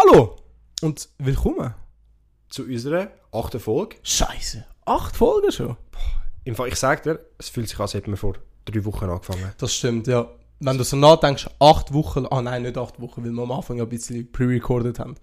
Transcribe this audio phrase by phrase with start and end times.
[0.00, 0.36] Hallo
[0.80, 1.74] und willkommen.
[2.50, 3.96] zu unserer achten Folge.
[4.04, 5.76] Scheiße, acht Folgen schon.
[6.44, 8.34] Im Fall, ich sag dir, es fühlt sich an, als hätten wir vor
[8.64, 9.52] drei Wochen angefangen.
[9.58, 10.28] Das stimmt, ja.
[10.60, 13.78] Wenn du so nachdenkst, acht Wochen, ah nein, nicht acht Wochen, weil wir am Anfang
[13.78, 15.16] ja ein bisschen pre-recorded haben.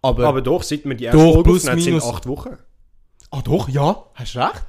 [0.00, 1.84] Aber, Aber doch, seit wir die erste Doch, Folge minus.
[1.84, 2.56] sind acht Wochen.
[3.32, 4.62] ah doch, ja, hast recht.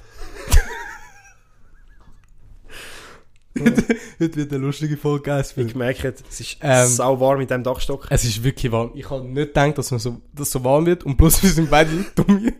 [3.58, 5.44] Heute wird eine lustige Folge.
[5.56, 8.06] Ich merke, es ist Ähm, sau warm mit dem Dachstock.
[8.10, 8.92] Es ist wirklich warm.
[8.94, 11.04] Ich habe nicht gedacht, dass, man so, dass es so warm wird.
[11.04, 12.54] Und plus wir sind beide dumme.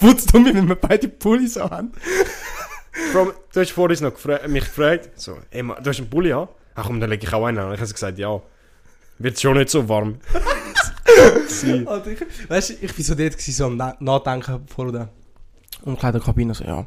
[0.00, 1.92] Wutz dumme, wenn wir beide Pullis an haben.
[3.12, 6.48] Bro, du hast vorhin noch gefra mich gefragt, so, ey, du hast einen Pulli an?
[6.74, 7.66] Ach komm, dann lege ich auch einen an.
[7.68, 8.40] Und ich habe gesagt, ja.
[9.18, 10.16] Wird schon nicht so warm.
[11.48, 11.86] Sie.
[11.86, 15.08] Alter, ich, weißt du, ich war so dort, gewesen, so am Na- Nachdenken vor der
[15.82, 16.86] Umkleidekabine, so, ja.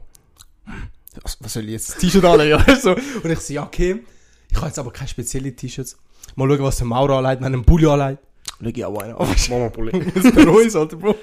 [1.22, 1.90] Was, was soll ich jetzt?
[1.90, 2.92] Das T-Shirt anlegen, so.
[2.92, 4.04] Und ich so, ja, okay.
[4.50, 5.98] Ich habe jetzt aber keine speziellen T-Shirts.
[6.36, 8.22] Mal schauen, was der Maurer anlegt, wenn er einen Pulli anlegt.
[8.60, 9.28] Lege ich auch einen an.
[9.50, 9.92] Mama Pulli.
[10.16, 11.16] Das ist bei uns, Alter, Bro.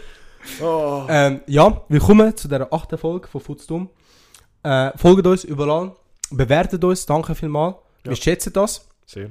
[0.63, 1.05] Oh.
[1.09, 3.91] Ähm, ja, willkommen zu dieser achten Folge von Futzdumm.
[4.63, 5.93] Äh, folgt uns überall,
[6.31, 7.77] bewertet uns, danke vielmals.
[8.03, 8.17] Wir Ja.
[8.17, 8.87] schätzen das.
[9.07, 9.31] Sehr.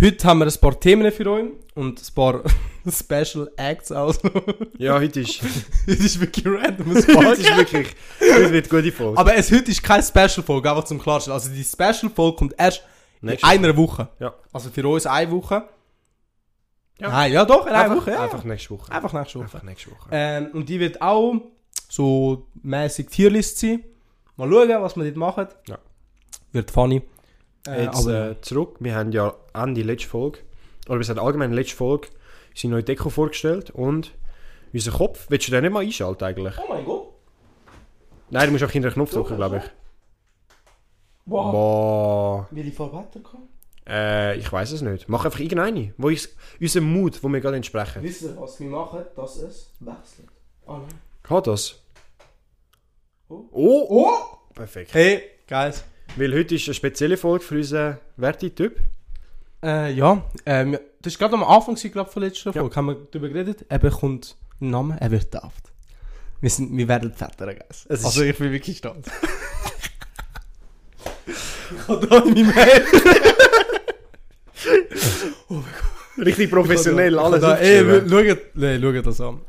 [0.00, 2.42] Heute haben wir ein paar Themen für euch und ein paar
[2.90, 4.28] Special Acts also.
[4.76, 5.40] Ja, heute ist,
[5.86, 7.88] Das ist wirklich random heute ist wirklich,
[8.20, 9.18] heute wird eine gute Folge.
[9.18, 11.34] Aber es, heute ist keine Special-Folge, einfach zum Klarstellen.
[11.34, 12.82] Also die Special-Folge kommt erst
[13.20, 14.08] Nächste in einer Woche.
[14.18, 14.34] Ja.
[14.52, 15.68] Also für uns eine Woche.
[16.98, 17.08] Ja.
[17.10, 18.10] Nein, ja doch, in einer Woche.
[18.10, 18.24] Ja.
[18.24, 18.92] einfach nächste Woche.
[18.92, 19.44] Einfach nächste Woche.
[19.44, 20.08] Einfach nächste Woche.
[20.10, 21.34] Ähm, und die wird auch
[21.88, 23.84] so mäßig Tierlist sein.
[24.36, 25.46] Mal schauen, was wir dort machen.
[25.68, 25.78] Ja.
[26.52, 27.02] Wird funny.
[27.66, 28.76] Äh, Jetzt aber äh, zurück.
[28.80, 30.40] Wir haben ja Ende letzte Folge,
[30.88, 32.08] oder wir haben allgemein letzte Folge,
[32.50, 34.12] unsere neue Deko vorgestellt und
[34.72, 35.26] unser Kopf.
[35.30, 36.54] Willst du den nicht mal einschalten eigentlich?
[36.58, 37.08] oh mein Gott.
[38.30, 39.64] Nein, du musst auch hinter den Knopf drücken, glaube ich.
[41.26, 41.52] Wow.
[41.52, 42.48] Boah.
[42.50, 43.48] Will ich voll weiterkommen?
[43.86, 45.08] Äh, ich weiß es nicht.
[45.08, 48.02] Mach einfach irgendeine, wo ist unserem Mut, wo wir gerade entsprechen.
[48.02, 49.04] Wisst ihr, was wir machen?
[49.14, 50.28] Dass es wechselt.
[50.66, 50.88] Oh nein.
[51.28, 51.80] Hat das?
[53.28, 53.44] Oh.
[53.52, 54.52] Oh, Oh!
[54.54, 54.92] Perfekt.
[54.94, 55.84] Hey, guys.
[56.16, 58.78] Weil heute ist eine spezielle Folge für unseren Werti-Typ.
[59.62, 62.60] Äh, ja, ähm, das war gerade am Anfang, glaube ich, von letzter Ja.
[62.60, 63.64] Folge, haben wir darüber geredet.
[63.68, 65.72] Er bekommt einen Namen, er wird getauft.
[66.40, 67.86] Wir, sind, wir werden Väter, guys.
[67.88, 69.06] Es Also ich bin wirklich stolz.
[71.26, 72.86] ich habe da in meinem Herz.
[76.18, 79.40] Richtig professionell, alles da, ey, schaut, nee, schaut das an.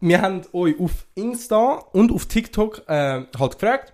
[0.00, 3.92] Wir haben euch auf Insta und auf TikTok äh, halt gefragt,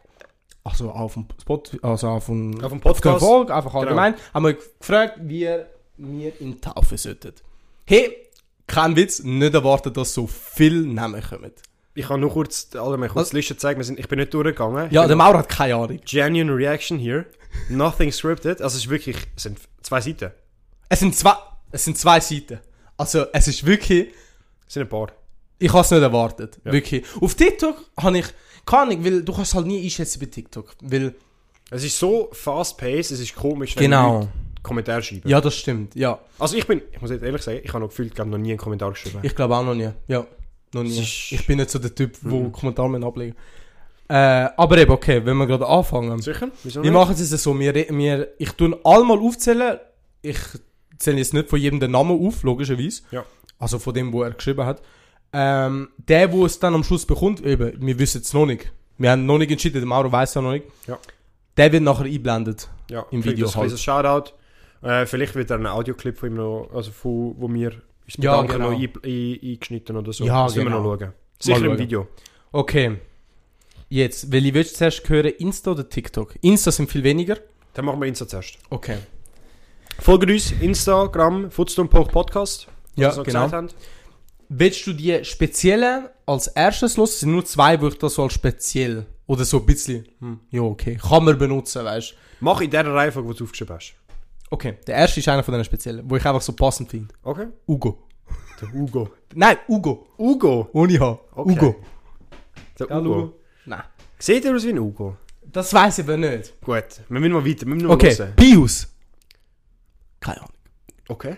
[0.64, 3.20] also auf dem Spot, also auf dem, Auf dem Podcast.
[3.24, 5.48] Folge, einfach allgemein, haben wir gefragt, wie
[5.96, 7.32] wir in Taufe sollten.
[7.86, 8.16] Hey,
[8.66, 11.52] kein Witz, nicht erwartet, dass so viele Namen kommen.
[11.94, 13.30] Ich kann nur kurz, allgemein kurz Was?
[13.30, 13.82] die Liste zeigen.
[13.82, 14.88] Sind, ich bin nicht durchgegangen.
[14.92, 15.98] Ja, der Maurer hat keine Ahnung.
[16.04, 17.26] Genuine Reaction here.
[17.70, 18.60] Nothing scripted.
[18.62, 20.30] Also es ist wirklich, es sind zwei Seiten.
[20.88, 21.34] Es sind zwei,
[21.72, 22.60] es sind zwei Seiten.
[22.97, 24.08] Also, es ist wirklich,
[24.66, 25.08] Es sind ein paar.
[25.58, 26.58] ich habe es nicht erwartet.
[26.64, 26.72] Ja.
[26.72, 27.04] Wirklich.
[27.20, 28.26] Auf TikTok habe ich,
[28.68, 30.74] keine Ahnung, weil du kannst halt nie einschätzen bei TikTok.
[30.82, 31.14] Weil,
[31.70, 34.18] Es ist so fast-paced, es ist komisch, wenn Genau.
[34.20, 34.28] Leute
[34.62, 35.28] Kommentare schreiben.
[35.28, 36.18] ja, das stimmt, ja.
[36.38, 38.50] Also ich bin, ich muss jetzt ehrlich sagen, ich habe noch gefühlt, glaube noch nie
[38.50, 39.20] einen Kommentar geschrieben.
[39.22, 39.90] Ich glaube auch noch nie.
[40.08, 40.26] Ja,
[40.72, 40.98] noch nie.
[40.98, 42.52] Ich bin nicht so der Typ, der Mhm.
[42.52, 43.34] Kommentare ablegen
[44.08, 46.20] äh, Aber eben, okay, wenn wir gerade anfangen.
[46.20, 46.50] Sicher?
[46.64, 49.78] Wieso Wir machen es so, wir, wir, ich tue einmal aufzählen.
[50.22, 50.38] Ich
[50.98, 53.02] zähle jetzt nicht von jedem den Namen auf, logischerweise.
[53.10, 53.24] Ja.
[53.58, 54.82] Also von dem, wo er geschrieben hat.
[55.33, 58.72] Ähm, der, wo es dann am Schluss bekommt, eben, wir wissen es noch nicht.
[58.97, 60.65] Wir haben noch nicht entschieden, der Mauro weiß ja noch nicht.
[60.87, 60.99] Ja.
[61.56, 62.69] Der wird nachher eingeblendet.
[62.91, 63.71] Ja, im Video das halt.
[63.71, 64.33] ein Shoutout.
[64.83, 67.72] Äh, vielleicht wird dann ein Audioclip von ihm noch, also von, wo wir
[68.05, 68.71] uns Ja, genau.
[68.71, 70.25] noch ein, ein, eingeschnitten oder so.
[70.25, 70.93] Ja, das müssen wir genau.
[70.93, 71.12] noch schauen.
[71.39, 71.71] Sicher schauen.
[71.71, 72.09] im Video.
[72.53, 72.97] Okay.
[73.91, 76.37] Jetzt, welche willst du zuerst hören, Insta oder TikTok?
[76.43, 77.39] Insta sind viel weniger.
[77.75, 78.59] Dann machen wir Insta zuerst.
[78.71, 78.99] Okay.
[80.00, 81.45] Folgt uns, Instagram.
[81.45, 81.77] Ja, was
[83.16, 83.69] wir noch genau.
[84.48, 87.14] Willst du die speziellen als erstes los?
[87.14, 90.41] Es sind nur zwei, wo ich das so als speziell oder so ein bisschen, hm,
[90.50, 93.94] ja, okay, kann man benutzen, weißt Mach in der Reihenfolge, die du aufgeschrieben hast.
[94.50, 97.12] Okay, der erste ist einer von den speziellen, wo ich einfach so passend finde.
[97.22, 97.48] Okay?
[97.66, 98.04] Ugo.
[98.60, 99.10] Der Hugo.
[99.34, 100.09] Nein, Ugo.
[100.18, 100.68] Ugo?
[100.72, 101.18] Ohne H.
[101.34, 101.53] Okay.
[101.53, 101.77] Ugo.
[102.78, 103.10] Der Ja, Ugo.
[103.10, 103.34] Ugo.
[103.66, 103.83] Nein.
[104.18, 105.16] Sieht er aus wie ein Ugo?
[105.42, 106.60] Das weiß ich aber nicht.
[106.62, 108.33] Gut, wir müssen mal weiter, wir müssen mal Okay, hören.
[108.36, 108.89] Pius.
[110.21, 110.53] Keine Ahnung.
[111.09, 111.36] Okay.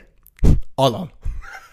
[0.76, 1.10] Alan.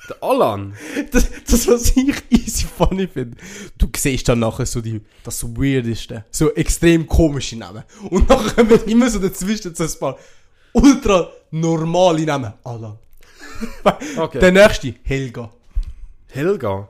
[0.09, 0.73] Der Alan.
[1.11, 3.37] Das, das, was ich easy funny finde.
[3.77, 7.83] Du siehst dann nachher so die, das weirdeste, so extrem komische Namen.
[8.09, 10.17] Und nachher kommen immer so dazwischen so ein paar
[10.73, 12.53] ultra normale Namen.
[12.63, 12.97] Alan.
[14.17, 14.39] Okay.
[14.39, 15.49] Der nächste, Helga.
[16.27, 16.89] Helga.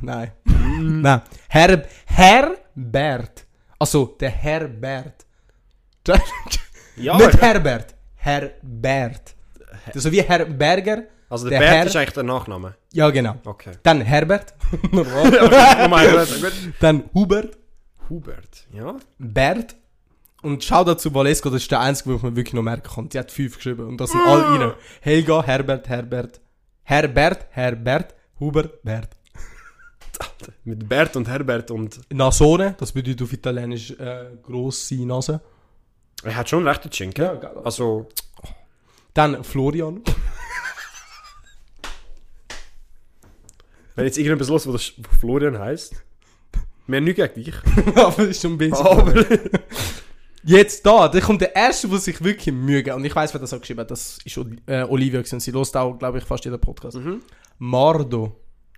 [0.00, 0.32] Nein.
[0.44, 1.22] Nein.
[1.48, 3.46] Herr, Herbert.
[3.78, 5.26] Also, der Herbert.
[6.96, 7.94] Ja, Nicht Herbert.
[8.16, 9.34] Herbert.
[9.94, 12.74] So wie Herr Berger, Also der, Der Bert Herr- ist eigentlich der Nachname.
[12.92, 13.36] Ja, genau.
[13.44, 13.72] Okay.
[13.82, 14.52] Dann Herbert.
[14.92, 16.26] Normal.
[16.80, 17.56] Dann Hubert.
[18.10, 18.96] Hubert, ja.
[19.18, 19.76] Bert.
[20.42, 23.08] Und schau dazu Valesco, das ist der einzige, den ich mir wirklich noch merken kann.
[23.08, 23.86] Die hat fünf geschrieben.
[23.86, 24.72] Und das sind alle rein.
[25.00, 26.40] Helga, Herbert, Herbert.
[26.82, 29.10] Herbert, Herbert, Hubert, Bert.
[30.64, 32.00] Mit Bert und Herbert und...
[32.12, 35.40] Nasone, das bedeutet auf Italienisch äh, grosse Nase.
[36.24, 37.24] Er hat schon recht Schinken.
[37.24, 37.52] Ja.
[37.64, 38.08] Also,
[39.14, 40.02] Dann Florian.
[44.00, 45.94] wenn jetzt irgendetwas los, wo das wo Florian heisst,
[46.86, 47.54] wir haben nichts gegen dich.
[47.94, 48.86] Aber das ist schon ein bisschen.
[48.86, 49.24] Aber...
[50.42, 52.96] Jetzt da, da kommt der erste, der sich wirklich Mühe gibt.
[52.96, 53.90] Und ich weiß, wer das auch geschrieben hat.
[53.90, 55.38] Das ist äh, Olivia gewesen.
[55.38, 56.96] Sie lost auch, glaube ich, fast jeden Podcast.
[56.96, 57.20] Mhm.
[57.58, 58.36] Mardo.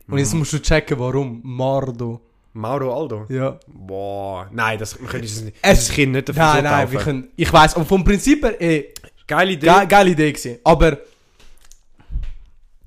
[0.09, 1.41] Und jetzt musst du checken, warum.
[1.45, 2.21] Mardo.
[2.55, 3.27] Mauro Aldo.
[3.29, 3.59] Ja.
[3.67, 7.29] Boah, nein, das, wir können dieses, Es- dieses Kind nicht dafür Nein, nein, wir können.
[7.37, 8.93] Ich weiß, aber vom Prinzip her, eh,
[9.27, 9.67] Geile Idee.
[9.67, 10.59] ge geile Idee gewesen.
[10.65, 10.99] Aber.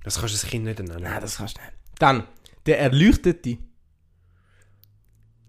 [0.03, 1.01] Das kannst du das Kind nicht nennen.
[1.01, 1.73] Nein, das kannst du nicht.
[1.99, 2.23] Dann,
[2.65, 3.57] der Erleuchtete.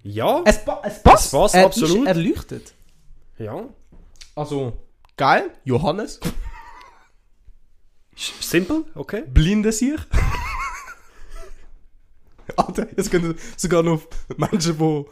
[0.02, 0.42] Ja?
[0.44, 1.26] Es, pa es passt.
[1.26, 2.02] Es passt, er absolut.
[2.02, 2.74] Ist erleuchtet.
[3.38, 3.64] Ja.
[4.34, 4.72] Also,
[5.16, 5.50] geil.
[5.64, 6.20] Johannes.
[8.16, 9.24] Simple, okay.
[9.26, 10.00] Blinde sich.
[12.56, 14.02] Alter, jetzt können sogar noch
[14.36, 15.04] Menschen, die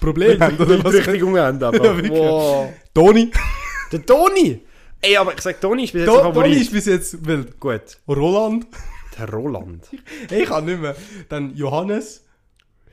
[0.00, 0.94] Probleme haben, oder was?
[0.94, 1.94] richtig umgehend, aber.
[2.02, 2.72] Ja, wow.
[2.94, 3.30] Toni.
[3.92, 4.62] Der Toni!
[5.00, 7.60] Ey, aber ich sag, Toni ist bis jetzt Toni ist bis jetzt wild.
[7.60, 7.98] Gut.
[8.08, 8.66] Roland.
[9.18, 9.86] Der Roland.
[10.30, 10.96] Ich kann nicht mehr.
[11.28, 12.24] Dann Johannes.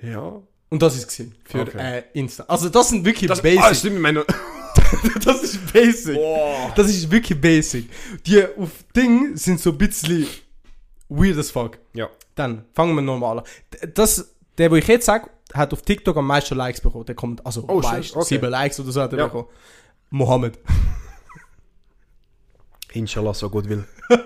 [0.02, 0.42] Ja.
[0.70, 1.78] Und das ist gesehen für Okay.
[2.00, 2.44] äh, Insta.
[2.48, 3.76] Also das sind wirklich Das, ah, basic.
[3.76, 4.26] stimmt, ich meine...
[5.24, 6.16] das ist basic.
[6.16, 6.74] Boah.
[6.76, 7.90] Das ist wirklich basic.
[8.26, 10.28] Die auf Ding sind so ein bisschen
[11.10, 11.78] weird as fuck.
[11.94, 12.10] Ja.
[12.36, 13.46] Dann fangen wir normal an.
[13.94, 17.06] Das, der, wo ich jetzt sage, hat auf TikTok am meisten Likes bekommen.
[17.06, 18.26] Der kommt, also Oh, meist, okay.
[18.26, 19.26] sieben Likes oder so hat er Ja.
[19.28, 19.48] bekommen.
[20.10, 20.60] Mohammed.
[22.94, 23.86] Inshallah, so gut will.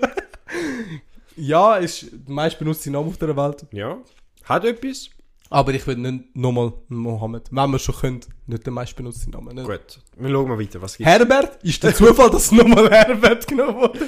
[1.39, 3.65] Ja, ist der meist benutzte Name auf der Welt.
[3.71, 3.97] Ja.
[4.44, 5.09] Hat etwas?
[5.50, 7.47] Aber ich würde nicht nochmal Mohammed.
[7.50, 9.53] Wenn wir schon können, nicht der meist benutzte Name.
[9.53, 9.65] Nicht.
[9.65, 10.00] Gut.
[10.18, 11.12] Wir schauen mal weiter, was gibt's.
[11.12, 14.07] Herbert, ist der Zufall, dass nochmal Herbert genommen wurde?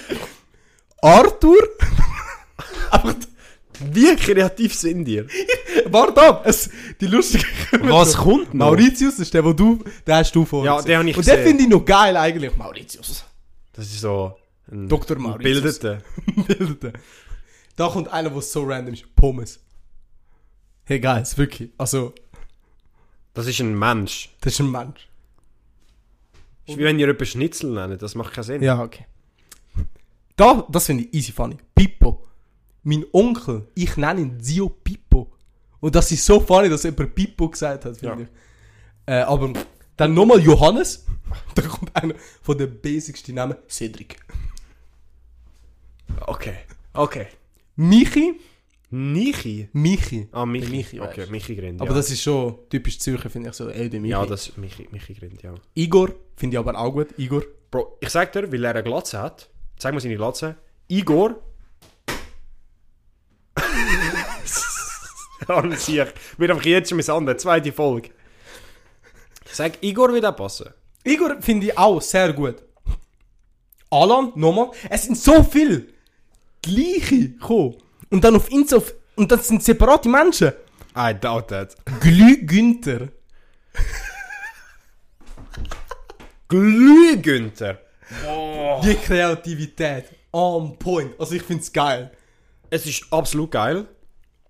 [1.02, 1.58] Arthur?
[2.92, 3.16] Einfach,
[3.92, 5.26] Wie kreativ sind ihr?
[5.88, 6.70] warte ab, es,
[7.00, 7.46] die lustige
[7.82, 8.68] Was kommt noch?
[8.68, 10.64] Mauritius ist der, wo du, den hast du vor.
[10.64, 12.56] Ja, den habe ich Und den finde ich noch geil eigentlich.
[12.56, 13.24] Mauritius.
[13.74, 14.36] Das ist so...
[14.72, 15.18] Ein Dr.
[15.18, 15.80] Mauritius.
[15.80, 16.02] Bildeter.
[16.48, 16.94] Bilder.
[17.82, 19.16] Da kommt einer, der so random ist.
[19.16, 19.60] Pommes.
[20.84, 21.72] Hey, ist wirklich.
[21.80, 22.14] Also,
[23.34, 24.30] Das ist ein Mensch.
[24.40, 25.10] das ist ein Mensch.
[26.68, 28.00] Ist wie wenn ihr jemanden Schnitzel nennt.
[28.04, 28.62] Das macht keinen Sinn.
[28.62, 29.08] Ja, okay.
[30.36, 31.58] Da, das finde ich easy funny.
[31.74, 32.28] Pippo.
[32.84, 35.32] Mein Onkel, ich nenne ihn Zio Pippo.
[35.80, 38.28] Und das ist so funny, dass jemand Pippo gesagt hat, finde Ja.
[38.28, 38.30] ich.
[39.08, 39.54] Äh, aber
[39.98, 41.04] dann nochmal Johannes.
[41.56, 42.14] Da kommt einer
[42.44, 43.56] von den basicsten Namen.
[43.68, 44.18] Cedric.
[46.28, 46.58] Okay.
[46.94, 47.28] Okay.
[47.76, 48.40] Michi.
[48.94, 49.70] Nichi?
[49.74, 50.28] Michi.
[50.34, 50.66] Ah, Michi.
[50.66, 51.32] Der Michi, okay, weißt.
[51.32, 51.96] Michi Grind, Aber ja.
[51.96, 53.68] das ist schon typisch Zürcher, finde ich so.
[53.70, 54.10] Der Michi.
[54.10, 55.54] Ja, das ist Michi, Michi Grind, ja.
[55.76, 57.08] Igor, finde ich aber auch gut.
[57.18, 57.44] Igor.
[57.70, 59.50] Bro, ich sag dir, weil er eine Glatze hat.
[59.78, 60.58] Zeig mal seine Glatze.
[60.90, 61.42] Igor.
[65.48, 66.14] Arme Sieg.
[66.38, 67.40] Wird einfach jetzt schon misshandelt.
[67.40, 68.10] Zweite Folge.
[69.46, 70.70] Ich sag, Igor wird auch passen.
[71.06, 72.56] Igor finde ich auch sehr gut.
[73.90, 74.72] Alan, nochmal.
[74.90, 75.88] Es sind so viele
[76.62, 77.76] gleiche gekommen.
[78.10, 80.52] Und dann auf Insta, auf, und das sind separate Menschen.
[80.96, 81.76] I doubt that.
[82.02, 83.10] Glü Günther.
[86.48, 87.80] Glühgünther.
[88.84, 90.06] Die Kreativität.
[90.34, 91.18] On point.
[91.20, 92.12] Also ich finde es geil.
[92.70, 93.86] Es ist absolut geil.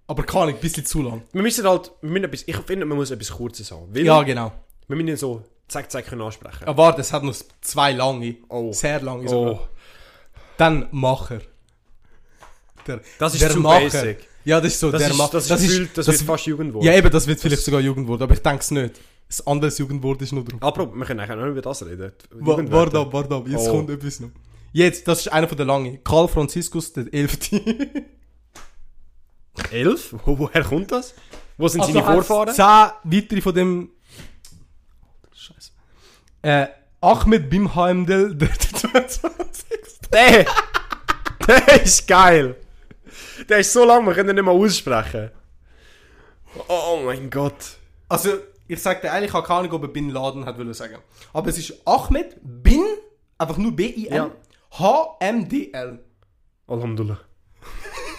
[0.07, 1.23] Aber kann ich, ein bisschen zu lang.
[1.31, 3.95] Wir müssen halt, wir müssen etwas, ich finde, man muss etwas Kurzes haben.
[3.95, 4.51] Ja, genau.
[4.87, 6.65] Wir müssen ihn so zack, zack können ansprechen.
[6.65, 8.35] Aber warte, es hat noch zwei lange.
[8.49, 8.73] Oh.
[8.73, 9.53] Sehr lange sogar.
[9.53, 9.67] Oh,
[10.57, 11.41] Dann Macher.
[12.87, 13.81] Der, Das ist der zu Macher.
[13.81, 14.17] basic.
[14.43, 15.31] Ja, das ist so, das der ist, Macher.
[15.33, 16.83] das, ist, gefühlt- das, wird fast Jugendwort.
[16.83, 18.99] Ja, eben, das wird vielleicht sogar Jugendwort, aber ich denke es nicht.
[19.27, 20.61] Das andere Jugendwort ist noch drauf.
[20.61, 22.11] Apropos, wir können eigentlich auch noch über das reden.
[22.31, 23.71] Warte ab, warte ab, jetzt Oh.
[23.71, 24.29] kommt etwas noch.
[24.73, 26.03] Jetzt, das ist einer von der langen.
[26.03, 27.61] Karl Franziskus, der Elfte.
[29.71, 30.15] Elf?
[30.25, 31.13] Wo, woher kommt das?
[31.57, 32.53] Wo sind Also seine Vorfahren?
[32.53, 33.89] Zehn weitere von dem.
[35.33, 35.71] Scheiße.
[36.41, 36.67] Äh,
[37.01, 39.67] Ahmed Bimheimdel, der 22.
[40.11, 40.45] Der!
[41.47, 42.55] Der ist geil!
[43.49, 45.31] Der ist so lang, wir können ihn nicht mal aussprechen.
[46.67, 47.77] Oh mein Gott.
[48.09, 50.97] Also, ich sagte eigentlich, ich habe keine Ahnung, ob er Bin Laden hat wollen sagen.
[51.33, 52.83] Aber es ist Ahmed Bin,
[53.37, 54.31] einfach nur B-I-N, Ja.
[54.77, 55.99] H-M-D-L.
[56.67, 57.19] Alhamdulillah.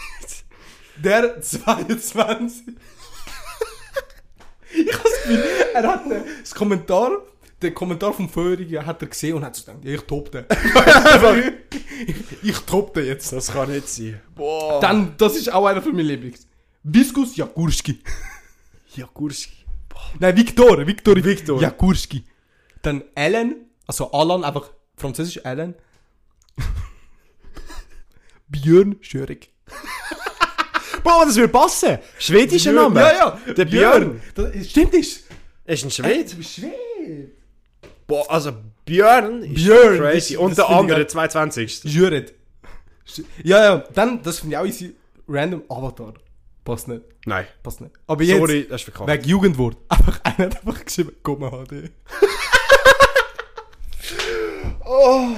[0.97, 2.69] Der 22.
[4.75, 6.03] ich habe das Gefühl, er hat
[6.41, 7.11] das Kommentar
[7.63, 10.45] den Kommentar vom Vorherigen hat er gesehen und hat so gedacht, ja, ich top den.
[12.07, 13.33] ich, ich top den jetzt.
[13.33, 14.21] Das kann nicht sein.
[14.35, 14.81] Boah.
[14.81, 16.47] Dann, das ist auch einer von meinen Lieblings.
[16.83, 18.03] Viskus Jakurski.
[18.95, 19.65] Jakurski.
[20.19, 21.61] Nein, Viktor, Viktor, Viktor.
[21.61, 22.25] Jakurski.
[22.83, 23.55] Dann Alan,
[23.87, 25.75] also Alan, einfach französisch Alan.
[28.49, 29.53] Björn Schörig.
[31.03, 31.99] Boah, das würde passen.
[32.19, 33.01] Schwedischer Name.
[33.01, 33.13] Ja,
[33.47, 33.53] ja.
[33.55, 34.21] Der Björn.
[34.35, 35.25] Das, stimmt, ist.
[35.65, 36.35] Er ist ein Schwede.
[36.35, 37.31] bist Schwede.
[38.07, 38.53] Boah, also
[38.85, 40.35] Björn ist Björn, crazy.
[40.35, 41.07] das- Und das der andere, geil.
[41.09, 41.85] 220.
[41.85, 42.35] Jöret.
[43.43, 44.95] Ja, ja, dann, das finde ich auch easy.
[45.29, 46.15] Random Avatar.
[46.65, 47.03] Passt nicht.
[47.27, 47.47] Nein.
[47.63, 47.93] Passt nicht.
[48.07, 49.11] Aber jetzt, Sorry, das ist verkauft.
[49.11, 49.77] wegen Jugendwort.
[49.89, 51.91] Einfach einer hat einfach geschrieben, komm HD.
[54.85, 55.29] oh,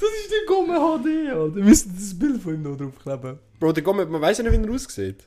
[0.00, 1.56] das ist der Gomme HD, Alter.
[1.56, 3.38] Wir müssen das Bild von ihm noch draufkleben.
[3.60, 5.24] Bro, der Gommet, man weiß ja nicht, wie er aussieht.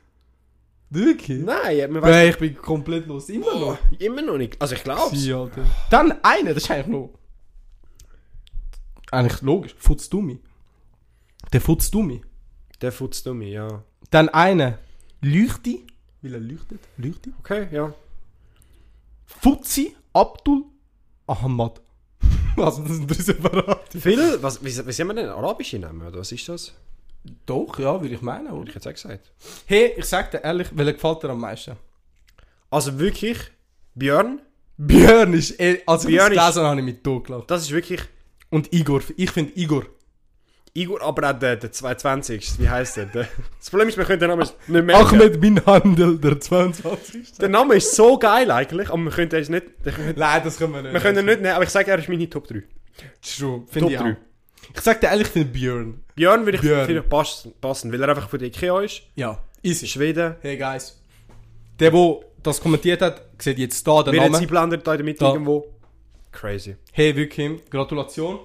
[0.90, 1.44] Wirklich?
[1.44, 3.28] Nein, man weiß Nein, ich bin komplett los.
[3.28, 3.78] Immer oh, noch.
[3.98, 4.60] immer noch nicht.
[4.60, 5.18] Also ich glaub's.
[5.18, 5.64] Sie, Alter.
[5.90, 7.10] Dann einer, das ist eigentlich noch.
[9.10, 9.74] Eigentlich logisch.
[9.78, 10.38] Futzdummi.
[11.52, 12.22] Der Futzdummi.
[12.80, 13.82] Der futzt du mich, ja.
[14.10, 14.78] Dann einer.
[15.20, 15.84] Leuchti.
[16.22, 16.80] Weil er leuchtet.
[16.96, 17.32] Leuchti.
[17.40, 17.92] Okay, ja.
[19.26, 20.64] Futzi Abdul
[21.26, 21.80] Ahmad.
[22.56, 24.00] Also, das sind drei separate.
[24.00, 25.28] Phil, was, wie, wie sehen wir denn?
[25.28, 26.74] Arabische Namen, oder was ist das?
[27.46, 28.68] Doch, ja, würde ich meinen, Hätte oder?
[28.68, 29.30] ich jetzt auch gesagt.
[29.66, 31.76] Hey, ich sag dir ehrlich, welcher gefällt dir am meisten?
[32.70, 33.38] Also wirklich,
[33.94, 34.40] Björn,
[34.76, 37.50] Björn ist, eh, als ich Björn das ist- gelesen habe, ich mich totgelacht.
[37.50, 38.00] das ist wirklich
[38.50, 39.84] Und Igor, ich finde Igor.
[40.74, 42.58] Igor, aber auch der, der 220.
[42.60, 43.06] Wie heißt der?
[43.06, 44.94] Das Problem ist, wir können den Namen nicht merken.
[45.20, 47.32] Ahmed bin Handel, der 22.
[47.38, 49.66] Der Name ist so geil eigentlich, aber wir können es nicht.
[49.82, 50.92] Können, Nein, das können wir nicht.
[50.92, 52.62] wir können ihn nicht nehmen, aber ich sage, er ist meine Top 3.
[53.22, 54.02] True, Top finde ich auch.
[54.04, 54.16] 3.
[54.74, 56.02] Ich sag dir ehrlich, ich finde Björn.
[56.14, 56.86] Björn würde ich Björn.
[56.86, 59.02] vielleicht passen, passen, weil er einfach von der Ikea ist.
[59.16, 59.86] Ja, easy.
[59.86, 60.36] Schweden.
[60.40, 61.00] Hey guys.
[61.80, 64.34] Der, der das kommentiert hat, sieht jetzt da den jetzt Namen.
[64.36, 65.32] eingeblendet da in der Mitte Da.
[65.32, 65.66] irgendwo.
[66.32, 66.76] Crazy.
[66.92, 68.40] Hey, wirklich, Gratulation.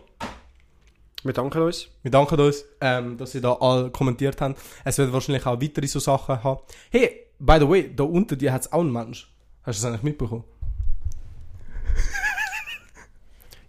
[1.23, 1.87] Wir danken uns.
[2.01, 4.59] Wir danken uns, ähm, dass ihr da alle kommentiert habt.
[4.83, 6.59] Es wird wahrscheinlich auch weitere so Sachen haben.
[6.91, 9.29] Hey, by the way, da unter dir hat es auch einen Mensch.
[9.63, 10.43] Hast du das eigentlich mitbekommen?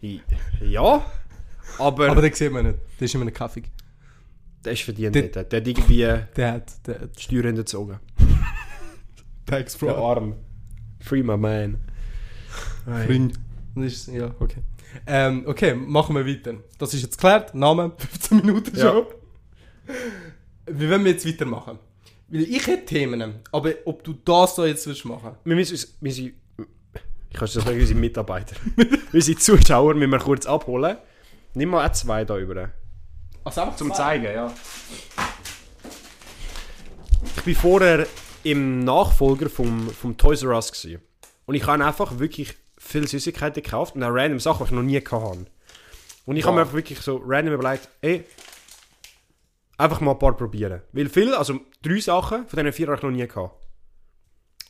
[0.61, 1.02] Ja,
[1.78, 2.78] aber, Aber den sieht man nicht.
[3.00, 3.62] Der ist in einem Kaffee.
[4.64, 5.14] der ist verdient.
[5.14, 5.99] Der- Der, der hat irgendwie
[6.37, 7.99] Der hat, der hat die Steuern hinterzogen.
[9.47, 10.16] Tax Der Fraud.
[10.19, 10.35] Arm.
[11.00, 11.78] Free my man.
[13.07, 13.38] Freund.
[13.75, 14.61] Das ist, ja, okay.
[15.07, 16.54] Ähm, okay, machen wir weiter.
[16.78, 17.54] Das ist jetzt geklärt.
[17.54, 18.83] Name, 15 Minuten Ja.
[18.93, 19.07] schon.
[20.66, 21.78] Wie wollen wir jetzt weitermachen?
[22.28, 25.33] Weil ich hätte Themen, aber ob du das da jetzt willst machen?
[25.45, 26.33] Wir müssen uns, wir sind,
[27.31, 28.57] ich kann schon sagen, unsere Mitarbeiter,
[29.12, 30.97] unsere Zuschauer müssen wir kurz abholen.
[31.54, 32.70] Nimm mal auch zwei da über.
[33.44, 34.52] Also einfach Zum zeigen, ja.
[37.37, 38.06] Ich bin vorher
[38.42, 41.02] im Nachfolger vom, vom Toys R Us gewesen.
[41.46, 44.82] Und ich habe einfach wirklich viele Süßigkeiten gekauft und auch random Sachen, die ich noch
[44.82, 45.46] nie hatte.
[46.26, 48.25] Und ich habe mir einfach wirklich so random überlegt, ey,
[49.76, 50.82] einfach mal ein paar probieren.
[50.92, 53.54] Weil viel, also drei Sachen von diesen vier habe ich noch nie gehabt.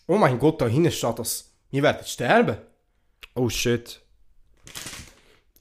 [0.07, 1.53] Oh mein Gott, da hinten steht das.
[1.71, 2.59] Wir werden sterben.
[3.35, 4.01] Oh shit.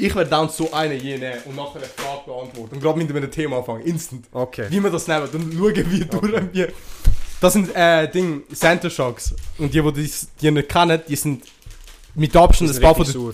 [0.06, 2.76] Ich werde dann so eine je nehmen und nachher eine Frage beantworten.
[2.76, 3.84] Und gerade mit einem Thema anfangen.
[3.86, 4.26] Instant.
[4.32, 4.68] Okay.
[4.70, 5.28] Wie wir das nehmen.
[5.32, 6.54] Dann schauen wir durch.
[6.54, 6.74] Wir.
[7.40, 9.34] Das sind äh, Ding, Center Shocks.
[9.58, 11.44] Und die, die das- die nicht kennen, die sind
[12.16, 13.34] mit Abstand ein paar von den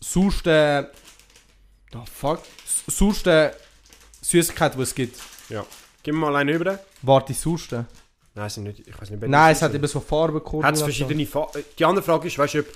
[0.00, 0.86] sauersten.
[1.92, 2.40] The fuck?
[2.86, 3.50] Sauersten
[4.22, 5.18] Süßigkeiten, die es gibt.
[5.48, 5.64] Ja.
[6.02, 6.78] Gib mir mal einen über.
[7.02, 7.86] Warte, die sauersten?
[8.34, 9.22] Nein, es sind nicht, ich weiß nicht.
[9.22, 11.62] Nein, es hat eben so Farben Hat es verschiedene Farben?
[11.78, 12.66] Die andere Frage ist, weißt du, ob,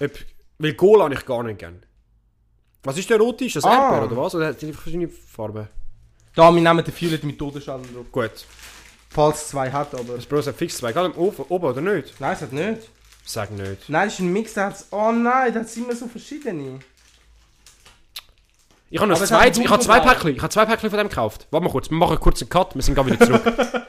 [0.00, 0.10] ob...
[0.58, 1.82] Weil Cola habe ich gar nicht gern.
[2.84, 3.44] Was ist der rote?
[3.44, 3.74] Ist das Ah.
[3.92, 4.34] Erdbeer oder was?
[4.34, 5.68] Oder hat die verschiedene Farben?
[6.34, 8.06] Da, wir nehmen den Violet mit Todesschäden drauf.
[8.12, 8.30] Gut.
[9.10, 10.14] Falls es zwei hat, aber.
[10.16, 10.92] Das Bros hat fix zwei.
[10.92, 12.20] Gerade oben, oben oder nicht?
[12.20, 12.82] Nein, es hat nicht.
[13.24, 13.88] Sag nicht.
[13.88, 14.86] Nein, das ist ein Mix, der hat's.
[14.90, 16.78] Oh nein, da hat immer so verschiedene.
[18.90, 20.00] Ich habe noch zwei, ich habe zwei.
[20.00, 20.36] Päckchen.
[20.36, 21.46] Ich habe zwei Päckchen von dem gekauft.
[21.50, 21.90] Warte mal kurz.
[21.90, 22.74] Wir machen kurz einen Cut.
[22.74, 23.42] Wir sind gerade wieder zurück.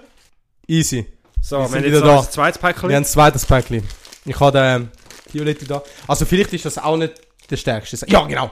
[0.67, 1.05] Easy.
[1.41, 2.15] So, Wir wir sind haben wieder jetzt da.
[2.15, 2.89] noch ein zweites Päckchen.
[2.89, 3.84] Wir haben ein zweites Päckchen.
[4.25, 4.91] Ich habe den
[5.31, 5.81] Violetti da.
[6.08, 7.13] Also vielleicht ist das auch nicht
[7.50, 7.98] der stärkste.
[8.10, 8.51] Ja, genau.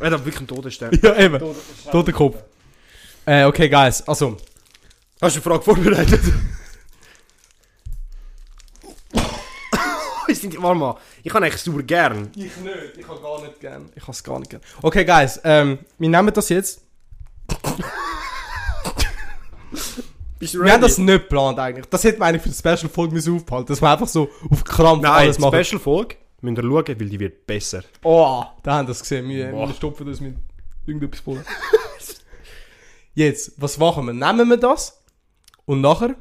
[0.00, 0.98] Er hat wirklich einen Todesstern.
[1.02, 1.40] Ja, eben.
[1.90, 2.42] Toter Kopf.
[3.26, 4.06] Äh, okay, guys.
[4.06, 4.36] Also,
[5.20, 6.20] Hast du eine Frage vorbereitet?
[10.58, 10.96] Warte mal.
[11.24, 12.30] Ich kann eigentlich super gern.
[12.36, 12.98] Ich nicht.
[12.98, 13.90] Ich habe gar nicht gern.
[13.96, 14.62] Ich habe es gar nicht gern.
[14.82, 15.40] Okay, guys.
[15.42, 16.82] Ähm, wir nehmen das jetzt.
[20.38, 21.86] Bist du Wir haben das nicht geplant eigentlich.
[21.86, 23.66] Das hätten wir eigentlich für die Special-Folge müssen aufbehalten.
[23.66, 25.64] Dass wir einfach so auf Krampf Nein, alles machen.
[25.64, 26.16] Special Folge.
[26.40, 27.82] Müsst ihr schauen, weil die wird besser.
[28.02, 29.28] Oh, da haben das gesehen.
[29.28, 30.36] Wir, wir stopfen das mit
[30.86, 31.44] irgendetwas voll.
[33.14, 34.12] Jetzt, was machen wir?
[34.12, 35.02] Nehmen wir das
[35.64, 36.14] und nachher?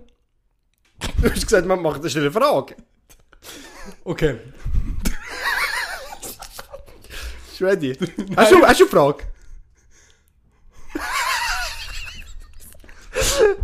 [1.21, 2.75] Du hast gesagt, man macht eine Frage.
[4.03, 4.37] Okay.
[7.51, 7.95] Ist ready?
[8.35, 9.23] Hast du, hast du eine Frage?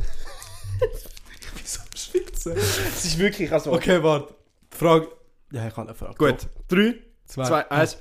[1.55, 2.53] Wieso am Schwitzen?
[2.55, 3.73] Es ist wirklich, also...
[3.73, 4.35] Okay, warte.
[4.69, 5.07] Frage.
[5.53, 6.15] Ja, ich kann eine Frage.
[6.15, 6.47] Gut.
[6.67, 6.95] Drei,
[7.25, 7.45] Zwei.
[7.45, 7.97] zwei, eins.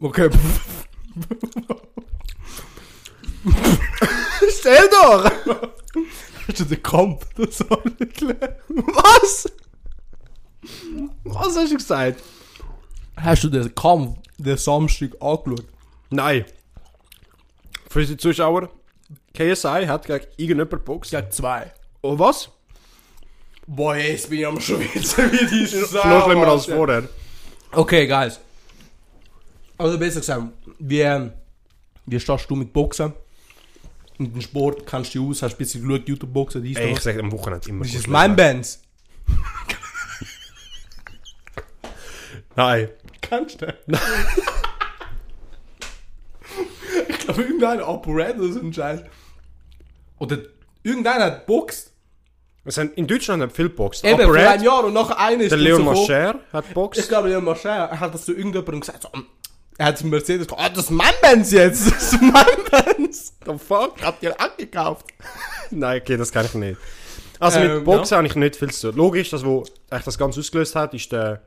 [0.00, 0.30] Okay.
[4.58, 5.30] Stell doch!
[6.48, 7.26] Hast du den Kampf?
[7.34, 8.56] Das klar.
[8.68, 9.52] Was?
[11.24, 12.22] Was hast du gesagt?
[13.16, 15.66] Hast du den Kampf den Samstag angeschaut?
[16.08, 16.46] Nein.
[17.90, 18.70] Für unsere Zuschauer,
[19.34, 21.12] KSI hat gegen irgendjemand geboxt.
[21.12, 21.70] Ja, zwei.
[22.00, 22.50] Oh, was?
[23.72, 26.04] Boah, jetzt bin ich am Schwitzen wie die Sau.
[26.08, 27.08] Noch schlimmer als vorher.
[27.70, 28.40] Okay, guys.
[29.78, 30.42] Also besser gesagt,
[30.80, 31.32] wie, ähm,
[32.04, 33.12] wie stehst du mit Boxen?
[34.18, 37.00] Mit dem Sport kennst du dich aus, hast ein bisschen geschaut, YouTube-Boxen, dies, Ey, ich
[37.00, 37.84] sag am Wochenende immer.
[37.84, 38.34] Das ist mein.
[38.34, 38.82] Bands.
[42.56, 42.88] Nein.
[43.20, 43.98] Kennst du den?
[47.08, 49.02] ich glaube, irgendein Apo Red oder so ein Scheiß.
[50.18, 50.38] Oder
[50.82, 51.92] irgendeiner hat boxt.
[52.64, 54.04] Es sind in Deutschland haben viele geboxt.
[54.04, 55.84] Eben, Aber vor einem Jahr und nachher einer ist der Leon so.
[55.84, 57.08] Mascher hat Ich geboxt.
[57.08, 59.02] glaube, Leon Mascher er hat das zu irgendjemandem gesagt.
[59.02, 59.08] So,
[59.78, 61.86] er hat zum Mercedes gesagt, ah, das ist mein Benz jetzt.
[61.90, 63.32] Das ist mein Benz.
[63.46, 63.94] The fuck?
[63.96, 65.06] Ich hab dir angekauft.
[65.70, 66.78] Nein, okay, das kann ich nicht.
[67.38, 68.98] Also mit Ähm, Boxen habe ich nicht viel zu tun.
[68.98, 71.40] Logisch, das, wo eigentlich das Ganze ausgelöst hat, ist der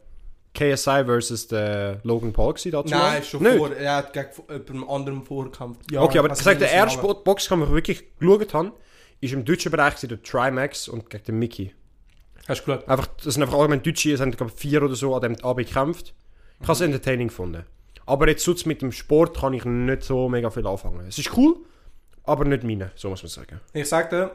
[0.55, 3.23] KSI versus der Logan Paul gewesen, dazu Nein, mal.
[3.23, 3.57] schon Nicht?
[3.57, 3.71] vor.
[3.75, 5.91] Er hat gegen jemandem anderen vorgekämpft.
[5.91, 7.75] Ja, Okay, aber ich ich weiss sag, nicht, der was erste Bo- Boxkampf, den ich
[7.75, 8.71] wirklich geschaut habe,
[9.23, 11.73] ist im deutschen Bereich der Trimax und gegen den Mickey.
[12.47, 12.89] Hast du geschaut?
[12.89, 15.67] Einfach, das sind einfach allgemein Deutsche, es haben, glaube vier oder so an dem Abend
[15.67, 16.13] gekämpft.
[16.59, 17.65] Ich habe es entertaining gefunden.
[18.05, 21.07] Aber jetzt sonst mit dem Sport kann ich nicht so mega viel anfangen.
[21.07, 21.55] Es ist cool,
[22.25, 23.61] aber nicht meine, so muss man sagen.
[23.71, 24.31] Ich sag dir,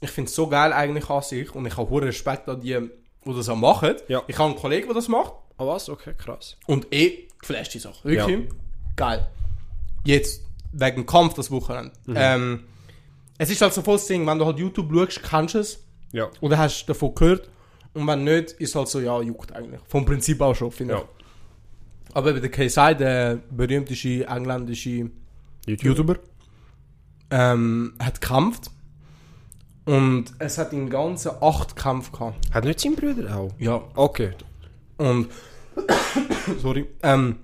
[0.00, 2.76] ich finde es so geil eigentlich an sich und ich habe hohen Respekt an die,
[3.24, 3.94] die das auch machen.
[4.08, 4.22] Ja.
[4.26, 5.88] Ich habe einen Kollegen, der das macht Ah was?
[5.88, 6.56] Okay, krass.
[6.66, 8.06] und eh geflasht die Sache.
[8.06, 8.48] Wirklich
[8.96, 9.26] geil.
[10.04, 10.42] Jetzt,
[10.72, 11.92] wegen dem Kampf das Wochenende.
[12.14, 12.64] Ähm,
[13.38, 15.84] es ist halt so voll das Ding, wenn du halt YouTube schaust, kennst du es
[16.12, 16.28] Ja.
[16.40, 17.48] oder hast du davon gehört
[17.94, 19.80] und wenn nicht, ist halt so, ja, juckt eigentlich.
[19.88, 21.00] Vom Prinzip auch schon, finde Ja.
[21.00, 22.14] ich.
[22.14, 25.10] Aber eben der KSI, der berühmteste engländische
[25.66, 26.16] YouTuber,
[27.30, 28.70] ähm, hat gekämpft.
[29.84, 32.52] Und es hat in ganzen acht Kämpfe gehabt.
[32.54, 33.52] Hat nicht sein Bruder auch?
[33.58, 33.82] Ja.
[33.94, 34.30] Okay.
[34.96, 35.28] Und.
[36.62, 36.86] sorry.
[37.02, 37.36] Ähm,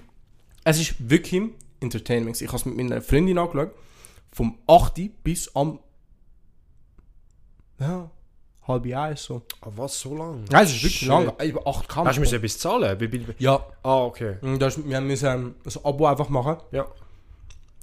[0.65, 1.43] es ist wirklich
[1.81, 2.41] Entertainment.
[2.41, 3.73] Ich habe es mit meiner Freundin angeschaut.
[4.33, 5.11] Vom 8.
[5.23, 5.79] bis am.
[7.79, 8.11] Ja,
[8.67, 9.43] halb eins so.
[9.61, 10.45] Ah, was, so lang?
[10.51, 11.09] Ja, es ist wirklich Shit.
[11.09, 11.33] lang.
[11.43, 12.09] Über acht Kämpfe.
[12.09, 13.01] Hast du müssen etwas zahlen?
[13.01, 13.65] Wie, wie, Ja.
[13.83, 14.37] ah, okay.
[14.41, 16.57] Und das, wir müssen ähm, ein Abo einfach machen.
[16.71, 16.87] Ja.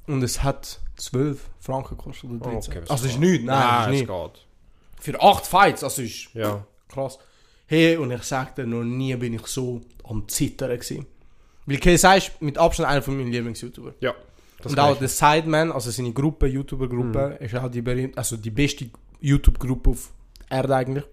[0.08, 2.30] Und es hat 12 Franken gekostet.
[2.32, 2.72] Oder Oh, 13.
[2.72, 3.30] okay, das also, es ist geht.
[3.32, 3.46] nichts.
[3.46, 4.34] Nein, Nein, es es ist nicht.
[4.34, 4.46] geht.
[5.02, 6.66] Für 8 Fights, also ist Ja.
[6.88, 7.20] krass.
[7.68, 11.06] Hey, und ich sagte, noch nie bin ich so am Zittern gewesen.
[11.68, 13.94] Weil KSI ist mit Abstand einer von meinen Lieblings-YouTuber.
[14.00, 14.16] Ja.
[14.62, 18.52] Das Und auch der Sideman, also seine Gruppe, YouTuber-Gruppe, ist auch die, berühmt, also die
[18.52, 18.90] beste
[19.22, 20.12] YouTube-Gruppe auf
[20.50, 21.06] Erde eigentlich.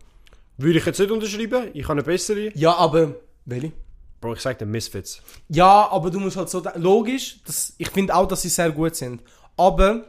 [0.58, 1.68] Würde ich jetzt nicht unterschreiben.
[1.74, 2.50] Ich habe eine bessere.
[2.56, 3.14] Ja, aber...
[3.44, 3.72] Welche?
[4.20, 5.20] Bro, ich sage den Misfits.
[5.48, 6.62] Ja, aber du musst halt so...
[6.76, 9.22] Logisch, das, ich finde auch, dass sie sehr gut sind.
[9.56, 10.04] Aber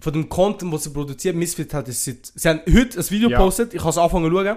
[0.00, 2.02] von dem Content, was sie produzieren, Misfit hat es...
[2.04, 3.36] Sie, sie haben heute ein Video Ja.
[3.38, 4.56] gepostet, ich habe es angefangen zu schauen.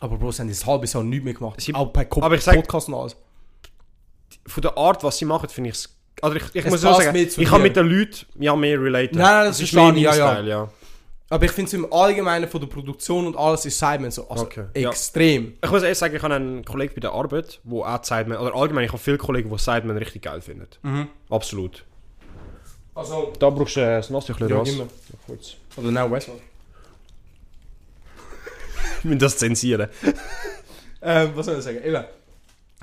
[0.00, 1.60] Aber Bro, sie haben das halbe Jahr nichts mehr gemacht.
[1.60, 3.16] Sie- auch bei Co aber ich sag- Podcast und alles.
[4.46, 5.95] Von der Art, was sie machen, finde ich es.
[6.22, 7.62] Also ich, ich Es muss passt sagen, ich kann dir.
[7.64, 9.18] mit den Leuten ja mehr relaten.
[9.18, 10.32] Nein, nein, das ist verstehe mehr ich, mein ja, ja.
[10.34, 10.70] Style, ja.
[11.28, 14.28] Aber ich finde es im Allgemeinen von der Produktion und alles ist Simon so.
[14.28, 14.90] Also Okay, ja.
[14.90, 15.54] extrem.
[15.62, 18.54] Ich muss ehrlich sagen, ich habe einen Kollegen bei der Arbeit, der auch Sideman, oder
[18.54, 20.68] allgemein, ich habe viele Kollegen, die Sideman richtig geil finden.
[20.82, 21.08] Mhm.
[21.28, 21.84] Absolut.
[22.94, 24.68] Also, Da brauchst du äh, das Nasstüchlein ja, raus.
[24.70, 24.84] immer.
[24.84, 25.56] Ja, kurz.
[25.76, 26.40] Oder now Westworld.
[29.00, 29.88] Ich will das zensieren.
[31.02, 31.82] Ähm, was soll ich sagen?
[31.84, 32.04] Eben.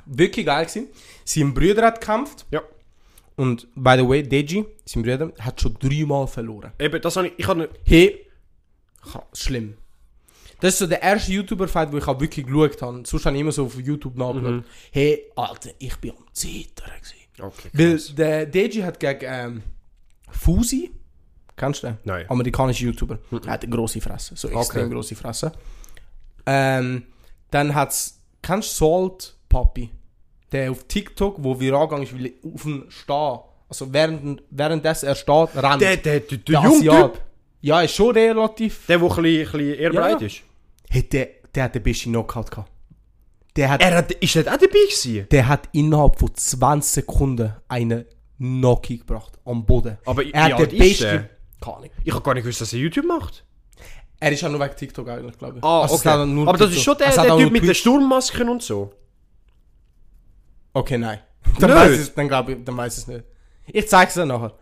[0.06, 0.88] Wirklich geil gewesen.
[1.24, 2.44] Sein Bruder hat gekämpft.
[2.50, 2.62] Ja.
[3.36, 6.72] Und, by the way, Deji, sein Bruder, hat schon dreimal verloren.
[6.78, 8.26] Eben, das habe ich, ich habe Hey,
[9.12, 9.76] ha- schlimm.
[10.60, 13.02] Das ist so der erste YouTuber-Fight, wo ich auch wirklich geschaut habe.
[13.04, 14.50] Sonst habe ich immer so auf YouTube nachgeschaut.
[14.52, 14.64] Mhm.
[14.92, 16.90] Hey, Alter, ich bin am Zittern.
[17.40, 18.14] Okay, Weil krass.
[18.14, 19.62] der Deji hat gegen ähm,
[20.30, 20.92] Fusi,
[21.56, 21.98] kennst du den?
[22.04, 22.26] Nein.
[22.30, 23.18] Amerikanischer YouTuber.
[23.44, 24.94] Er hat eine grosse Fresse, so extrem Okay.
[24.94, 25.50] grosse Fresse.
[26.46, 27.02] Ähm,
[27.50, 29.90] dann hat's, kennst du Salt Papi?
[30.54, 33.38] Der auf TikTok, wo viral gegangen ist, weil er auf dem Stehen,
[33.68, 35.80] also während, währenddessen er steht, rennt.
[35.82, 37.10] Der, der, der, der, Der junge
[37.60, 38.86] Ja, ist schon relativ...
[38.86, 40.00] der, der ein bisschen, bisschen eher Ja.
[40.00, 40.42] breit ist.
[40.88, 42.70] Hey, der, der hat den besten Knockout gehabt.
[43.56, 45.26] Der hat, Er hat, ist nicht auch dabei gewesen?
[45.30, 48.04] der hat innerhalb von 20 Sekunden einen
[48.38, 49.98] Knockout gebracht, am Boden.
[50.06, 51.02] Aber er hat den ist besten...
[51.04, 51.30] der?
[51.60, 51.90] Keine Ahnung.
[52.04, 53.44] Ich habe gar nicht gewusst, dass er YouTube macht.
[54.20, 55.64] Er ist ja nur wegen TikTok eigentlich, glaube ich.
[55.64, 56.08] Ah, Also, okay.
[56.08, 57.74] Aber das ist schon der, hat der Typ mit den.
[57.74, 58.92] Sturmmasken und so.
[60.74, 61.20] Okay, nein.
[61.60, 61.78] Dann Nicht?
[61.80, 63.24] weiß ich, dann glaube ich, dann weiß ich es nicht.
[63.66, 64.52] Ich zeig's dir nachher.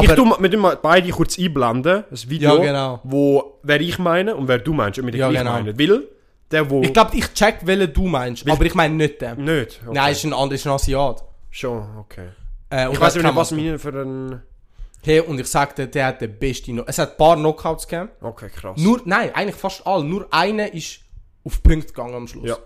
[0.00, 3.00] ich tu, mal- wir tun mal beide kurz einblenden, ein Video, Ja, genau.
[3.04, 5.52] wo wer ich meine und wer du meinst und wir den Ja, gleich genau.
[5.52, 5.78] meinen.
[5.78, 6.08] Weil,
[6.50, 6.82] der wo...
[6.82, 9.44] ich glaube, ich check, welchen du meinst, Weil- aber ich meine nicht den.
[9.44, 9.80] nicht.
[9.84, 9.94] Okay.
[9.94, 11.24] Nein, ist ein anderer, ist ein Asiat.
[11.50, 12.28] Schon, okay.
[12.70, 14.42] Äh, Ich weiß nicht, was meine für ein...
[15.02, 16.74] Hey, und ich sagte, der hat den besten.
[16.74, 18.10] No es hat ein paar Knockouts gegeben.
[18.20, 18.76] Okay, krass.
[18.76, 20.04] Nur, nein, eigentlich fast alle.
[20.04, 21.00] Nur einer ist
[21.42, 22.48] auf Punkt gegangen am Schluss.
[22.48, 22.58] Ja.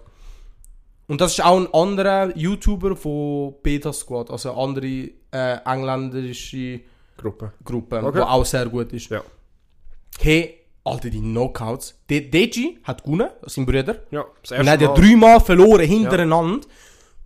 [1.06, 4.86] Und das ist auch ein anderer YouTuber von Beta Squad, also eine andere
[5.32, 6.80] äh, engländische
[7.16, 7.52] Gruppe.
[7.64, 8.18] Gruppe, Okay.
[8.18, 9.10] die auch sehr gut ist.
[9.10, 9.22] Ja.
[10.18, 11.94] Hey, Alter, die Knockouts.
[12.08, 13.96] De Deji hat gewonnen, sein Bruder.
[14.10, 14.94] Ja, das Und er hat ja Mal.
[15.00, 16.66] dreimal verloren hintereinander.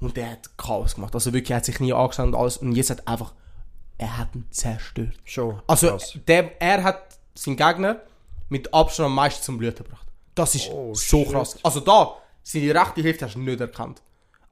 [0.00, 1.14] Und der hat Chaos gemacht.
[1.14, 2.58] Also wirklich, er hat sich nie angeschaut und alles.
[2.58, 3.32] Und jetzt hat einfach,
[3.96, 5.14] er hat ihn zerstört.
[5.24, 5.60] Schon.
[5.66, 6.16] Also, krass.
[6.28, 8.00] der, er hat seinen Gegner
[8.48, 10.06] mit Abstand am meisten zum Blüten gebracht.
[10.36, 11.30] Das ist Oh, so shit.
[11.32, 11.58] krass.
[11.64, 12.14] Also da,
[12.50, 14.00] seine rechte Hälfte hast du nicht erkannt.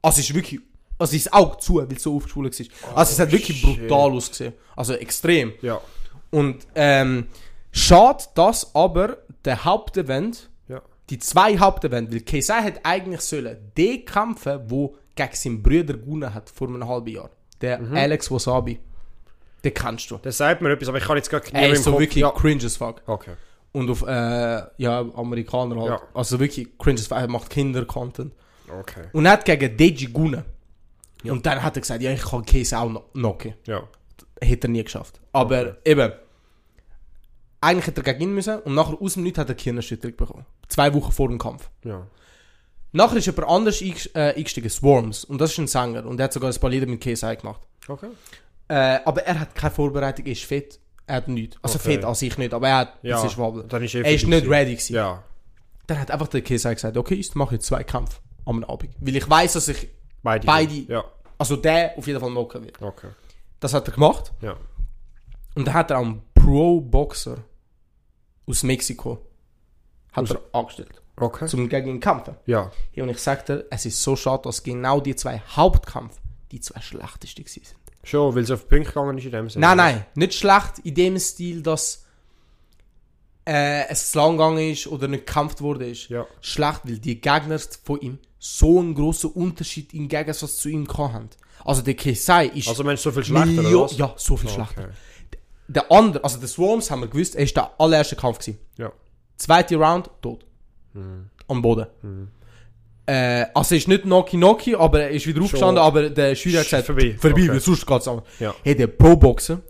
[0.01, 0.61] Also ist wirklich,
[0.99, 2.97] also ist Auge zu, weil es so aufgeschwollen war.
[2.97, 3.79] Also es hat wirklich Oh, shit.
[3.87, 4.53] brutal ausgesehen.
[4.75, 5.53] Also extrem.
[5.61, 5.81] Ja.
[6.29, 7.27] Und ähm,
[7.71, 10.81] schade, dass aber der Hauptevent, Ja.
[11.09, 16.33] die zwei Hauptevent, weil Keisai hat eigentlich sollen den kämpfen, wo gegen seinen Bruder gewonnen
[16.33, 17.29] hat vor einem halben Jahr.
[17.61, 17.95] Der Mhm.
[17.97, 18.79] Alex Wasabi.
[19.63, 20.17] Den kennst du.
[20.21, 22.01] Das sagt mir etwas, aber ich kann jetzt gar nicht mehr ist im so Kopf-
[22.01, 22.29] wirklich Ja.
[22.29, 23.01] cringe as fuck.
[23.07, 23.31] Okay.
[23.71, 25.89] Und auf, äh, ja, Amerikaner halt.
[25.89, 26.01] Ja.
[26.13, 27.01] Also wirklich cringe.
[27.09, 28.33] Er macht Kinder-Content.
[28.79, 29.07] Okay.
[29.13, 30.43] Und er hat gegen Deji gewonnen.
[31.23, 33.53] Und dann hat er gesagt, ja, ich kann Käse auch noch knocken.
[33.65, 33.83] Ja.
[34.41, 35.19] Hätte er nie geschafft.
[35.31, 36.11] Aber eben,
[37.61, 40.45] eigentlich hätte er gegen ihn müssen und nachher aus dem Nichts hat er Kirnerschütterung bekommen.
[40.67, 41.69] Zwei Wochen vor dem Kampf.
[41.83, 42.05] Ja.
[42.91, 43.97] Nachher ist jemand anders äh,
[44.35, 45.23] eingestiegen, Swarms.
[45.25, 46.05] Und das ist ein Sänger.
[46.05, 47.61] Und der hat sogar ein paar Lieder mit KSI gemacht.
[47.87, 48.09] Okay.
[48.69, 50.79] Äh, aber er hat keine Vorbereitung, er ist fit.
[51.07, 51.57] Er hat nichts.
[51.61, 51.95] Also Okay.
[51.95, 53.23] fit an sich nicht, aber er hat Ja.
[53.23, 53.63] ist Wabel.
[53.67, 54.93] Dann ist Er ist nicht dich ready gewesen.
[54.95, 55.23] Ja.
[55.87, 58.93] Dann hat einfach der KSI gesagt, okay, ich mache jetzt zwei Kämpfe am Abend.
[58.99, 59.87] Weil ich weiß, dass ich,
[60.21, 60.45] Beide.
[60.45, 60.73] Beide.
[60.73, 61.03] Ja.
[61.37, 62.81] also der auf jeden Fall knocken wird.
[62.81, 63.07] Okay.
[63.59, 64.33] Das hat er gemacht.
[64.41, 64.57] Ja.
[65.55, 67.37] Und dann hat er einen Pro-Boxer
[68.45, 69.25] aus Mexiko
[70.11, 71.47] hat Aus- er angestellt, Okay.
[71.47, 72.35] zum gegen ihn kämpfen.
[72.45, 72.71] Ja.
[72.93, 76.19] Ja, und ich sagte, es ist so schade, dass genau die zwei Hauptkämpfe
[76.51, 77.77] die zwei schlechtesten gewesen sind.
[78.07, 79.65] Schon, weil es auf Punkt gegangen ist in dem Sinne.
[79.67, 82.05] Nein, nein, nicht schlecht in dem Stil, dass
[83.45, 85.89] äh, es zu lang gegangen ist oder nicht gekämpft wurde.
[85.89, 86.07] Ist.
[86.07, 86.25] Ja.
[86.39, 91.29] Schlecht, weil die Gegner von ihm so einen grossen Unterschied im Gegensatz zu ihm haben.
[91.65, 93.97] Also der Kesai ist Also meinst du so viel schlechter, Millio- oder was?
[93.97, 94.83] Ja, so viel schlechter.
[94.83, 95.37] Okay.
[95.67, 98.57] Der andere, also der Swarms haben wir gewusst, er ist der allererste Kampf gewesen.
[98.77, 98.89] Ja.
[99.35, 100.45] Zweite Round, tot.
[101.49, 101.87] Am Boden.
[103.07, 106.59] Äh, also er ist nicht Noki Noki, aber er ist wieder aufgestanden, aber der Schüler
[106.59, 107.15] hat gesagt, vorbei.
[107.17, 107.49] vorbei, Okay.
[107.51, 108.25] weil sonst geht's anders.
[108.39, 108.53] Ja.
[108.63, 109.61] Hey, der Pro-Boxer,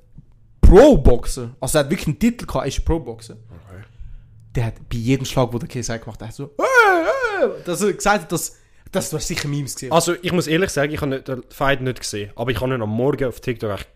[0.62, 3.34] Pro-Boxer, also er hat wirklich einen Titel gehabt, er ist Pro-Boxer.
[3.36, 3.84] Okay.
[4.56, 7.82] Der hat bei jedem Schlag, wo der KSI gemacht hat, hat so, äh, äh, dass
[7.82, 8.58] er gesagt hat, dass,
[8.91, 9.91] das war sicher Memes gesehen.
[9.91, 12.32] Also, ich muss ehrlich sagen, ich habe den Fight nicht gesehen.
[12.36, 13.88] Aber ich habe ihn am Morgen auf TikTok echt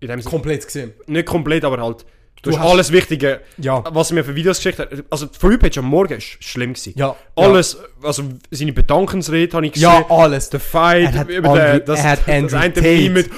[0.00, 0.92] in dem komplett gesehen.
[1.06, 2.04] nicht komplett, aber halt,
[2.42, 3.82] du, Du hast alles Wichtige, Ja.
[3.94, 4.88] was er mir für Videos geschickt hat.
[5.10, 6.94] Also, die Frühpage am Morgen ist schlimm gewesen.
[6.96, 7.14] Ja.
[7.36, 9.88] Alles, also seine Bedankensrede habe ich gesehen.
[9.90, 10.50] Ja, alles.
[10.50, 13.10] Der Fight, Er über Andrew- den, das, er hat das Andrew eine Tate.
[13.10, 13.30] Mit.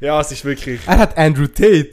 [0.00, 0.80] ja, es ist wirklich.
[0.86, 1.92] Er hat Andrew Tate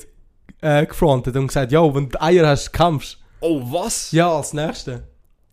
[0.61, 4.11] äh, gefrontet und gesagt, ja, wenn du Eier hast, kämpfst Oh, was?
[4.13, 5.03] Ja, als Nächste.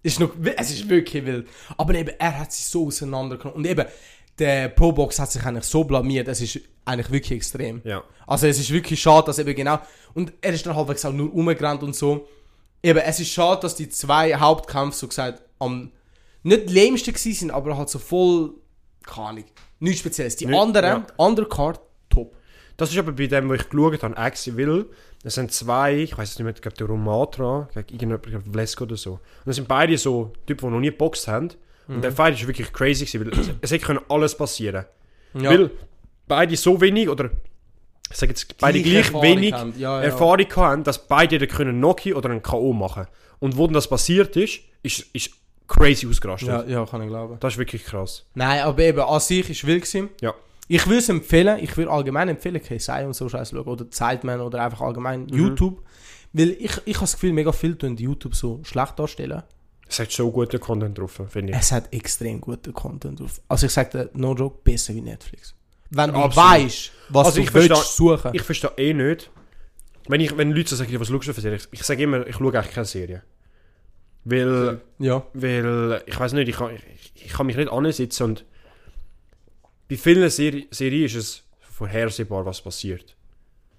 [0.03, 1.49] Ist noch, es ist wirklich wild.
[1.77, 3.57] Aber eben, er hat sich so auseinandergenommen.
[3.59, 3.85] Und eben,
[4.41, 7.83] der Pro-Box hat sich eigentlich so blamiert, es ist eigentlich wirklich extrem.
[7.85, 8.03] Ja.
[8.27, 9.79] Also es ist wirklich schade, dass eben genau...
[10.15, 12.27] Und er ist dann halbwegs auch nur umgerannt und so.
[12.83, 15.93] Eben, es ist schade, dass die zwei Hauptkämpfe so gesagt am...
[16.43, 18.55] Nicht lämsten gewesen sind, aber halt so voll...
[19.05, 19.45] Keine Ahnung.
[19.79, 20.37] Nichts Spezielles.
[20.37, 20.99] Die Nicht- anderen, ja.
[20.99, 22.35] die andere Card, top.
[22.77, 24.87] Das ist aber bei dem, wo ich geschaut habe, Axi Will.
[25.23, 28.97] Das sind zwei, ich weiß nicht mehr, ich glaube der Romatra, gegen irgendjemand, Vlesko oder
[28.97, 29.13] so.
[29.13, 31.51] Und das sind beide so Typen, die noch nie geboxt haben.
[31.91, 32.03] Und Mhm.
[32.03, 34.85] der Fight ist wirklich crazy gewesen, weil es, es hätte alles passieren.
[35.35, 35.51] Ja.
[35.51, 35.71] Weil
[36.29, 37.31] beide so wenig, oder
[38.11, 39.75] ich sage jetzt, beide gleich Erfahrung wenig haben.
[39.77, 40.03] Ja, ja.
[40.05, 42.73] Erfahrung haben, dass beide da können Noki oder einen K.O.
[42.73, 43.07] machen.
[43.41, 45.31] Und wo das passiert ist, ist, ist
[45.67, 46.49] crazy ausgerastet.
[46.49, 47.37] Ja, ja, kann ich glauben.
[47.41, 48.25] Das ist wirklich krass.
[48.35, 50.11] Nein, aber eben, an sich ist wild gewesen.
[50.21, 50.33] Ja.
[50.69, 54.41] Ich würde es empfehlen, ich würde allgemein empfehlen, KSI und so Scheiß schauen, oder Zeitman
[54.41, 55.29] oder einfach allgemein Mhm.
[55.37, 55.83] YouTube.
[56.33, 59.43] Weil ich, ich habe das Gefühl, mega viel tun YouTube so schlecht darstellen.
[59.91, 61.59] Es hat so guten Content drauf, finde ich.
[61.59, 63.41] Es hat extrem guten Content drauf.
[63.49, 65.55] Also ich sage dir, no joke, besser wie Netflix.
[65.91, 68.31] Wenn du weißt, was Also du ich willst verstehe- suchen.
[68.35, 69.31] Ich verstehe eh nicht.
[70.09, 71.57] Wenn, ich, wenn Leute sagen, was schaust du für Serie?
[71.59, 73.23] Ich, ich sage immer, ich schaue eigentlich keine Serie.
[74.25, 75.27] Weil, ja.
[75.35, 78.45] weil ich weiß nicht, ich kann, ich, ich kann mich nicht ansitzen und
[79.89, 83.17] bei vielen Seri Serien ist es vorhersehbar, was passiert.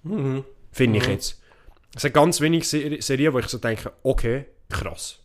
[0.02, 0.44] Mhm.
[0.72, 1.12] Finde ich Mhm.
[1.12, 1.40] jetzt.
[1.94, 5.20] Es sind ganz wenige Seri Serien, wo ich so denke, okay, krass.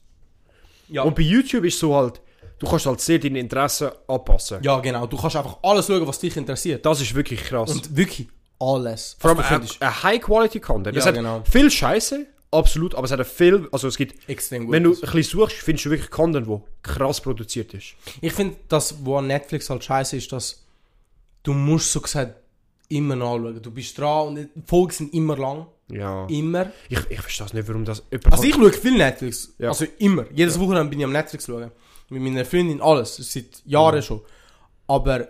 [0.90, 1.04] Ja.
[1.04, 2.22] Und bei YouTube ist so halt,
[2.60, 4.60] du kannst halt sehr deine Interessen anpassen.
[4.62, 5.06] Ja, genau.
[5.08, 6.86] Du kannst einfach alles schauen, was dich interessiert.
[6.86, 7.72] Das ist wirklich krass.
[7.72, 8.28] Und wirklich
[8.60, 9.16] alles.
[9.20, 10.96] Vor allem ein, High-Quality-Content.
[10.96, 11.44] Ja, es hat genau.
[11.50, 14.74] viel Scheiße, absolut, aber es hat viel, also es gibt, extrem gut.
[14.74, 17.94] wenn du ein bisschen suchst, findest du wirklich Content, der krass produziert ist.
[18.22, 20.64] Ich finde, das, wo an Netflix halt scheiße ist, dass
[21.44, 22.36] du musst so gesagt
[22.90, 23.62] immer nachschauen.
[23.62, 25.68] Du bist dran und die Folgen sind immer lang.
[25.90, 26.26] Ja.
[26.28, 26.72] Immer.
[26.90, 29.54] Ich, ich verstehe es nicht, warum das jemand Also ich schaue viel Netflix.
[29.58, 29.70] Ja.
[29.70, 30.26] Also immer.
[30.34, 31.72] Jedes Wochenende bin ich am Netflix schauen.
[32.10, 33.16] Mit meiner Freundin, alles.
[33.16, 34.22] Seit Jahren schon.
[34.88, 35.28] Aber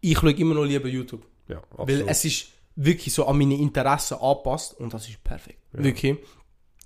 [0.00, 1.24] ich schaue immer noch lieber YouTube.
[1.48, 2.10] Ja, Weil absolut.
[2.10, 5.58] es ist wirklich so an meine Interessen angepasst und das ist perfekt.
[5.72, 6.16] Wirklich.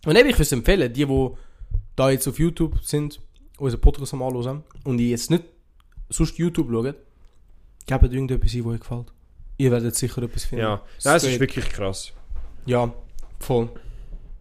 [0.07, 1.31] Und eben, ich würde es empfehlen, die, die
[1.97, 3.21] da jetzt auf YouTube sind,
[3.59, 5.45] unseren Podcast am Anhören und die jetzt nicht
[6.09, 6.95] sonst YouTube schauen,
[7.87, 9.13] gebt irgendetwas ein, was euch gefällt.
[9.59, 10.65] Ihr werdet sicher etwas finden.
[10.65, 11.41] ja, Nein, es ist Straight.
[11.41, 12.13] wirklich krass.
[12.67, 12.93] Ja,
[13.39, 13.69] voll.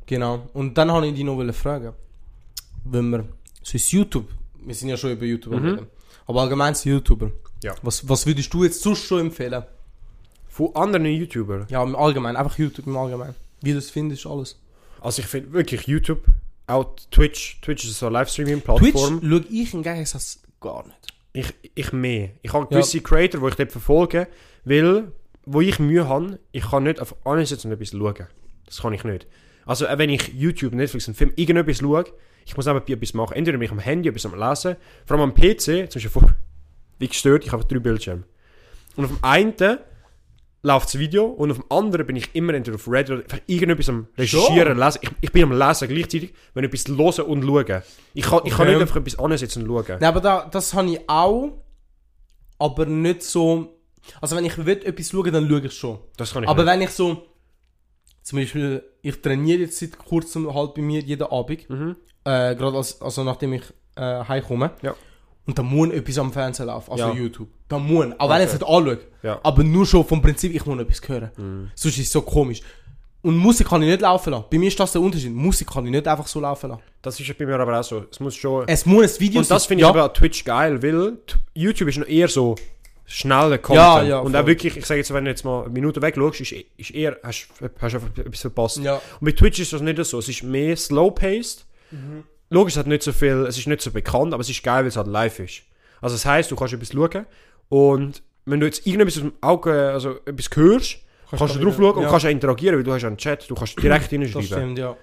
[0.06, 0.50] Genau.
[0.54, 1.94] Und dann habe ich dich noch fragen,
[2.86, 3.28] wenn wir,
[3.64, 4.28] so ist YouTube,
[4.64, 5.66] wir sind ja schon über YouTuber Mhm.
[5.68, 5.88] reden,
[6.28, 7.32] aber allgemein zu YouTuber.
[7.64, 7.76] Ja.
[7.82, 9.64] Was, was würdest du jetzt sonst schon empfehlen?
[10.50, 11.68] Von anderen YouTubern.
[11.70, 13.36] Ja, im Allgemeinen, einfach YouTube im Allgemeinen.
[13.62, 14.60] Wie du es findest, alles.
[15.00, 16.24] Also ich finde wirklich YouTube,
[16.68, 19.22] auch Twitch, Twitch ist so eine Twitch Livestreaming-Plattform.
[19.24, 21.08] schaue ich im Gegensatz gar nicht.
[21.34, 22.32] Ich, ich mehr.
[22.42, 22.70] Ich habe Ja.
[22.80, 24.28] gewisse Creator, die ich dort verfolge,
[24.66, 25.12] weil,
[25.46, 28.28] wo ich Mühe habe, ich kann nicht auf jetzt und etwas schauen.
[28.66, 29.28] Das kann ich nicht.
[29.66, 32.06] Also wenn ich YouTube, Netflix, einen Film, irgendetwas schaue,
[32.46, 33.36] ich muss einfach etwas machen.
[33.36, 36.34] Entweder bin ich am Handy etwas am Lesen, vor allem am PC, zum Beispiel vor,
[37.00, 38.24] wie gestört, ich habe drei Bildschirme.
[38.96, 39.56] Und auf dem einen
[40.64, 43.90] läuft das Video und auf dem anderen bin ich immer entweder auf Reddit oder irgendetwas
[43.90, 45.00] am Recherchieren, lesen.
[45.02, 47.82] Ich, ich bin am Lesen gleichzeitig, wenn etwas hören und schauen.
[48.14, 49.98] Ich kann, ich kann nicht einfach etwas ansetzen und schauen.
[50.00, 51.64] Nein, aber da, das habe ich auch,
[52.60, 53.78] aber nicht so...
[54.20, 56.00] Also wenn ich will, etwas schauen, dann schaue ich schon.
[56.18, 56.74] Das kann ich Aber nicht.
[56.74, 57.26] wenn ich so...
[58.24, 61.68] Zum Beispiel, ich trainiere jetzt seit kurzem halt bei mir jeden Abend.
[61.70, 61.96] Mhm.
[62.24, 63.64] Äh, Gerade als, also nachdem ich
[63.96, 64.72] äh, heimkomme.
[64.84, 64.94] Ja.
[65.52, 67.14] Und da muss etwas am Fernsehen laufen, also Ja.
[67.14, 67.50] YouTube.
[67.68, 68.06] Da muss.
[68.18, 69.00] Auch wenn ich es nicht anschaue.
[69.22, 69.38] Ja.
[69.44, 71.30] Aber nur schon vom Prinzip, ich muss etwas hören.
[71.36, 71.72] Mhm.
[71.76, 72.62] Sonst ist es so komisch.
[73.22, 74.46] Und Musik kann ich nicht laufen lassen.
[74.50, 75.34] Bei mir ist das der Unterschied.
[75.34, 76.82] Musik kann ich nicht einfach so laufen lassen.
[77.02, 78.06] Das ist ja bei mir aber auch so.
[78.10, 78.64] Es muss schon.
[78.68, 79.68] Es muss ein Video und das sein.
[79.68, 81.18] finde ich aber an Twitch geil, weil
[81.54, 82.56] YouTube ist noch eher so
[83.06, 83.86] schneller Content.
[83.86, 84.42] Ja, ja, und voll.
[84.42, 87.18] auch wirklich, ich sage jetzt, wenn du jetzt mal eine Minute wegschaust, ist, ist eher,
[87.24, 87.48] hast
[87.82, 88.78] hast du einfach etwas verpasst.
[88.78, 88.96] Ja.
[89.20, 90.20] Und bei Twitch ist das nicht so.
[90.20, 91.66] Es ist mehr slow-paced.
[91.92, 92.24] Mhm.
[92.52, 94.82] Logisch, es hat nicht so viel, es ist nicht so bekannt, aber es ist geil,
[94.84, 95.64] weil es halt live ist.
[96.02, 97.26] Also das heisst, du kannst etwas schauen
[97.70, 100.98] und wenn du jetzt irgendetwas aus dem Auge, also etwas hörst,
[101.30, 102.10] kannst, du du drauf schauen und ja.
[102.10, 104.46] kannst auch interagieren, weil du hast ja einen Chat, du kannst direkt Das hinschreiben.
[104.48, 104.96] stimmt, ja.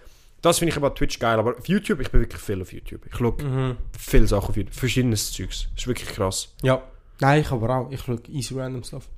[0.42, 3.06] Das finde ich aber Twitch geil, aber auf YouTube, ich bin wirklich viel auf YouTube.
[3.06, 3.76] Ich schaue Mhm.
[3.98, 5.68] viele Sachen auf YouTube, verschiedenes Zeugs.
[5.74, 6.54] Das ist wirklich krass.
[6.62, 6.82] Ja.
[7.20, 7.90] Nein, ich aber auch.
[7.90, 9.08] Ich schaue easy random stuff.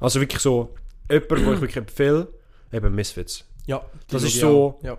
[0.00, 0.74] Also wirklich so,
[1.10, 2.26] jemand, wo ich wirklich empfehle,
[2.72, 3.44] eben Misfits.
[3.66, 3.84] Ja.
[4.08, 4.80] Das ist so-.
[4.82, 4.96] Ja.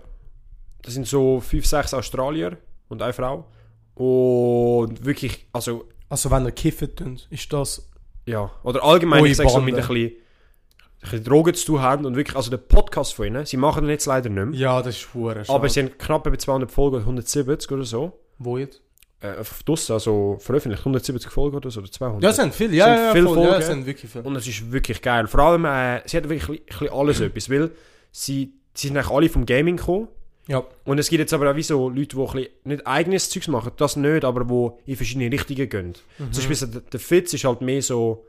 [0.82, 2.56] Das sind so fünf, sechs Australier
[2.88, 3.46] und eine Frau.
[3.94, 7.88] Und wirklich, also, Also wenn ihr kiffen tut, ist das...
[8.26, 12.36] ja, oder allgemein, ich sage so mit ein bisschen, Drogen zu tun haben und wirklich,
[12.36, 15.00] also der Podcast von ihnen, sie machen den jetzt leider nicht mehr, Ja, das ist
[15.02, 15.44] schwer.
[15.48, 18.82] aber sie haben knapp über 200 Folgen, 170 oder so, Wo jetzt?
[19.20, 22.22] äh, auf Duss, also veröffentlicht, 170 Folgen oder so, oder 200.
[22.22, 22.74] Ja, sind viele.
[22.74, 23.60] Ja, Sind ja, ja, viele voll, ja, Folgen.
[23.60, 24.24] es sind wirklich viele.
[24.24, 25.26] Und es ist wirklich geil.
[25.26, 27.70] Vor allem, äh, sie hat wirklich alles etwas, weil
[28.12, 30.08] sie, sie sind eigentlich alle vom Gaming gekommen.
[30.48, 30.64] Ja.
[30.84, 33.48] Und es gibt jetzt aber auch wie so Leute, die ein bisschen nicht eigenes Zeugs
[33.48, 35.94] machen, das nicht, aber wo in verschiedene Richtungen gehen.
[36.18, 36.32] Mhm.
[36.32, 38.26] Zum Beispiel der, der Fitz ist halt mehr so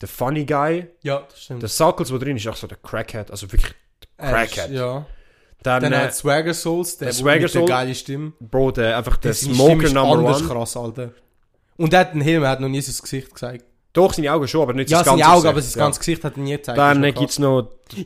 [0.00, 0.88] der Funny Guy.
[1.02, 1.62] Ja, das stimmt.
[1.62, 3.72] Der Suckles, der drin ist, ist auch so der Crackhead, also wirklich
[4.18, 4.70] der Er ist- Crackhead.
[4.76, 5.06] Ja.
[5.62, 8.32] Dann, Dann äh, hat Swagger Souls, der, der der Swagger mit der Soul- geile Stimme.
[8.40, 10.48] Bro, der, einfach der Seine Smoker Number anders One.
[10.48, 11.12] krass, Alter.
[11.76, 13.64] Und der hat einen Helm, er hat noch nie sein Gesicht gezeigt.
[13.92, 16.00] Doch, seine Augen schon, aber nicht Ja, das seine ganze Augen, aber Gesicht, sein ganzes
[16.00, 16.76] Gesicht hat er nie gezeigt.
[16.78, 17.38] Dann Das ist noch gibt es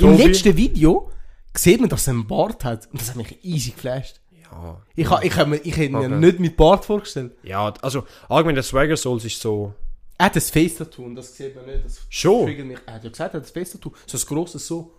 [0.02, 0.10] noch.
[0.12, 1.10] Im letzten Video
[1.56, 2.88] sieht man, dass er einen Bart hat.
[2.92, 4.20] Und das hat mich easy geflasht.
[4.42, 6.08] Ja, Ich, ha, ich, hab mir, ich hätte mir Okay.
[6.16, 7.32] nicht mit Bart vorgestellt.
[7.42, 9.74] ja, also allgemein der Swagger Souls ist so...
[10.18, 11.84] Er hat ein Face-Tattoo und das sieht man nicht.
[11.84, 12.44] Das Schon?
[12.44, 12.78] mich.
[12.84, 13.92] Er hat ja gesagt, er hat ein Face-Tattoo.
[14.06, 14.92] So ein grosses so.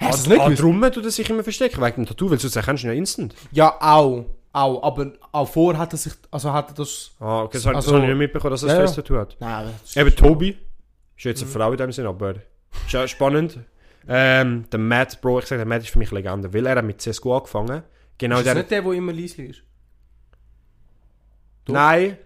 [0.00, 0.62] Hast du nicht ah, gewusst?
[0.62, 2.98] drum tut er sich immer verstecken, wegen dem Tattoo, weil sonst erkennst du ihn ja
[2.98, 3.34] instant.
[3.52, 4.24] Ja, auch.
[4.54, 4.82] Auch.
[4.82, 7.10] Aber auch vor hat er sich, also hat er das...
[7.20, 8.80] Ah, okay, das, also, das habe ich nicht mitbekommen, dass er Ja, ja.
[8.80, 9.36] Face-Tattoo hat.
[9.38, 10.56] Nein, das Eben Tobi,
[11.16, 12.34] ist jetzt eine Frau in dem Sinn, aber
[12.86, 13.58] ist ja spannend.
[14.08, 16.84] Ähm, der Matt, Bro, ich sage, der Matt ist für mich Legende, weil er hat
[16.84, 17.82] mit CSGO angefangen.
[18.18, 18.62] Genau Ist das der...
[18.62, 19.62] nicht der, der immer leise ist?
[21.64, 21.74] Doch.
[21.74, 22.16] Nein,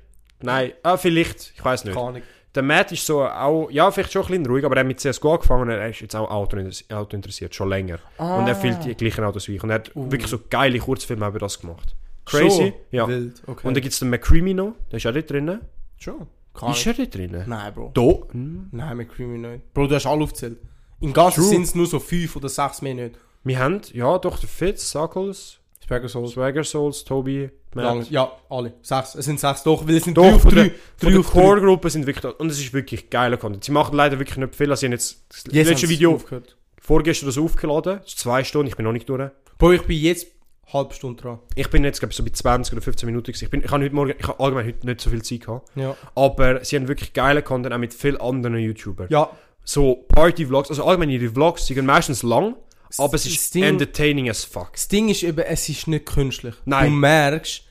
[0.40, 1.94] nein, ah, vielleicht, ich weiß nicht.
[1.96, 2.22] Keine.
[2.54, 4.98] Der Matt ist so auch, ja, vielleicht schon ein bisschen ruhig, aber er hat mit
[4.98, 6.56] CSGO angefangen und er ist jetzt auch Auto,
[6.90, 7.98] Auto interessiert, schon länger.
[8.16, 9.62] Und er füllt die gleichen Autos wie ich.
[9.62, 10.10] Und er hat Uh.
[10.10, 11.94] wirklich so geile Kurzfilme über das gemacht.
[12.24, 12.72] Crazy, Schon?
[12.92, 13.06] ja.
[13.06, 13.68] Wild, okay.
[13.68, 15.60] Und dann gibt es den McCreamy noch, der ist auch dort drin.
[15.98, 16.26] Schon?
[16.70, 17.44] Ist er dort drin?
[17.46, 17.90] Nein, Bro.
[17.92, 18.32] Da?
[18.32, 18.68] Hm.
[18.72, 19.74] Nein, mit Creamy nicht.
[19.74, 20.58] Bro, du hast alle aufgezählt.
[21.00, 23.16] Im Ganzen sind es nur so fünf oder sechs mehr nicht.
[23.44, 26.32] Wir haben, ja, doch, der Fitz, Suckles, Swagger Souls.
[26.32, 28.72] Swagger Souls, Toby, Lang, ja, alle.
[28.82, 29.14] Sechs.
[29.14, 30.72] Es sind sechs doch, weil es sind Doch, drei auf drei.
[30.98, 31.40] Drei der auf drei.
[31.40, 33.64] Core-Gruppe sind wirklich, und es ist wirklich geiler Content.
[33.64, 36.56] Sie machen leider wirklich nicht viel, also sie haben jetzt das Jetzt letzte Video aufgehört.
[36.80, 39.30] vorgestern das aufgeladen, das ist zwei Stunden, ich bin noch nicht durch.
[39.58, 40.26] Bro, ich bin jetzt
[40.72, 41.38] halb Stunde dran.
[41.54, 43.30] Ich bin jetzt, glaube ich, so bei 20 oder 15 Minuten.
[43.30, 45.68] Ich, bin, ich habe heute Morgen, ich habe allgemein heute nicht so viel Zeit gehabt.
[45.76, 45.94] Ja.
[46.14, 49.06] Aber sie haben wirklich geile Content, auch mit vielen anderen YouTubern.
[49.10, 49.30] Ja,
[49.68, 52.54] So Party-Vlogs, also allgemein ihre Vlogs, die gehen meistens lang,
[52.98, 54.72] aber es ist Ding- entertaining as fuck.
[54.72, 56.54] das Ding ist eben, es ist nicht künstlich.
[56.64, 56.90] Nein.
[56.92, 57.62] Du merkst,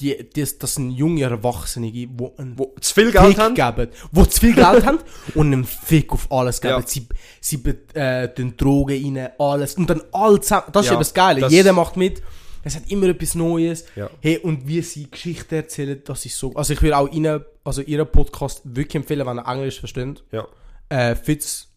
[0.00, 3.54] die, das, das sind junge Erwachsene, die einen Wo zu viel Geld Fick haben.
[3.54, 4.98] geben, die zu viel Geld haben
[5.34, 6.74] und einen Fick auf alles geben.
[6.80, 6.86] Ja.
[6.86, 7.06] Sie,
[7.40, 7.56] sie
[7.94, 9.74] äh, den Drogen rein, alles.
[9.76, 10.64] Und dann alle zusammen.
[10.72, 11.40] Das ist Ja, eben das Geile.
[11.40, 12.22] das- Jeder macht mit.
[12.62, 13.86] Es hat immer etwas Neues.
[13.96, 14.10] Ja.
[14.20, 16.54] Hey, und wie sie Geschichten erzählen, das ist so.
[16.54, 20.22] Also ich würde auch ihnen, also ihren Podcast wirklich empfehlen, wenn ihr Englisch versteht.
[20.30, 20.46] Ja.
[20.90, 21.68] Äh, Fitz.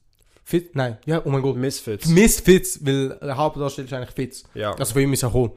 [0.44, 0.72] Fitz?
[0.74, 1.56] Nein, ja, oh mein Gott.
[1.56, 2.08] Misfits.
[2.08, 4.44] Miss Fitz, weil der Hauptdarsteller ist eigentlich Fitz.
[4.54, 4.74] Ja.
[4.74, 5.52] Also von ihm ist er cool.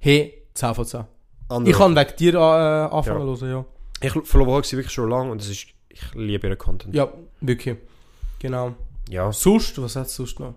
[0.00, 1.04] Hey, 10 von 10.
[1.48, 1.70] Andere.
[1.70, 3.24] Ich kann wegen dir äh, anfangen Ja.
[3.40, 3.64] hören, ja.
[4.00, 6.94] Ich verfolge sie wirklich schon lange und es ist, ich liebe ihren Content.
[6.94, 7.76] Ja, wirklich.
[8.40, 8.74] Genau.
[9.08, 9.30] Ja.
[9.32, 10.54] Sonst, was hat es sonst noch?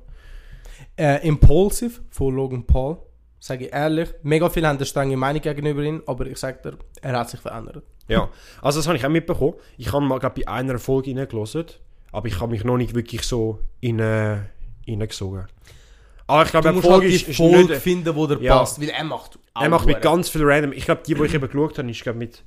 [0.98, 2.98] Äh, Impulsive von Logan Paul.
[3.40, 4.10] Sage ich ehrlich.
[4.24, 7.40] Mega viele haben eine strenge Meinung gegenüber ihm, aber ich sage dir, er hat sich
[7.40, 7.84] verändert.
[8.08, 8.30] Ja,
[8.62, 9.54] also das habe ich auch mitbekommen.
[9.78, 11.66] Ich habe mal, glaube bei einer Folge reingelassen,
[12.12, 14.38] aber ich habe mich noch nicht wirklich so in, äh,
[14.88, 15.48] reingesogen.
[16.28, 17.82] Aber ich glaube, Du die musst Folge halt die Folge nicht...
[17.82, 18.58] finden, wo der Ja.
[18.60, 20.74] passt, weil er macht Er macht mit ganz viel random...
[20.74, 22.44] Ich glaube, die, die ich eben geschaut habe, ist glaube mit...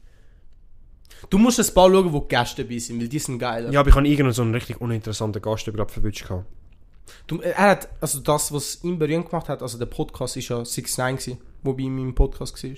[1.29, 3.69] Du musst ein paar schauen, wo die Gäste dabei sind, weil die sind geil.
[3.73, 6.27] Ja, aber ich habe irgendeinen so einen richtig uninteressanten Gast glaub, verwünscht.
[7.27, 10.65] Du, er hat, also das, was ihn berühmt gemacht hat, also der Podcast ist ja
[10.65, 12.71] 6 9 gewesen, wo bei ihm im Podcast war.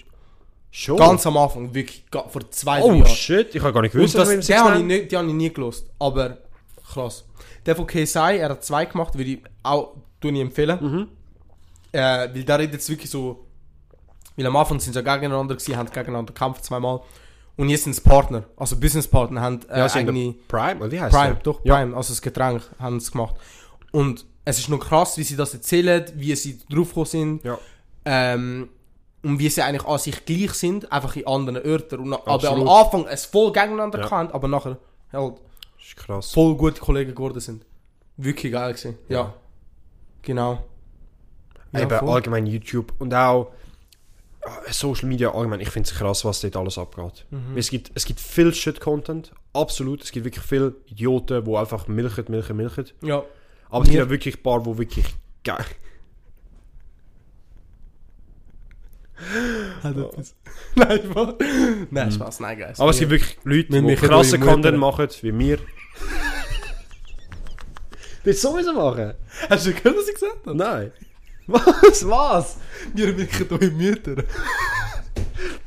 [0.71, 0.97] Schon?
[0.97, 3.07] Ganz am Anfang, wirklich, vor zwei, drei Oh Jahren.
[3.07, 4.87] shit, ich habe gar nicht gewusst, Und das, dass wir im den habe ich, 6ix9ine
[4.87, 6.39] nicht, den habe ich nie gelost, aber
[6.93, 7.25] krass.
[7.67, 10.79] Der von KSI, er hat zwei gemacht, würde ich auch tue ich empfehlen.
[10.81, 11.09] Mhm.
[11.93, 13.45] Äh, weil da redet jetzt wirklich so,
[14.37, 17.01] weil am Anfang sind sie ja gegeneinander gewesen, haben gegeneinander gekämpft zweimal.
[17.57, 21.15] Und jetzt sind es Partner, also Businesspartner, haben äh, Ja, eigene Prime, oder wie heißt
[21.15, 21.43] Prime, der?
[21.43, 21.77] doch Ja.
[21.77, 23.37] Prime, also das Getränk haben sie gemacht.
[23.91, 27.45] Und es ist noch krass, wie sie das erzählen, wie sie draufgekommen sind.
[27.45, 27.59] Ja.
[28.07, 28.71] Ähm,
[29.23, 32.01] und wie sie eigentlich an sich gleich sind, einfach in anderen Örtern.
[32.01, 34.09] Und, aber am Anfang es voll gegeneinander Ja.
[34.09, 34.79] kennt, aber nachher
[35.13, 35.35] halt
[35.83, 36.33] ist krass.
[36.33, 37.65] voll gute Kollegen geworden sind.
[38.17, 38.99] Wirklich geil gewesen.
[39.09, 39.35] Ja.
[40.23, 40.65] Genau.
[41.73, 42.11] Ja, Eben voll.
[42.11, 43.53] allgemein YouTube und auch
[44.43, 45.61] äh, Social Media allgemein.
[45.61, 47.27] Ich finde es krass, was dort alles abgeht.
[47.31, 47.57] Mhm.
[47.57, 50.03] Es, gibt, es gibt viel Shit-Content, absolut.
[50.03, 52.87] Es gibt wirklich viele Idioten, die einfach milchen, milchen, milchen.
[53.03, 53.25] Ja.
[53.71, 55.07] Aber es gibt auch wirklich ein paar, die wirklich
[55.45, 55.65] geil...
[59.83, 60.35] Hat etwas.
[60.75, 61.35] Nein, Spaß.
[61.91, 62.41] Nein, Spaß.
[62.41, 62.81] Nein, guys.
[62.81, 64.53] Aber es gibt wirklich Leute, die machen krasse eure Mutter.
[64.53, 65.59] Content machen, wie wir.
[68.25, 69.15] Willst du sowieso machen?
[69.51, 70.57] Hast du gehört, was ich gesagt habe?
[70.57, 70.93] Nein.
[71.47, 72.09] Was?
[72.09, 72.57] Was?
[72.95, 74.23] Wir wirken eure Mütter.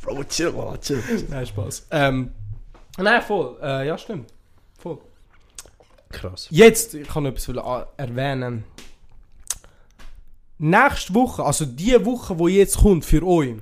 [0.01, 1.03] Bro, chill mal, chill.
[1.29, 1.87] Nein, Spaß.
[1.91, 2.31] Ähm,
[2.97, 3.57] nein, voll.
[3.61, 4.31] Äh, ja, stimmt.
[4.77, 4.99] Voll.
[6.11, 6.47] Krass.
[6.49, 8.63] Jetzt, ich kann noch etwas erwähnen.
[10.67, 13.55] Nächste Woche, also die Woche, die jetzt kommt für euch.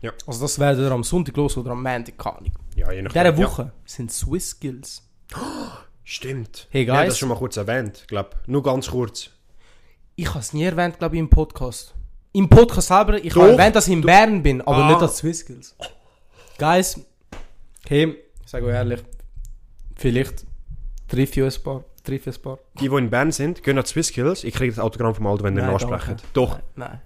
[0.00, 0.12] Ja.
[0.26, 2.52] Also das werdet ihr am Sonntag los oder am Montag, keine Ahnung.
[2.76, 3.22] Ja, je In nachdem.
[3.24, 3.46] dieser Ja.
[3.48, 5.02] Woche sind Swiss Skills.
[6.04, 6.68] Stimmt.
[6.70, 7.08] Hey, guys.
[7.08, 9.30] das schon mal kurz erwähnt, glaube Nur ganz kurz.
[10.16, 11.94] Ich habe es nie erwähnt, glaube ich, im Podcast.
[12.32, 13.42] Im Podcast selber, ich Doch.
[13.42, 14.88] habe erwähnt, dass ich in Bern bin, aber Ah.
[14.90, 15.74] nicht als Swiss Skills.
[16.58, 17.00] Guys,
[17.88, 19.00] hey, ich sage euch ehrlich,
[19.96, 20.44] vielleicht
[21.08, 22.58] treffe ich ein paar, ich ein paar.
[22.80, 24.44] Die, die in Bern sind, gehen nach Swisskills.
[24.44, 26.16] Ich kriege das Autogramm vom Aldo, wenn ihr danke.
[26.32, 27.00] Doch, Nein.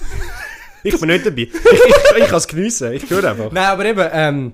[0.84, 1.42] ich bin nicht dabei.
[1.42, 2.92] ich ich, ich kann es geniessen.
[2.92, 3.50] Ich höre einfach.
[3.52, 4.52] Nein, aber eben, ähm,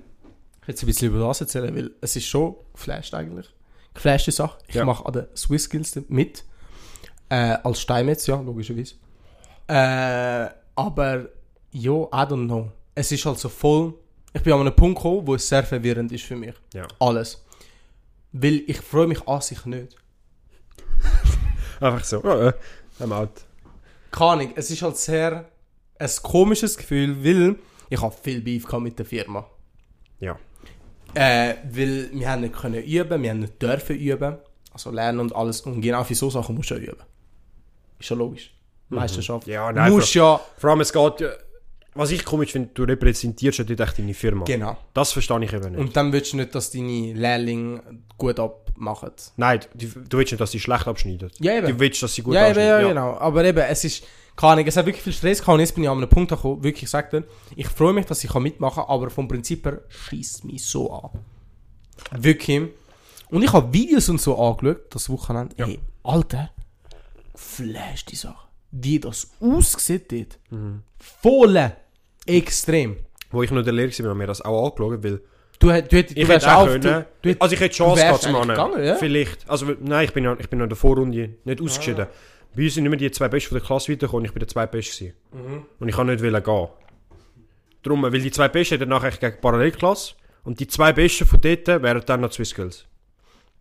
[0.62, 3.48] ich jetzt ein bisschen über das erzählen, weil es ist schon geflasht eigentlich.
[3.94, 4.58] Geflashte Sache.
[4.66, 4.84] Ich Ja.
[4.84, 6.44] mache an den Swiss Skills mit.
[7.28, 8.94] Äh, als Steinmetz, ja, logischerweise.
[9.68, 11.28] Äh, aber,
[11.72, 12.70] jo, I don't know.
[12.94, 13.94] Es ist halt so voll.
[14.32, 16.54] Ich bin an einem Punkt gekommen, wo es sehr verwirrend ist für mich.
[16.74, 16.86] Ja.
[17.00, 17.42] Alles.
[18.32, 19.96] Weil ich freue mich an sich nicht.
[21.80, 22.22] Einfach so.
[22.22, 22.52] Oh,
[23.00, 23.30] I'm out.
[24.10, 25.48] Keine Ahnung, es ist halt sehr
[25.98, 27.56] ein komisches Gefühl, weil
[27.90, 29.46] ich habe viel Beef mit der Firma.
[30.20, 30.38] Ja.
[31.14, 34.36] Äh, weil wir haben nicht können üben, wir haben nicht dürfen üben.
[34.72, 35.62] Also lernen und alles.
[35.62, 37.02] Und genau für so Sachen musst du ja üben.
[37.98, 38.52] Ist ja logisch.
[38.88, 39.46] Meisterschaft.
[39.46, 39.52] Mhm.
[39.52, 40.40] Ja, du nein, musst ja...
[40.58, 41.30] Vor allem, es geht ja...
[41.96, 44.44] Was ich komisch finde, du repräsentierst ja dort echt deine Firma.
[44.44, 44.76] Genau.
[44.94, 45.80] Das verstehe ich eben nicht.
[45.80, 47.82] Und dann willst du nicht, dass deine Lehrlinge
[48.18, 49.12] gut abmachen.
[49.36, 51.30] Nein, du, du willst nicht, dass sie schlecht abschneiden.
[51.40, 51.66] Ja, eben.
[51.66, 52.82] Du willst, dass sie gut ja, eben, abschneiden.
[52.82, 53.16] ja, genau.
[53.18, 54.04] Aber eben, es ist...
[54.36, 56.30] Keine Ahnung, es hat wirklich viel Stress gehabt und jetzt bin ich an einem Punkt
[56.30, 57.24] gekommen, wirklich ich sag dir,
[57.56, 61.08] ich freue mich, dass ich mitmachen kann, aber vom Prinzip her schießt mich so an.
[62.10, 62.68] Wirklich.
[63.30, 65.56] Und ich habe Videos und so angeschaut, das Wochenende.
[65.56, 65.64] Ja.
[65.64, 66.50] Hey, Alter,
[67.34, 68.46] flash die Sache.
[68.72, 70.38] Wie das aussieht dort.
[70.50, 70.82] Mhm.
[70.98, 71.72] Voll.
[72.26, 72.96] Extrem.
[73.30, 75.20] Wo ich noch der Lehrer war, haben wir das auch angeschaut, weil
[75.58, 76.82] Du, du, du ich hätte auch können.
[77.22, 78.84] Du, du, also ich hätte du Chance gehabt zu machen.
[78.84, 78.94] ja?
[78.96, 79.48] Vielleicht.
[79.48, 82.06] Also nein, ich bin ja, ich bin noch in der Vorrunde nicht ausgeschieden.
[82.54, 84.66] Bei uns sind immer die zwei Besten von der Klasse weitergekommen, ich bin der zwei
[84.66, 85.66] Beste gewesen.
[85.78, 86.68] Und ich kann nicht wollen gehen.
[87.82, 90.14] Darum, weil die zwei Besten dann nachher gegen die Parallelklasse
[90.44, 92.84] und die zwei Besten von dort wären dann noch Swiss Girls.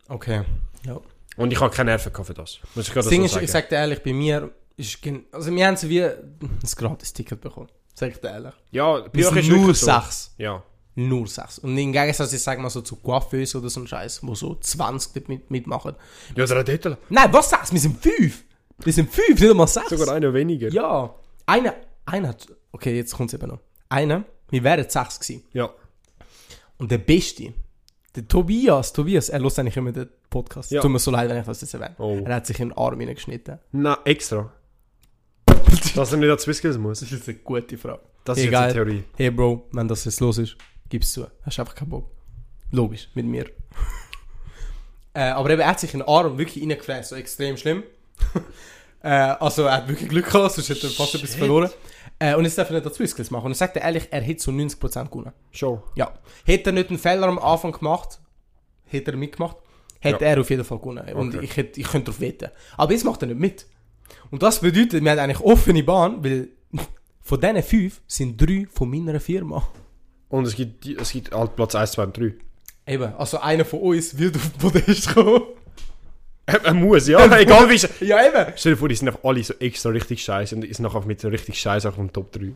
[0.08, 0.44] Okay.
[0.86, 1.00] Ja.
[1.38, 2.60] Und ich habe keine Nerven für das.
[2.76, 3.46] Muss ich gerade Das Ding so ist, sagen.
[3.46, 5.00] ich sag dir ehrlich, bei mir ist...
[5.32, 6.38] Also wir haben so wie ein
[6.76, 7.70] Gratis-Ticket bekommen.
[7.96, 8.54] Sag ich dir ehrlich.
[8.72, 9.86] ja, euch sind nur wirklich so.
[9.86, 10.36] sechs.
[10.38, 10.62] Ja.
[10.96, 11.60] Nur sechs.
[11.60, 14.56] Und im Gegensatz, ich sag mal so zu Coiffeuse oder so ein Scheiß, wo so
[14.56, 15.96] 20 dort mit, mitmachen.
[16.36, 17.72] Ja, hat dort Nein, was sechs?
[17.72, 18.44] Wir sind fünf!
[18.80, 19.90] Wir sind fünf, nicht einmal sechs.
[19.90, 20.70] sogar einer weniger.
[20.70, 21.16] Ja.
[21.46, 21.74] Einer,
[22.06, 22.48] einer hat...
[22.72, 23.60] Okay, jetzt kommt's eben noch.
[23.90, 25.44] Einer, wir wären sechs gewesen.
[25.54, 25.70] Ja.
[26.78, 27.54] Und der Beste,
[28.16, 30.72] der Tobias, Tobias, er lässt eigentlich immer den Podcast.
[30.72, 30.82] Ja.
[30.82, 31.96] Tut mir so leid, wenn ich das jetzt erwähne.
[31.98, 32.20] Oh.
[32.26, 33.60] Er hat sich in den Arm hineingeschnitten.
[33.72, 34.52] Na, extra.
[35.94, 37.00] Dass er nicht an Swiss Girls muss.
[37.02, 38.00] Das ist eine gute Frage.
[38.24, 38.70] Das ist Egal.
[38.70, 39.04] jetzt eine Theorie.
[39.18, 40.56] Hey Bro, wenn das jetzt los ist,
[40.90, 41.28] gib's zu.
[41.44, 42.10] Hast einfach keinen Bock.
[42.72, 43.46] Logisch, mit mir.
[45.14, 47.84] äh, aber eben, er hat sich in den Arm wirklich reingefräst, so extrem schlimm.
[49.04, 51.70] äh, also er hat wirklich Glück gehabt, sonst hätte er fast etwas verloren.
[52.18, 53.46] Äh, und jetzt darf er nicht dazu Skills machen.
[53.48, 55.34] Und ich sag dir ehrlich, er hätte so 90% gewonnen.
[55.52, 55.82] Schon.
[55.96, 56.14] Ja.
[56.46, 58.20] Hätte er nicht einen Fehler am Anfang gemacht,
[58.86, 59.58] hätte er mitgemacht,
[60.00, 60.32] hätte Ja.
[60.32, 61.08] er auf jeden Fall gewonnen.
[61.14, 61.44] Und Okay.
[61.46, 62.50] ich, hätte, ich könnte darauf wetten.
[62.78, 63.66] Aber jetzt macht er nicht mit.
[64.32, 66.50] Und das bedeutet, wir haben eigentlich offene Bahn, weil
[67.22, 69.68] von diesen fünf sind drei von meiner Firma.
[70.30, 72.34] Und es gibt, es gibt halt Platz 1, 2 und 3.
[72.88, 75.42] Eben, also einer von uns wird auf den Podest kommen.
[76.46, 77.26] Er, muss, ja.
[77.40, 78.54] Egal wie Ja, eben.
[78.56, 81.20] Stell dir vor, die sind einfach alle so extra richtig scheiße und ist nachher mit
[81.20, 82.52] so richtig scheiße auf dem Top 3.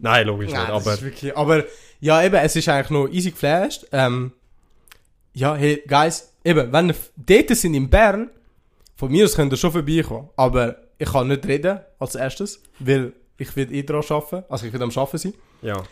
[0.00, 1.64] Nein, logisch Nein, nicht, das aber ist wirklich, aber
[2.00, 3.86] ja, eben, es ist eigentlich noch easy geflasht.
[3.92, 4.32] Ähm,
[5.32, 8.30] ja, hey, guys, eben, wenn ihr dort sind in Bern,
[8.96, 10.28] von mir aus könnt ihr schon vorbeikommen.
[10.36, 14.44] Aber ich kann nicht reden als erstes, weil ich will eh dran arbeiten.
[14.48, 15.34] Also ich will am Arbeiten sein.
[15.62, 15.82] ja.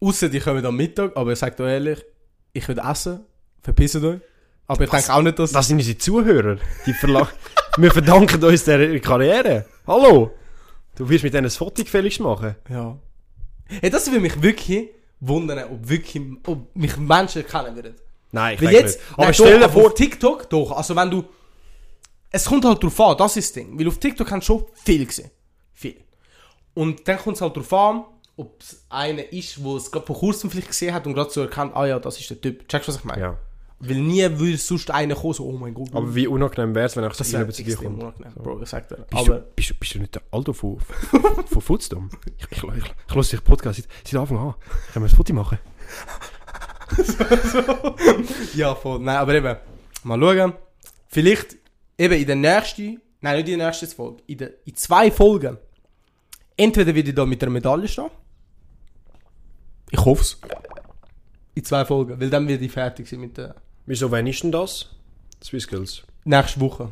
[0.00, 2.04] Außer die kommen am Mittag, aber ich sag dir ehrlich,
[2.52, 3.18] ich will essen,
[3.60, 4.20] verpissen euch.
[4.68, 5.50] Aber ich denke auch nicht, dass...
[5.50, 6.58] Das sind unsere Zuhörer.
[6.86, 7.28] Die verla
[7.78, 9.66] Wir verdanken uns der Karriere.
[9.86, 10.32] Hallo!
[10.94, 12.54] Du wirst mit denen ein Foto gefälligst machen.
[12.68, 12.96] Ja.
[13.66, 14.90] Hey, das würde mich wirklich
[15.20, 17.94] wundern, ob wirklich, ob mich Menschen kennen würden.
[18.30, 19.12] Nein, ich Weil denke jetzt, nicht.
[19.14, 19.94] Aber nein, stell dir vor...
[19.94, 21.24] TikTok doch, also wenn du,
[22.30, 25.06] es kommt halt drauf an, das ist das Ding, weil auf TikTok haben schon viel
[25.06, 25.30] gesehen,
[25.72, 25.96] viel.
[26.74, 28.04] Und dann kommt es halt drauf an,
[28.36, 31.40] ob es einer ist, wo es gerade vor kurzem vielleicht gesehen hat und gerade so
[31.40, 32.68] erkannt, ah ja, das ist der Typ.
[32.68, 33.20] Checkst du, was ich meine?
[33.20, 33.38] Ja.
[33.80, 35.94] Weil nie würde sonst einer kommen, so, oh mein Gott.
[35.94, 38.02] Aber wie unangenehm wäre es, wenn so das wäre zu dir kommt.
[38.02, 38.96] unangenehm, Bro, ich sag dir.
[38.96, 40.78] Bist, Aber, du, bist, du, bist du nicht der Aldo von,
[41.46, 42.10] von Footstorm?
[42.26, 44.54] Ich, ich, ich, ich, ich höre dich Podcast seit, seit Anfang an.
[44.92, 45.58] Können wir ein Foto machen?
[48.54, 48.98] ja, voll.
[49.00, 49.56] Nein, aber eben,
[50.02, 50.54] mal schauen.
[51.08, 51.57] Vielleicht
[51.98, 55.58] eben in der nächsten, nein, nicht in der nächsten Folge, in, der, in zwei Folgen.
[56.56, 58.10] Entweder werde ich da mit einer Medaille stehen.
[59.90, 60.38] Ich hoffe es.
[61.54, 63.54] In zwei Folgen, weil dann werde ich fertig sein mit der
[63.86, 64.90] Wieso, wann ist denn das?
[65.42, 66.02] Swiss Girls.
[66.24, 66.90] nächsten Woche.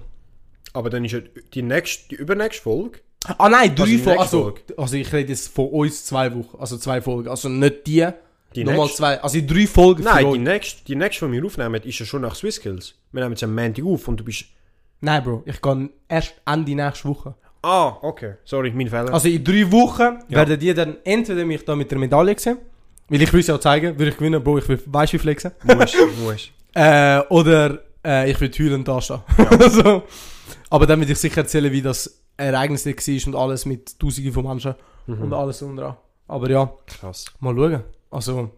[0.73, 1.21] Aber dann ist ja
[1.53, 3.01] die, nächste, die übernächste Folge.
[3.39, 4.19] Ah nein, drei Also Folgen.
[4.19, 4.19] nächste
[4.79, 7.29] Also, also ich rede jetzt von uns zwei Wochen, also zwei Folgen.
[7.29, 8.07] Also nicht die,
[8.55, 8.97] Die nochmal nächste?
[8.99, 9.21] zwei.
[9.23, 12.23] Also in drei Folgen Nein, die nächste, die nächste, die wir aufnehmen, ist ja schon
[12.23, 12.95] nach Swiss Girls.
[13.13, 14.47] Wir nehmen jetzt am Montag auf und du bist...
[15.01, 17.35] Nein, Bro, ich gehe erst Ende nächste Woche.
[17.63, 18.35] Ah, okay.
[18.45, 19.13] Sorry, mein Fehler.
[19.13, 22.59] Also in drei Wochen werden die dann entweder mich da mit der Medaille sehen,
[23.09, 25.19] weil ich will es ja auch zeigen, würde ich gewinnen, Bro, ich will, weißt wie
[25.19, 25.53] flexen.
[25.65, 26.51] musst, musst.
[26.79, 29.21] Äh, oder äh, ich will heulend da stehen.
[29.71, 30.03] so.
[30.69, 34.45] Aber dann würde ich sicher erzählen, wie das Ereignis war und alles mit Tausenden von
[34.47, 34.75] Menschen
[35.07, 35.97] und alles und dran.
[36.29, 37.25] Aber ja, Krass.
[37.41, 37.83] mal schauen.
[38.11, 38.51] Also,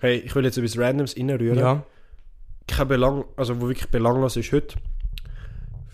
[0.00, 1.58] Hey, ich will jetzt etwas Randoms reinrühren.
[1.58, 1.82] ja.
[2.66, 4.76] Kein Belang, also wo wirklich belanglos ist heute.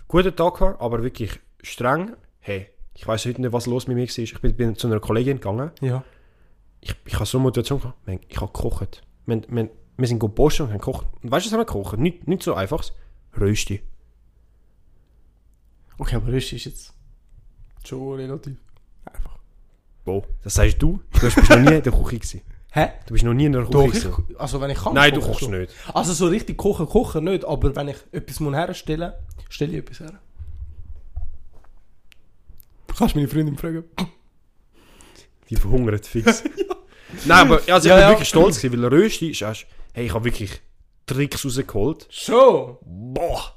[0.07, 2.15] Guten Tag gehabt, aber wirklich streng.
[2.39, 4.17] Hey, ich weiß heute nicht, was los mit mir war.
[4.19, 5.71] Ich bin, bin zu einer Kollegin gegangen.
[5.81, 6.03] Ja.
[6.81, 8.07] Ich, ich habe so eine Motivation gehabt.
[8.07, 9.01] Man, Ich habe gekocht.
[9.25, 11.07] Wir, wir, wir sind geposten und haben gekocht.
[11.23, 11.97] Und weißt du, was haben wir gekocht?
[11.97, 12.93] Nicht, nicht so einfaches.
[13.39, 13.81] Rösti.
[15.97, 16.93] Okay, aber das ist jetzt
[17.83, 18.57] schon relativ
[19.05, 19.37] einfach.
[20.03, 20.23] Wo?
[20.43, 20.99] Das sagst du?
[21.13, 22.41] Du bist noch nie in der Küche gewesen.
[22.71, 22.89] Hä?
[23.07, 24.35] Du bist noch nie in der Küche gewesen.
[24.37, 24.93] also wenn ich kann.
[24.93, 25.57] Nein, du kochst schon.
[25.57, 25.73] nicht.
[25.93, 29.77] Also so richtig kochen, kochen nicht, aber wenn ich etwas muss herstellen muss, stelle ich
[29.79, 30.19] etwas her.
[32.87, 33.83] Du kannst meine Freundin fragen.
[35.49, 36.43] Die verhungert fix.
[37.25, 38.09] Nein, aber also ich Ja, bin ja.
[38.09, 39.65] wirklich stolz gewesen, weil Rösti ist erst...
[39.93, 40.61] Hey, ich habe wirklich
[41.05, 42.07] Tricks rausgeholt.
[42.09, 42.77] Schon?
[42.81, 43.53] Boah!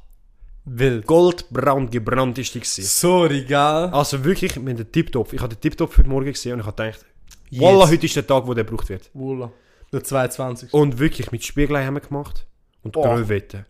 [0.65, 1.07] Wild.
[1.07, 2.85] Goldbraun gebrannt ist die gewesen.
[2.85, 3.57] Sorry, gell?
[3.57, 5.33] Also wirklich mit dem Tiptop.
[5.33, 7.07] Ich habe den Tiptop heute Morgen gesehen und ich habe gedacht.
[7.53, 9.09] Wallah, heute ist der Tag, wo der gebraucht wird.
[9.15, 9.51] Voila.
[9.93, 10.75] Der 22.
[10.75, 12.47] Und wirklich mit Spiegelei haben wir gemacht.
[12.83, 13.15] Und Boah.
[13.17, 13.65] Gröwetten.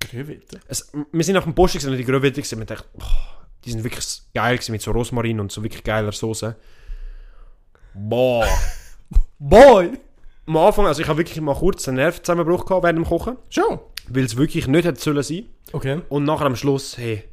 [0.00, 0.60] Gröwitte.
[0.68, 3.70] Es, wir sind nach dem Posten gesehen und die Gröwetten gesehen wir dachten, boah, die
[3.72, 6.56] sind wirklich geil gewesen mit so Rosmarin und so wirklich geiler Soße.
[7.94, 8.46] Boah.
[9.38, 9.92] Boy!
[10.46, 13.80] Am Anfang, also ich habe wirklich mal kurz einen Nervenzusammenbruch gehabt während dem Kochen, Schon?
[14.08, 15.46] weil es wirklich nicht hätte sollen sein.
[15.72, 16.02] Okay.
[16.08, 17.24] Und nachher am Schluss, hey,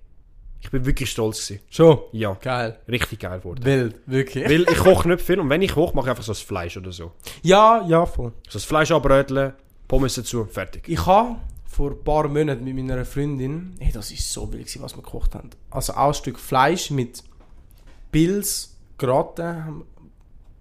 [0.59, 1.63] ich bin wirklich stolz gewesen.
[1.69, 1.99] Schon?
[2.11, 2.79] Ja, Geil.
[2.87, 3.63] richtig geil geworden.
[3.63, 4.45] Wild, wirklich.
[4.45, 6.75] Weil ich koche nicht viel und wenn ich koche, mache ich einfach so das Fleisch
[6.75, 7.11] oder so.
[7.43, 8.31] Ja, ja, voll.
[8.47, 9.53] So das Fleisch anbröteln,
[9.87, 10.83] Pommes dazu, fertig.
[10.87, 11.35] Ich habe
[11.73, 15.33] vor ein paar Monaten mit meiner Freundin, hey, das ist so wild, was wir gekocht
[15.35, 15.49] haben.
[15.71, 17.23] Also auch ein Stück Fleisch mit
[18.11, 19.85] Pilz, haben-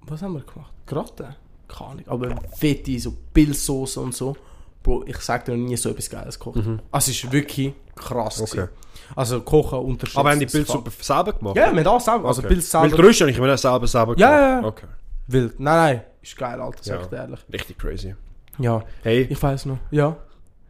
[0.06, 0.72] Was haben wir gemacht?
[0.86, 1.34] Gratin?
[1.68, 2.04] Keine Ahnung.
[2.06, 4.36] Aber fette, so Pilzsoße und so.
[4.82, 6.56] Bro, ich sag dir noch nie so etwas Geiles gekocht.
[6.90, 8.38] Also es ist wirklich krass.
[8.38, 8.44] Mhm.
[8.44, 8.68] Okay.
[9.14, 10.18] Also Kochen unterschätzt.
[10.18, 11.56] Aber haben die Pilzsuppe selber gemacht?
[11.56, 12.26] Ja, wir haben auch selber.
[12.28, 12.48] Also Okay.
[12.48, 13.04] Pilz Weil selber.
[13.04, 14.42] Rösti habe ich auch selber selber Ja, gemacht.
[14.42, 14.66] ja, ja.
[14.66, 14.86] Okay.
[15.28, 15.60] Wild.
[15.60, 16.02] Nein, nein.
[16.20, 17.02] Ist geil, Alter, sag Ja.
[17.02, 17.40] ich dir ehrlich.
[17.52, 18.14] Richtig crazy.
[18.58, 19.78] Ja, Hey, ich weiß noch.
[19.90, 20.16] Ja.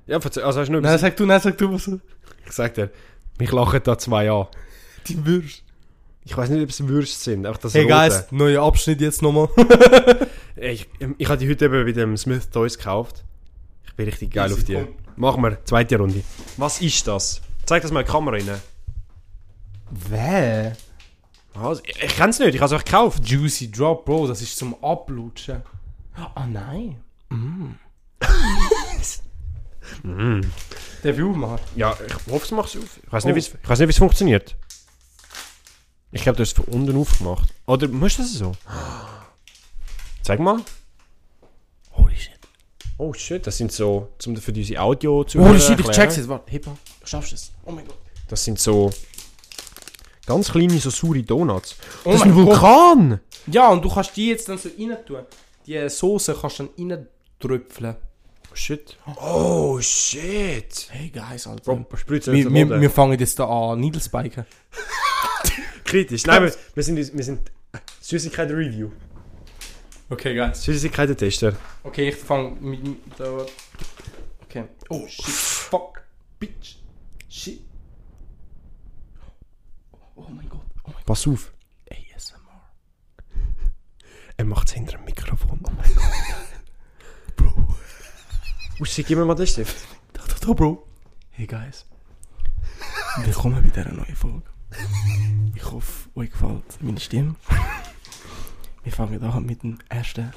[0.07, 1.89] Ja, verzeih, also hast du nur Nein, sag du, nein, sag du was.
[2.47, 2.91] Ich sag dir,
[3.39, 4.47] mich lachen da zwei an.
[5.07, 5.63] Die Würst.
[6.25, 7.95] Ich weiß nicht, ob es Würste sind, einfach das Hey Rote.
[7.95, 9.49] guys, neuer Abschnitt jetzt nochmal.
[10.55, 10.87] Ich,
[11.19, 13.25] ich habe die heute eben bei dem Smith Toys gekauft.
[13.87, 14.75] Ich bin richtig geil Easy, auf die.
[14.75, 14.89] komm.
[15.17, 16.23] Machen wir, zweite Runde.
[16.59, 17.41] Was ist das?
[17.65, 18.61] Zeig das mal in die Kamera rein.
[19.91, 20.77] Wer?
[21.55, 21.81] Was?
[21.85, 23.27] Ich, ich kenn's nicht, ich habe es auch gekauft.
[23.27, 25.63] Juicy Drop, Bro, das ist zum Ablutschen.
[26.15, 26.97] Ah nein.
[27.31, 27.77] Mm.
[30.03, 31.59] Darf ich aufmachen?
[31.76, 33.01] Ja, ich hoffe, es macht auf.
[33.05, 34.57] Ich weiß nicht, wie es- ich weiß nicht, wie es funktioniert.
[36.11, 37.49] Ich glaube, du hast es von unten aufgemacht.
[37.66, 38.53] Oder musst du das so?
[40.22, 40.61] Zeig mal.
[41.93, 42.38] Holy shit.
[42.99, 46.28] Oh shit, das sind so, zum für diese Audio zu Holy shit, ich check's jetzt.
[46.28, 47.53] Warte, Hippo, schaffst du es?
[47.64, 47.97] Oh mein Gott.
[48.28, 48.90] Das sind so
[50.26, 51.76] ganz kleine, so saure Donuts.
[52.05, 52.47] Oh das ist ein Gott.
[52.47, 53.20] Vulkan!
[53.49, 55.24] Ja, und du kannst die jetzt dann so rein tun.
[55.66, 57.09] Die Soße kannst du dann rein
[57.40, 57.97] tröpfeln.
[58.55, 58.97] Shit.
[59.17, 60.89] Oh shit!
[60.91, 61.63] Hey guys, Alter.
[61.65, 64.45] Bro, wir, wir, wir fangen jetzt da an Needles biken.
[65.85, 66.27] Kritisch.
[66.27, 67.51] Nein, wir, wir sind, wir sind
[68.01, 68.91] Süßigkeiten-Review.
[70.11, 70.63] Okay, guys.
[70.65, 71.57] Süßigkeiten-Tester.
[71.85, 73.47] Okay, ich fange mit mit da.
[74.43, 74.65] Okay.
[74.91, 75.25] Oh shit.
[75.25, 76.03] Fuck.
[76.39, 76.77] Bitch.
[77.29, 77.63] Shit.
[80.15, 80.61] Oh mein Gott.
[80.85, 81.53] Oh mein Pass auf.
[81.91, 82.61] ASMR.
[84.37, 85.61] Er macht es hinter dem Mikrofon.
[85.65, 86.02] Oh mein Gott.
[88.83, 89.76] Uschi, gib mir mal den Stift.
[90.12, 90.85] Da, da, da, Bro.
[91.30, 91.87] Hey guys.
[93.18, 94.43] Willkommen bei dieser neuen Folge.
[95.55, 97.37] Ich hoffe, euch gefällt meine Stimme.
[98.83, 100.33] Wir fangen an mit dem ersten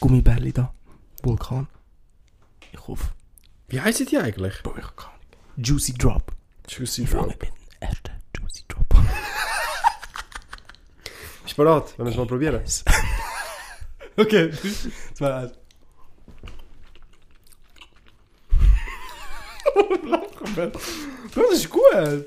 [0.00, 0.74] Gummibärli da.
[1.22, 1.66] Vulkan.
[2.72, 3.06] Ich hoffe,
[3.68, 4.62] Wie heißen die eigentlich?
[4.62, 5.64] Bro, ich keine Ahnung.
[5.64, 6.30] Juicy Drop.
[6.68, 9.08] Juicy Wir fangen mit dem ersten Juicy Drop an.
[11.42, 11.94] Bist du bereit?
[11.96, 12.62] Wenn wir es mal probieren?
[14.16, 14.52] Okay,
[15.14, 15.52] 2, 1.
[15.54, 15.58] Lachen,
[16.42, 16.52] man.
[21.34, 22.26] Das ist gut.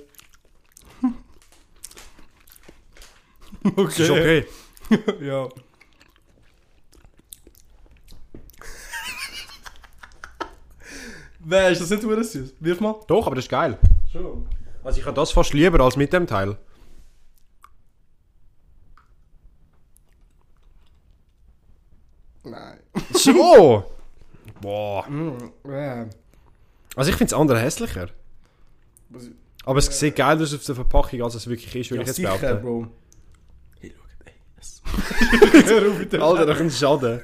[3.75, 4.03] Okay.
[4.03, 4.45] Ist okay.
[5.21, 5.47] ja.
[11.39, 12.55] Wer ist das nicht super süß?
[12.59, 12.95] Wirf mal.
[13.07, 13.79] Doch, aber das ist geil.
[14.11, 14.47] Schon.
[14.83, 16.57] Also ich habe das fast lieber als mit dem Teil.
[22.43, 22.79] Nein.
[23.11, 23.83] So!
[24.61, 25.07] Boah.
[25.09, 26.09] Mm, äh.
[26.97, 28.07] Also ich finde das andere hässlicher.
[29.09, 29.29] Was-
[29.65, 32.07] Aber es sieht geil aus auf der Verpackung, als es wirklich ist, würde Ja, ich
[32.07, 32.61] jetzt sicher, behaupten.
[32.63, 32.87] Bro.
[33.79, 35.63] Hey, schau, ey.
[35.65, 37.23] Hör auf mit dem Alter, das ist schade.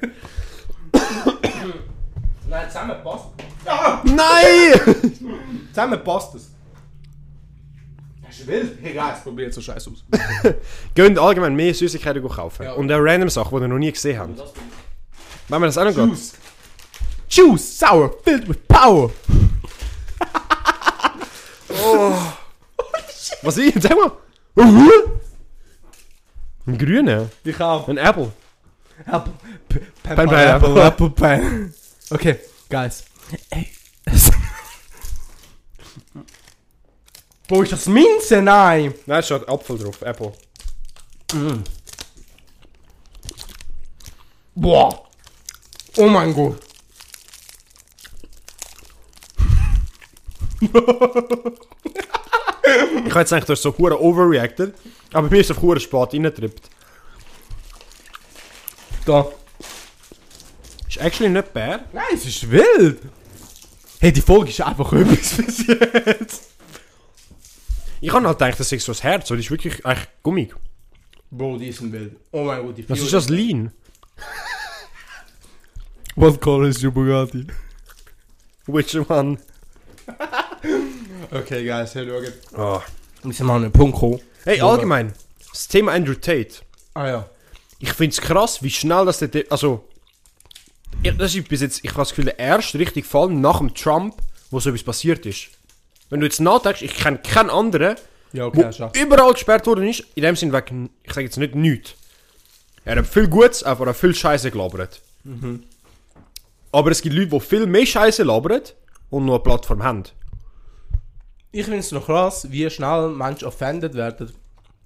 [2.50, 3.26] Nein, zusammen passt.
[4.04, 4.96] Nein!
[5.74, 6.52] Zusammen passt es.
[8.22, 8.78] Das ist wild.
[8.82, 10.04] Hey, guys, probiert so scheiße aus.
[10.96, 12.64] Gehen allgemein mehr Süßigkeiten kaufen.
[12.64, 12.74] Ja.
[12.74, 14.38] Und eine random Sache, die ihr noch nie gesehen habt.
[15.50, 16.06] Wenn wir das auch noch geht.
[16.10, 16.34] Juice.
[17.30, 19.10] Juice, sour, filled with power.
[23.44, 23.82] Was ist?
[23.82, 24.12] Sag mal.
[26.66, 27.30] Ein grüner.
[27.44, 27.88] Ich auch.
[27.90, 28.32] Ein Apple.
[29.06, 29.34] Apple.
[29.68, 30.84] P- Pen, Pen, Pineapple, Pineapple.
[30.88, 31.74] Apple, Pen.
[32.10, 32.40] Okay,
[32.70, 33.04] guys.
[33.50, 33.70] Ey.
[37.50, 38.42] Wo ist das Minze?
[38.42, 38.94] Nein.
[39.06, 40.02] Nein, es steht Apfel drauf.
[40.02, 40.32] Apple.
[44.56, 45.10] Boah.
[45.98, 46.60] Oh mein Gott.
[52.64, 54.74] Ich habe jetzt gedacht, du hast so hure overreacted.
[55.12, 56.70] Aber mir ist auf hure spät reingetrippt.
[59.06, 59.28] Da.
[60.88, 61.94] Ist actually nicht bad.
[61.94, 63.00] Nein, es ist wild.
[64.00, 66.50] Hey, die Folge ist einfach etwas bis jetzt.
[68.00, 69.30] Ich habe halt gedacht, das ist so das Herz.
[69.32, 70.56] Und das ist wirklich eigentlich gummig.
[71.32, 72.16] Bro, die sind wild.
[72.32, 73.72] Oh mein Gott, die Was ist das Lean?
[76.16, 77.48] What color is your Bugatti?
[78.68, 79.38] Which one?
[81.34, 82.76] Okay, guys, hey, schau.
[82.78, 82.82] Oh.
[83.24, 84.22] Wir sind mal Punkt gekommen.
[84.44, 85.14] Hey, Wo allgemein.
[85.52, 86.58] Das Thema Andrew Tate.
[86.94, 87.30] Ah ja.
[87.80, 89.84] ich finde es krass, wie schnell das der, also,
[91.02, 93.74] ja, das ist bis jetzt, ich habe das Gefühl, der erste richtige Fall nach dem
[93.74, 94.16] Trump,
[94.52, 95.48] wo so etwas passiert ist.
[96.12, 97.96] Wenn du jetzt nachdenkst, ich kenne keinen anderen,
[98.32, 98.92] Ja, wo okay, schon.
[98.94, 101.96] überall gesperrt worden ist, in dem Sinn wegen, ich sage jetzt nicht nichts.
[102.86, 105.02] Er hat viel Gutes, aber auch viel Scheiße gelabert.
[106.72, 108.62] Aber es gibt Leute, die viel mehr Scheiße labern
[109.10, 110.04] und nur eine Plattform haben.
[111.56, 114.34] Ich finde es noch krass, wie schnell Menschen offended werden.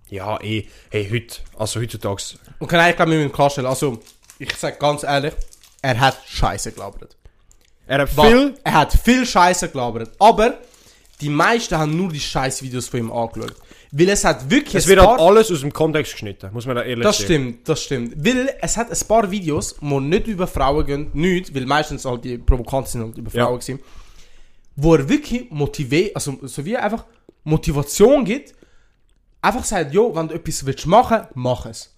[0.09, 2.22] Ja, eh, hey, heute, also heutzutage,
[2.59, 3.99] Und kann ich glaube, wir müssen klarstellen, also,
[4.38, 5.34] ich sag ganz ehrlich,
[5.82, 7.15] er hat Scheiße gelabert.
[7.88, 10.11] er hat viel, Er hat viel Scheiße gelabert.
[10.20, 10.57] Aber
[11.22, 13.55] die meisten haben nur die Scheiß-Videos von ihm angeschaut.
[13.91, 16.84] Weil es hat wirklich es wird halt alles aus dem Kontext geschnitten, muss man da
[16.84, 17.26] ehrlich Das sagen.
[17.26, 18.13] stimmt, das stimmt.
[18.26, 22.26] Weil es hat ein paar Videos, die nicht über Frauen gehen, nicht, weil meistens halt
[22.26, 23.45] die Provokanten sind halt über Ja.
[23.45, 23.80] Frauen gewesen,
[24.78, 27.03] wo er wirklich motiviert, also so wie einfach
[27.43, 28.53] Motivation gibt,
[29.41, 31.93] einfach sagt, jo, wenn du etwas willst machen, mach es.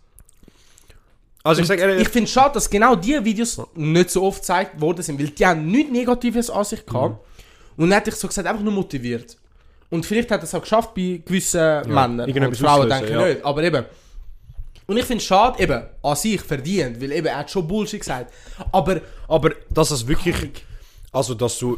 [1.43, 4.39] Also ich sage ehrlich, Ich finde es schade, dass genau diese Videos nicht so oft
[4.39, 7.25] gezeigt worden sind, weil die haben nichts Negatives an sich gehabt.
[7.75, 9.37] Und dann hat ich so gesagt, einfach nur motiviert.
[9.89, 12.27] Und vielleicht hat er es auch geschafft bei gewissen Männern.
[12.27, 13.27] irgendetwas Und Frauen denke ich ja.
[13.27, 13.45] nicht.
[13.45, 13.85] Aber eben.
[14.85, 17.99] Und ich finde es schade, eben, an sich verdient, weil eben, er hat schon Bullshit
[17.99, 18.33] gesagt.
[18.71, 20.65] Aber aber dass es wirklich,
[21.11, 21.77] also dass du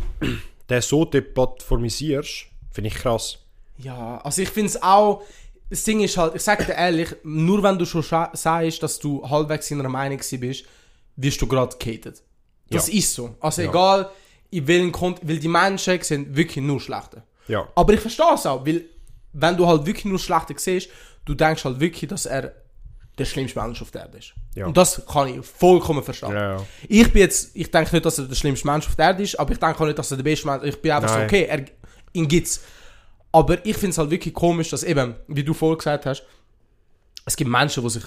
[0.72, 3.38] den so deplattformisierst, finde ich krass.
[3.78, 5.24] Ja, also ich finde es auch,
[5.70, 9.28] das Ding ist halt, ich sag dir ehrlich, nur wenn du schon sagst, dass du
[9.30, 10.66] halbwegs in einer Meinung bist,
[11.16, 12.22] wirst du gerade gehatet.
[12.70, 12.94] Das Ja.
[13.00, 13.36] ist so.
[13.40, 14.10] Also egal,
[14.50, 17.24] in welchem Kont weil die Menschen sind wirklich nur schlechte.
[17.48, 17.68] Ja.
[17.76, 18.86] Aber ich verstehe es auch, weil
[19.34, 20.90] wenn du halt wirklich nur schlechte siehst,
[21.26, 22.54] du denkst halt wirklich, dass er
[23.22, 24.34] der schlimmste Mensch auf der Erde ist.
[24.56, 24.66] Ja.
[24.66, 26.32] Und das kann ich vollkommen verstehen.
[26.32, 26.66] Ja, ja.
[26.88, 29.40] Ich bin jetzt, ich denke nicht, dass er der schlimmste Mensch auf der Erde ist,
[29.40, 31.26] aber ich denke auch nicht, dass er der beste Mensch Ich bin einfach so, Nein.
[31.26, 31.66] okay, er,
[32.14, 32.62] ihn gibt's.
[33.32, 36.24] Aber ich finde es halt wirklich komisch, dass eben, wie du vorher gesagt hast,
[37.26, 38.04] es gibt Menschen, die sich,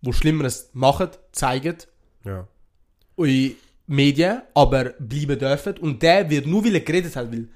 [0.00, 1.76] die Schlimmeres machen, zeigen,
[2.24, 2.46] Ja.
[3.16, 3.54] in
[3.86, 5.78] Medien, aber bleiben dürfen.
[5.78, 7.48] Und der wird nur, weil er geredet hat, weil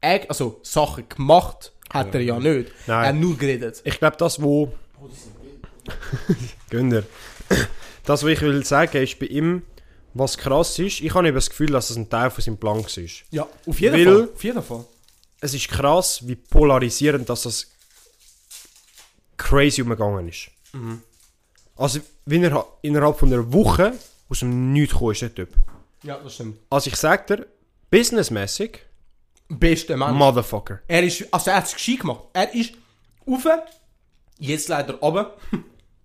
[0.00, 2.72] er, also Sachen gemacht hat er ja nicht.
[2.86, 3.02] Nein.
[3.04, 3.80] Er hat nur geredet.
[3.84, 4.66] Ich glaube, das, wo.
[4.66, 5.08] Günder.
[5.08, 5.45] Das,
[8.04, 9.62] was ich will sagen, ist bei ihm,
[10.14, 12.78] was krass ist, ich habe eben das Gefühl, dass es ein Teil von seinem Plan
[12.78, 13.02] war.
[13.30, 14.28] Ja, auf jeden Weil- Fall.
[14.34, 14.84] Auf jeden Fall.
[15.40, 17.66] Es ist krass, wie polarisierend dass das
[19.36, 20.48] crazy umgegangen ist.
[21.76, 23.92] Also, wie er ha- innerhalb von einer Woche
[24.28, 25.50] aus dem Nichts gekommen ist, der Typ.
[26.02, 26.58] Ja, das stimmt.
[26.70, 27.46] Also, ich sag dir,
[27.90, 28.80] businessmäßig,
[29.48, 30.12] Beste Mensch.
[30.18, 30.80] Motherfucker.
[30.88, 32.24] Er ist, also er hat es gescheit gemacht.
[32.32, 32.72] Er ist
[33.28, 33.46] rauf,
[34.38, 35.36] jetzt leider runter,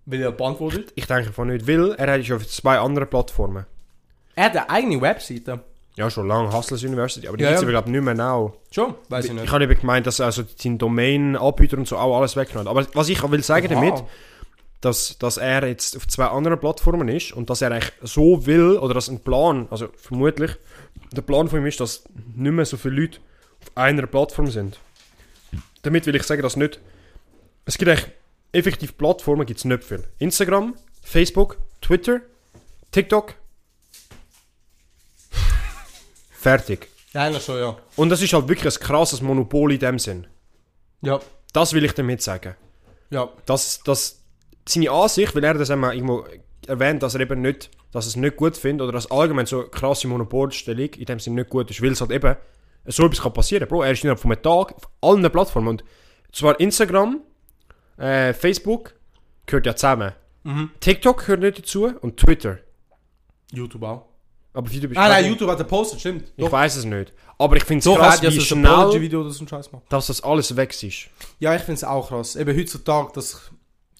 [0.06, 0.92] weil er beantwortet.
[0.94, 3.66] Ich denke von nicht, weil er ist auf zwei anderen Plattformen.
[4.34, 5.60] Er hat eine eigene Webseite.
[5.94, 7.68] Ja, schon lange, Hustlers University, aber die Ja, gibt es ja.
[7.70, 8.54] glaube ich nicht mehr now.
[8.70, 8.94] Schon?
[9.10, 9.52] Weiß ich Ich nicht.
[9.52, 12.76] habe eben gemeint, dass also sein Domain, Anbieter und so auch alles weggenommen hat.
[12.76, 14.06] Aber was ich will sagen damit, Aha.
[14.80, 18.78] dass, dass er jetzt auf zwei anderen Plattformen ist und dass er eigentlich so will,
[18.78, 20.52] oder dass ein Plan, also vermutlich,
[21.12, 23.18] der Plan von ihm ist, dass nicht mehr so viele Leute
[23.60, 24.78] auf einer Plattform sind.
[25.82, 26.80] Damit will ich sagen, dass nicht,
[27.66, 28.06] es gibt eigentlich,
[28.52, 30.04] effektiv Plattformen gibt es nicht viel.
[30.18, 32.20] Instagram, Facebook, Twitter,
[32.90, 33.34] TikTok.
[36.30, 36.88] Fertig.
[37.12, 37.76] Ja, eigentlich schon, ja.
[37.96, 40.26] Und das ist halt wirklich ein krasses Monopol in dem Sinn.
[41.02, 41.20] Ja.
[41.52, 42.54] Das will ich damit sagen.
[43.10, 43.28] Ja.
[43.46, 44.22] Dass, dass
[44.66, 46.24] seine Ansicht, weil er das einmal irgendwo
[46.66, 49.68] erwähnt, dass er eben nicht, dass es nicht gut findet oder dass allgemein so eine
[49.68, 52.36] krasse Monopolstellung in dem Sinne nicht gut ist, weil es halt eben
[52.86, 53.68] so etwas kann passieren.
[53.68, 55.84] Bro, er ist innerhalb von einem Tag auf allen Plattformen und
[56.32, 57.20] zwar Instagram,
[57.98, 58.94] äh, Facebook
[59.46, 60.12] gehört ja zusammen.
[60.44, 60.70] Mhm.
[60.80, 62.58] TikTok gehört nicht dazu und Twitter.
[63.52, 64.06] YouTube auch.
[64.54, 66.32] Aber YouTube ist Ah, nein, YouTube hat er postet, stimmt.
[66.36, 67.12] Ich weiß es nicht.
[67.38, 69.38] Aber ich finde es Doch, krass, hat ja wie so ein schnell, Apology-Video oder so
[69.40, 69.86] einen Scheiß gemacht.
[69.88, 71.08] dass das alles weg ist.
[71.38, 72.36] Ja, ich finde es auch krass.
[72.36, 73.50] Eben heutzutage, das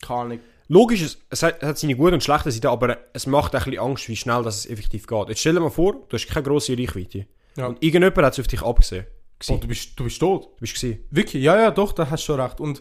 [0.01, 0.41] kann ich.
[0.69, 3.63] Logisch, es, es hat, es hat seine guten und schlechten Seiten, aber es macht ein
[3.65, 5.29] bisschen Angst, wie schnell das es effektiv geht.
[5.29, 7.27] Jetzt stell dir mal vor, du hast keine grosse Reichweite.
[7.57, 7.67] Ja.
[7.67, 9.07] Und irgendjemand hat es auf dich abgesehen.
[9.07, 9.61] Oh, Gewesen.
[9.61, 10.45] du, bist, du bist tot.
[10.45, 11.05] Du bist gesehen.
[11.11, 12.61] Wirklich, ja, ja, doch, da hast du schon recht.
[12.61, 12.81] Und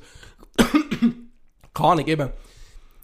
[1.74, 2.30] keine Ahnung, eben.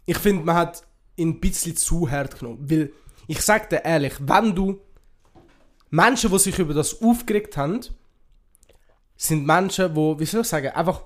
[0.05, 0.83] Ich finde, man hat
[1.15, 2.69] ihn ein bisschen zu hart genommen.
[2.69, 2.91] Weil,
[3.27, 4.79] ich sag dir ehrlich, wenn du
[5.89, 7.79] Menschen, die sich über das aufgeregt haben,
[9.15, 11.01] sind Menschen, die, wie soll ich sagen, einfach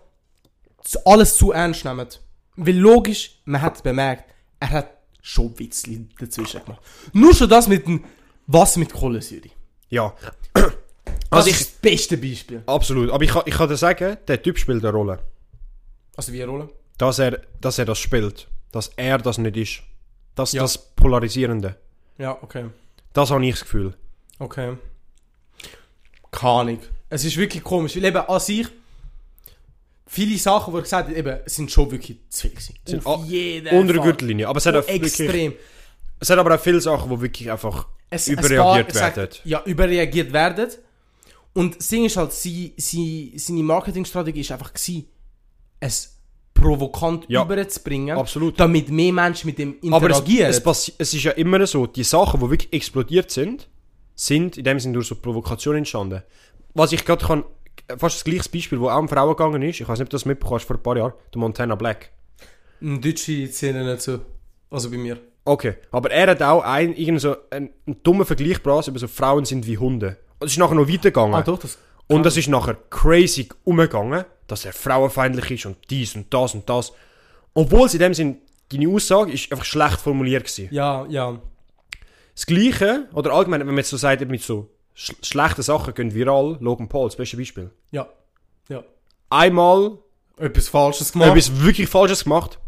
[1.05, 2.07] alles zu ernst nehmen.
[2.55, 4.25] Weil logisch, man hat bemerkt,
[4.59, 4.91] er hat
[5.21, 6.81] schon Witzli dazwischen gemacht.
[7.13, 8.03] Nur schon das mit dem
[8.47, 9.49] Wasser mit Kohlensäure.
[9.89, 10.13] Ja,
[10.53, 10.73] Das
[11.29, 12.63] Also ist ich- das beste Beispiel.
[12.65, 13.09] absolut.
[13.11, 15.19] Aber ich, ich kann dir sagen, der Typ spielt eine Rolle.
[16.17, 16.69] Also wie eine Rolle?
[17.01, 18.47] Dass er, dass er das spielt.
[18.71, 19.81] Dass er das nicht ist.
[20.35, 20.61] Das Ja.
[20.61, 21.75] das Polarisierende.
[22.19, 22.65] Ja, okay.
[23.13, 23.95] Das habe ich das Gefühl.
[24.39, 24.77] Okay.
[26.31, 26.79] Keine Ahnung.
[27.09, 27.95] Es ist wirklich komisch.
[27.95, 28.67] Weil eben an sich
[30.07, 32.75] viele Sachen, die er gesagt hat, eben, sind schon wirklich zu viel gewesen.
[32.85, 34.03] Sind Auf jeden Unter der.
[34.03, 34.47] Gürtellinie.
[34.47, 35.53] Aber es hat, auch wirklich, Extrem.
[36.19, 39.15] es hat aber auch viele Sachen, die wirklich einfach Es, überreagiert es war- werden.
[39.31, 40.69] sagt- Ja, überreagiert werden.
[41.53, 45.07] Und das Ding ist halt, sie, sie, seine Marketingstrategie ist einfach gewesen,
[45.81, 46.17] es
[46.53, 47.43] provokant Ja.
[47.43, 48.59] überzubringen, Absolut.
[48.59, 50.49] damit mehr Menschen mit dem Aber es, interagieren.
[50.49, 53.67] es, es ist ja immer so, die Sachen, die wirklich explodiert sind,
[54.15, 56.21] sind in dem Sinne durch so Provokation entstanden.
[56.73, 57.43] Was ich gerade kann,
[57.97, 60.15] fast das gleiche Beispiel, wo auch um Frauen gegangen ist, ich weiß nicht, ob du
[60.15, 62.11] das mitbekommen hast vor ein paar Jahren, der Montana Black.
[62.81, 64.19] In deutsche Szene nicht so.
[64.69, 65.17] Also bei mir.
[65.43, 69.07] Okay, aber er hat auch ein, irgend so einen, einen dummen Vergleich gebracht über so
[69.07, 70.17] Frauen sind wie Hunde.
[70.39, 71.33] Und es ist nachher noch weitergegangen.
[71.33, 71.77] Ah, doch, das.
[72.07, 76.69] und das ist nachher crazy umgegangen, dass er frauenfeindlich ist und dies und das und
[76.69, 76.91] das.
[77.53, 78.37] Obwohl es in dem Sinn,
[78.69, 80.69] deine Aussage ist einfach schlecht formuliert gewesen.
[80.71, 81.39] Ja, ja.
[82.35, 86.13] Das Gleiche, oder allgemein, wenn man jetzt so sagt, mit so sch schlechten Sachen gehen
[86.13, 87.71] viral, Logan Paul, das beste Beispiel.
[87.91, 88.07] Ja.
[88.69, 88.83] Ja.
[89.29, 89.97] Einmal
[90.37, 91.29] Etwas Falsches gemacht.
[91.29, 92.59] etwas wirklich Falsches gemacht,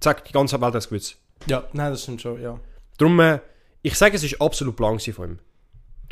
[0.00, 1.16] zack, die ganze Welt hat es gewusst.
[1.46, 2.58] Ja, nein, das stimmt schon, ja.
[2.98, 3.40] Darum, äh,
[3.82, 5.38] ich sage, es ist absolut blank von ihm.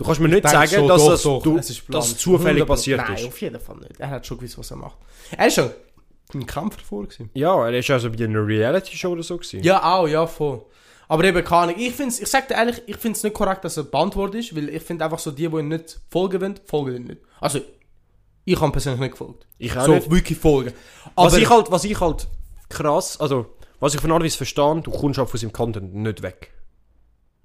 [0.00, 2.62] Du kannst mir nicht sagen, schon, dass, doch, das, doch, du, es ist dass zufällig
[2.62, 2.66] 100%.
[2.66, 3.26] passiert Nein, ist.
[3.26, 4.00] auf jeden Fall nicht.
[4.00, 4.96] Er hat schon gewusst, was er macht.
[5.36, 5.70] Er ist schon
[6.32, 7.28] ein Kämpfer vor gewesen.
[7.34, 9.62] Ja, er ist also bei einer Reality-Show oder so gewesen.
[9.62, 10.62] Ja, auch, ja, voll.
[11.06, 11.74] Aber eben keine Ahnung.
[11.78, 14.56] Ich, find's, ich sag dir ehrlich, ich finde es nicht korrekt, dass er beantwortet ist,
[14.56, 17.20] weil ich finde einfach so, die, die ihm nicht folgen wollen, folgen ihm nicht.
[17.38, 17.60] Also,
[18.46, 19.46] ich habe persönlich nicht gefolgt.
[19.58, 20.10] Ich auch so nicht.
[20.10, 20.72] wirklich folgen.
[21.14, 22.26] Aber Was ich, halt, was ich halt
[22.70, 23.44] krass, also,
[23.80, 26.52] was ich von Arvis verstehe, du kommst halt von seinem Content nicht weg.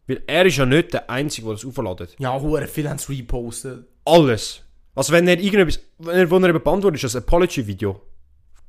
[0.08, 2.16] Weil er ist ja nicht der Einzige, der das aufladet.
[2.20, 3.86] ja, hure viele haben es repostet.
[4.06, 4.62] Alles.
[4.93, 8.01] Also wenn er irgendetwas, wenn er, wo er eben beantwortet, ist das Apology-Video.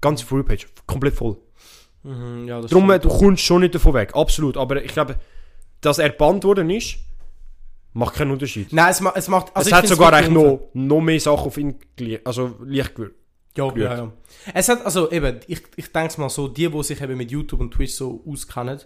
[0.01, 1.37] Ganze Fullpage, komplett voll.
[2.03, 3.05] Mhm, ja, das Darum, stimmt.
[3.05, 4.57] du kommst schon nicht davon weg, absolut.
[4.57, 5.19] Aber ich glaube,
[5.81, 6.97] dass er gebannt worden ist,
[7.93, 8.73] macht keinen Unterschied.
[8.73, 9.55] Nein, es, ma es macht...
[9.55, 11.77] Also es hat sogar eigentlich noch, noch mehr Sachen auf ihn
[12.25, 13.17] also Licht gewürzt.
[13.57, 14.13] Ja, ja, ja.
[14.53, 17.31] Es hat, also eben, ich, ich denke es mal so, die, die sich eben mit
[17.31, 18.81] YouTube und Twitch so auskennen,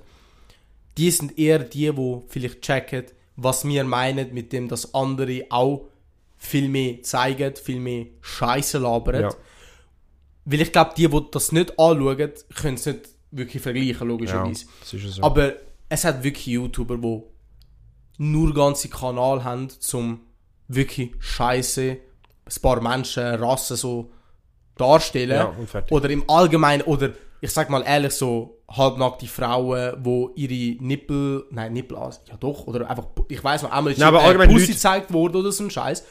[0.96, 3.04] die sind eher die, die vielleicht checken,
[3.36, 5.88] was wir meinen mit dem, dass andere auch
[6.36, 9.22] viel mehr zeigen, viel mehr Scheiße labern.
[9.22, 9.34] Ja.
[10.44, 14.66] Weil ich glaube, die, die das nicht anschauen, können es nicht wirklich vergleichen, logischerweise.
[14.90, 15.22] ja so.
[15.22, 15.54] Aber
[15.88, 17.22] es hat wirklich YouTuber, die
[18.18, 20.20] nur ganze Kanal haben, zum
[20.68, 24.10] wirklich Scheiße, ein paar Menschen, Rassen so
[24.76, 25.30] darstellen.
[25.30, 25.82] ja.
[25.90, 31.72] Oder im Allgemeinen, oder ich sag mal ehrlich, so halbnackte Frauen, wo ihre Nippel, nein,
[31.72, 34.72] Nippel, aus- ja doch, oder einfach, ich weiß noch, einmal ist Nein, aber äh, Pussy
[34.72, 36.04] gezeigt worden oder so ein Scheiß.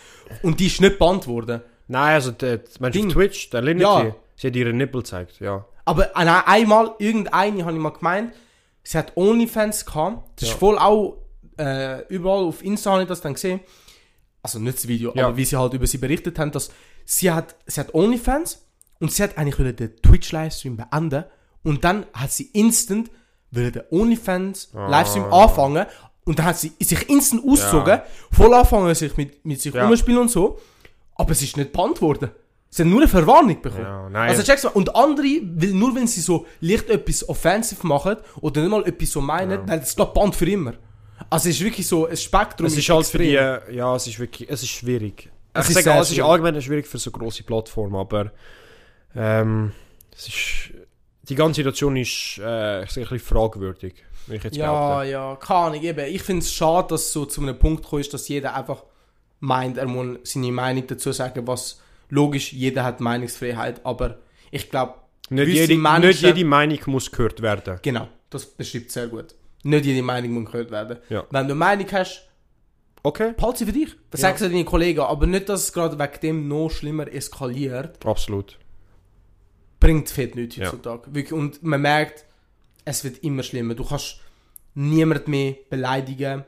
[0.43, 1.61] Und die ist nicht gebannt worden.
[1.87, 3.07] Nein, also der Mensch Ding.
[3.07, 4.15] auf Twitch, der Linity, Ja.
[4.35, 5.65] sie hat ihre Nippel gezeigt, ja.
[5.85, 8.33] Aber an ein- einmal, irgendeine habe ich mal gemeint,
[8.83, 10.39] sie hat Onlyfans gehabt.
[10.39, 10.53] Das Ja.
[10.53, 11.17] ist voll auch
[11.57, 13.59] äh, überall auf Insta habe ich das dann gesehen.
[14.41, 15.27] Also nicht das Video, Ja.
[15.27, 16.69] aber wie sie halt über sie berichtet haben, dass
[17.03, 18.65] sie hat, sie hat Onlyfans
[18.99, 21.23] und sie hat eigentlich den Twitch-Livestream beenden
[21.63, 23.09] und dann hat sie instant
[23.51, 25.43] den Onlyfans-Livestream Ah.
[25.45, 25.85] anfangen
[26.25, 29.87] und dann hat sie sich instant ausgezogen, voll anfangen sich mit, mit sich Ja.
[29.87, 30.59] rumspielen und so,
[31.15, 32.31] aber es ist nicht bekannt worden.
[32.71, 33.81] Sie haben nur eine Verwarnung bekommen.
[33.83, 34.29] Ja, nein.
[34.29, 34.69] Also check's mal.
[34.69, 39.09] Und andere, will, nur wenn sie so leicht etwas offensiv machen oder nicht mal etwas
[39.11, 40.73] so meinen, dann ist das Band für immer.
[41.31, 42.67] Also es ist wirklich so ein Spektrum.
[42.67, 45.31] es ist halt für die, ja, es ist wirklich, es ist schwierig.
[45.51, 48.31] Es ich ist sage, es ist allgemein schwierig für so große Plattformen, aber
[49.15, 49.71] ähm,
[50.15, 50.73] es ist,
[51.23, 53.95] die ganze Situation ist, äh, ein bisschen fragwürdig,
[54.27, 55.09] würde ich jetzt Ja, behaupten.
[55.11, 55.81] ja, keine Ahnung.
[55.83, 56.05] Eben.
[56.13, 58.83] Ich finde es schade, dass es so zu einem Punkt gekommen ist, dass jeder einfach
[59.39, 64.17] meint, er muss seine Meinung dazu sagen, was logisch, jeder hat Meinungsfreiheit, aber
[64.51, 64.95] ich glaube,
[65.29, 67.79] Nicht jede, Menschen- nicht jede Meinung muss gehört werden.
[67.83, 69.35] genau, das beschreibt sehr gut.
[69.63, 70.97] Nicht jede Meinung muss gehört werden.
[71.09, 71.21] Ja.
[71.29, 72.25] Wenn du eine Meinung hast,
[73.01, 73.95] Okay, Behalte sie für dich.
[74.11, 74.27] Das Ja.
[74.27, 74.99] sagst du deinen Kollegen.
[74.99, 78.05] Aber nicht, dass es gerade wegen dem noch schlimmer eskaliert.
[78.05, 78.57] absolut.
[79.79, 80.65] Bringt fett nichts Ja.
[80.67, 81.03] heutzutage.
[81.13, 81.33] Wirklich.
[81.33, 82.25] Und man merkt,
[82.85, 83.75] es wird immer schlimmer.
[83.75, 84.19] Du kannst
[84.73, 86.43] niemand mehr beleidigen.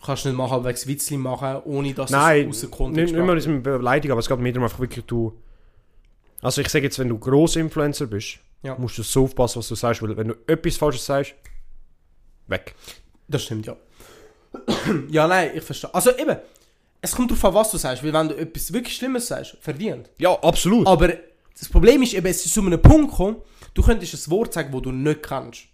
[0.00, 3.20] Du kannst nicht mal halbwegs Witzli machen, ohne dass Nein, es außer nicht, Kontext nicht
[3.20, 3.38] mal kommt.
[3.38, 5.32] diesem Beleidigung, aber es geht mir darum einfach wirklich, du...
[6.42, 8.76] Also ich sage jetzt, wenn du gross Influencer bist, Ja.
[8.76, 11.34] musst du so aufpassen, was du sagst, weil wenn du etwas Falsches sagst,
[12.48, 12.74] weg.
[13.28, 13.76] Das stimmt, ja.
[15.10, 15.92] ja, nein, ich verstehe.
[15.94, 16.36] Also eben,
[17.00, 18.04] es kommt darauf an, was du sagst.
[18.04, 20.10] Weil wenn du etwas wirklich Schlimmes sagst, verdient.
[20.18, 20.86] Ja, absolut.
[20.86, 21.12] Aber
[21.58, 23.36] das Problem ist eben, es ist zu einem Punkt gekommen,
[23.74, 25.66] du könntest ein Wort sagen, wo du nicht kannst.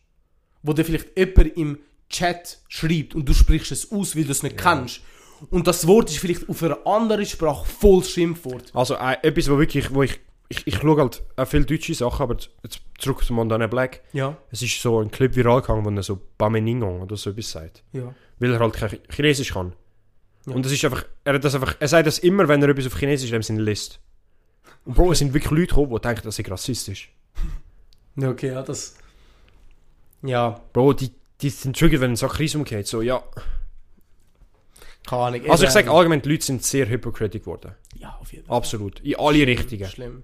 [0.63, 1.79] Wo dir vielleicht jemand im
[2.11, 5.01] Chat schreibt und du sprichst es aus, weil du es nicht kennst.
[5.49, 8.71] Und das Wort ist vielleicht auf einer anderen Sprache voll Schimpfwort.
[8.75, 12.23] Also äh, etwas, wo wirklich, wo ich, ich, ich schaue halt auch viele deutsche Sachen,
[12.23, 14.03] aber jetzt zurück zu Montana Black.
[14.13, 14.37] Ja.
[14.51, 17.83] Es ist so ein Clip viral gegangen, wo er so Bameningon oder so etwas sagt.
[17.93, 18.15] Ja.
[18.39, 19.73] Weil er halt kein Chinesisch kann.
[20.47, 20.55] Ja.
[20.55, 22.87] Und das ist einfach, er hat das einfach, er sagt das immer, wenn er etwas
[22.87, 24.01] auf Chinesisch in dem Sinne liest.
[24.85, 27.13] Und Bro, es sind wirklich Leute gekommen, die denken, das ist rassistisch.
[28.17, 28.97] Ja, okay, ja, das.
[30.23, 32.87] Ja, Bro, die, die sind triggert, wenn ein Sack umgeht.
[32.87, 33.23] So, ja.
[35.07, 35.51] keine Ahnung.
[35.51, 37.73] Also ich sage allgemein, die Leute sind sehr hypocritisch geworden.
[37.97, 38.57] Ja, auf jeden Fall.
[38.57, 39.01] Absolut.
[39.01, 39.87] In alle Richtungen.
[39.87, 40.23] Schlimm.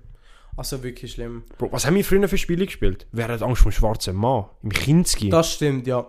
[0.57, 1.45] Also wirklich schlimm.
[1.59, 3.07] Bro, was haben wir früher für Spiele gespielt?
[3.13, 4.47] Wer hat Angst vor dem schwarzen Mann?
[4.63, 5.29] Im Kinski?
[5.29, 6.07] Das stimmt, ja.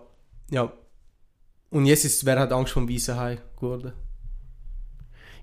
[0.50, 0.72] Ja.
[1.70, 3.92] Und jetzt ist, wer hat Angst vom weißen Hai geworden?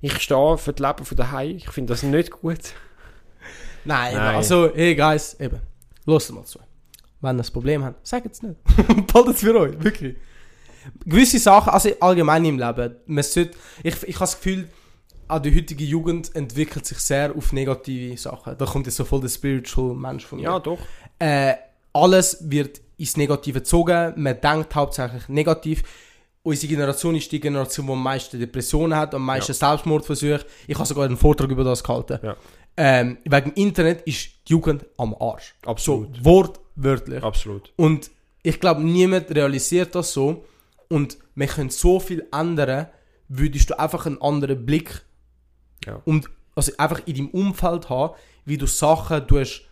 [0.00, 1.57] Ich stehe für das Leben von daheim.
[1.57, 2.74] Ich finde das nicht gut.
[3.85, 4.37] Nein, Nein.
[4.37, 5.61] also, hey Guys, eben,
[6.07, 6.59] lasst mal zu.
[7.20, 8.57] Wenn ihr ein Problem habt, sagt es nicht.
[9.07, 10.16] Behaltet es für euch, wirklich.
[11.07, 14.68] Gewisse Sachen, also allgemein im Leben, man sollte, ich, ich habe das Gefühl,
[15.28, 18.57] auch die heutige Jugend entwickelt sich sehr auf negative Sachen.
[18.59, 20.45] Da kommt jetzt so voll der spiritual Mensch von mir.
[20.45, 20.78] Ja, doch.
[21.18, 21.55] äh,
[21.95, 24.12] alles wird ins Negative gezogen.
[24.16, 25.82] Man denkt hauptsächlich negativ.
[26.43, 30.45] Unsere Generation ist die Generation, die am meisten Depressionen hat, am meisten Selbstmordversuche.
[30.66, 32.18] Ich habe sogar einen Vortrag über das gehalten.
[32.22, 32.37] Ja.
[32.76, 35.54] Ähm, wegen Internet ist die Jugend am Arsch.
[35.64, 36.16] Absolut.
[36.16, 37.22] So wortwörtlich.
[37.22, 37.72] Absolut.
[37.76, 38.10] Und
[38.42, 40.44] ich glaube, niemand realisiert das so.
[40.88, 42.88] Und wir können so viel ändern,
[43.28, 45.02] würdest du einfach einen anderen Blick
[45.86, 46.00] Ja.
[46.04, 48.14] und also einfach in deinem Umfeld haben,
[48.44, 49.62] wie du Sachen tust,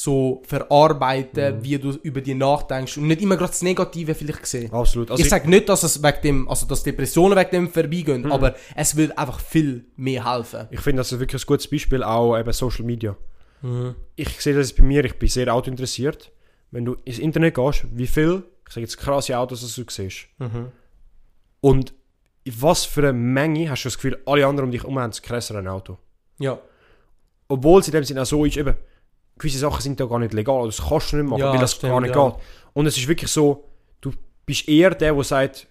[0.00, 4.72] so verarbeiten, wie du über die nachdenkst und nicht immer gerade das Negative vielleicht sehen.
[4.72, 5.10] Absolut.
[5.10, 8.54] Also ich sage nicht, dass es wegen dem, also dass Depressionen wegen dem vorbeigehen, aber
[8.76, 10.68] es würde einfach viel mehr helfen.
[10.70, 13.16] Ich finde, das ist wirklich ein gutes Beispiel, auch eben Social Media.
[14.14, 16.30] Ich sehe das bei mir, ich bin sehr autointeressiert.
[16.70, 20.28] Wenn du ins Internet gehst, wie viel, ich sage jetzt krasse Autos, das du siehst.
[21.60, 21.92] Und
[22.44, 25.10] in was für eine Menge hast du das Gefühl, alle anderen um dich herum haben
[25.10, 25.98] das krassere Auto.
[26.38, 26.60] Ja.
[27.48, 28.76] Obwohl es in dem Sinne auch so ist, eben,
[29.38, 31.74] gewisse Sachen sind ja gar nicht legal, das kannst du nicht machen, Ja, weil das
[31.74, 32.28] stimmt, gar nicht ja.
[32.28, 32.40] geht.
[32.72, 33.64] Und es ist wirklich so,
[34.00, 34.12] du
[34.46, 35.66] bist eher der, der sagt,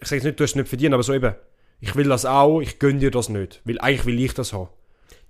[0.00, 1.34] ich sage jetzt nicht, du hast es nicht verdient, aber so eben,
[1.80, 4.68] ich will das auch, ich gönne dir das nicht, weil eigentlich will ich das haben.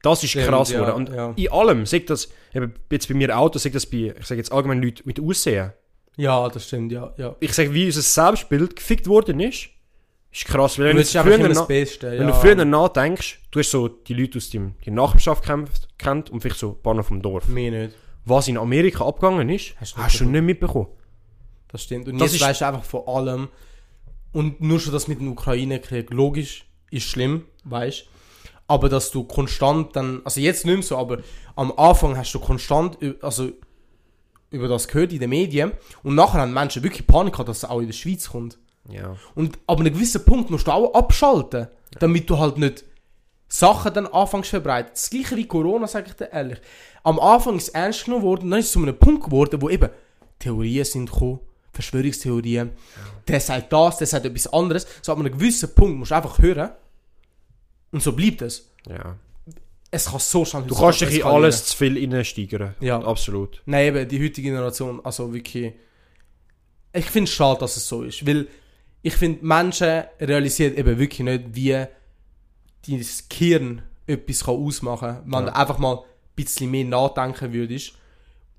[0.03, 0.93] Das ist Stimmt, krass ja.
[0.93, 1.33] Und ja.
[1.37, 4.53] in allem, sagt das, eben jetzt bei mir Auto, sagt das bei, ich sage jetzt
[4.53, 5.73] allgemein Leute mit Aussehen.
[6.17, 7.13] Ja, das stimmt, ja.
[7.17, 7.37] ja.
[7.41, 9.69] Ich sage, wie unser Selbstbild gefickt worden ist,
[10.33, 10.79] ist krass.
[10.79, 12.11] Weil wenn, du früher, immer das na- Beste.
[12.13, 12.35] wenn ja.
[12.35, 15.45] du früher nachdenkst, du hast so die Leute aus deinem, die Nachbarschaft
[15.99, 17.49] kennt und vielleicht so ein paar noch vom Dorf.
[17.49, 17.97] Mehr nicht.
[18.25, 20.89] Was in Amerika abgegangen ist, Hast hast, du du nicht mitbekommen.
[21.69, 22.09] Das stimmt.
[22.09, 23.49] Und Das jetzt weißt du einfach von allem.
[24.33, 28.07] Und nur schon das mit dem Ukraine-Krieg, logisch, ist schlimm, weißt
[28.69, 31.19] Aber dass du konstant dann, also jetzt nicht mehr so, aber
[31.57, 33.51] am Anfang hast du konstant, also
[34.51, 35.73] über das gehört in den Medien.
[36.03, 38.59] Und nachher haben Menschen wirklich Panik gehabt, dass es auch in der Schweiz kommt.
[38.89, 39.17] Ja.
[39.35, 41.69] Und ab einem gewissen Punkt musst du auch abschalten,
[41.99, 42.85] damit du halt nicht
[43.49, 44.93] Sachen dann anfängst zu verbreiten.
[44.95, 46.61] Das gleiche wie Corona, sage ich dir ehrlich.
[47.03, 49.69] Am Anfang ist es ernst genommen worden, dann ist es zu einem Punkt geworden, wo
[49.69, 49.91] eben
[50.39, 51.41] Theorien sind gekommen,
[51.73, 52.71] Verschwörungstheorien.
[53.27, 54.87] Der sagt das, der sagt etwas anderes.
[55.03, 56.71] So ab einem gewissen Punkt musst du einfach hören.
[57.93, 58.71] Und so bleibt es.
[58.89, 59.17] ja.
[59.93, 62.77] Es kann so schnell Du kannst dich in alles zu viel reinsteigern.
[62.79, 63.01] Ja.
[63.01, 63.61] Absolut.
[63.67, 65.73] Nein, eben, die heutige Generation, also wirklich.
[66.93, 68.25] Ich finde es schade, dass es so ist.
[68.25, 68.47] Weil
[69.03, 71.73] ich finde, Menschen realisieren eben wirklich nicht, wie
[72.89, 75.51] dein Gehirn etwas kann ausmachen kann, wenn Ja.
[75.51, 77.93] du einfach mal ein bisschen mehr nachdenken würdest.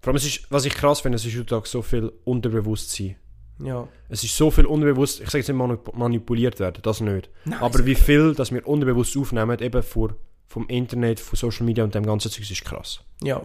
[0.01, 3.15] Vor allem, es ist, was ich krass finde, es ist heutzutage so viel Unterbewusstsein.
[3.63, 3.87] Ja.
[4.09, 7.29] Es ist so viel unbewusst, ich sage jetzt nicht manip- manipuliert werden, das nicht.
[7.45, 10.15] Nein, Aber wie viel, dass wir unbewusst aufnehmen, eben vor,
[10.47, 13.01] vom Internet, von Social Media und dem ganzen Zeug, ist krass.
[13.21, 13.41] Ja.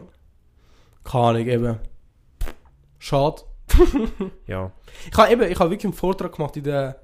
[1.05, 1.79] Keine Ahnung, eben.
[2.99, 3.43] Schade.
[4.47, 4.73] Ja.
[5.11, 7.01] Ich habe eben, ich habe wirklich einen Vortrag gemacht in der,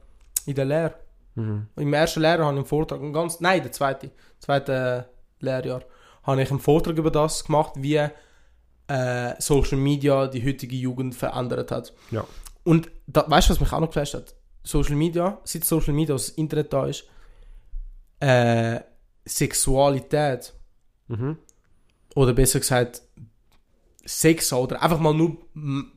[0.46, 0.94] in der Lehre.
[1.34, 1.66] Mhm.
[1.76, 5.08] Im ersten Lehrjahr habe ich einen Vortrag, einen ganz, nein, der zweite, zweite
[5.40, 5.82] Lehrjahr,
[6.24, 7.96] habe ich einen Vortrag über das gemacht, wie
[8.88, 11.92] äh, Social Media die heutige Jugend verändert hat.
[12.10, 12.24] Ja.
[12.64, 14.34] Und da, weißt du, was mich auch noch geflasht hat?
[14.62, 17.04] Social Media, seit Social Media, das Internet da ist,
[18.20, 18.80] äh,
[19.24, 20.52] Sexualität,
[21.08, 21.36] Mhm.
[22.14, 23.02] oder besser gesagt,
[24.04, 25.36] Sex oder einfach mal nur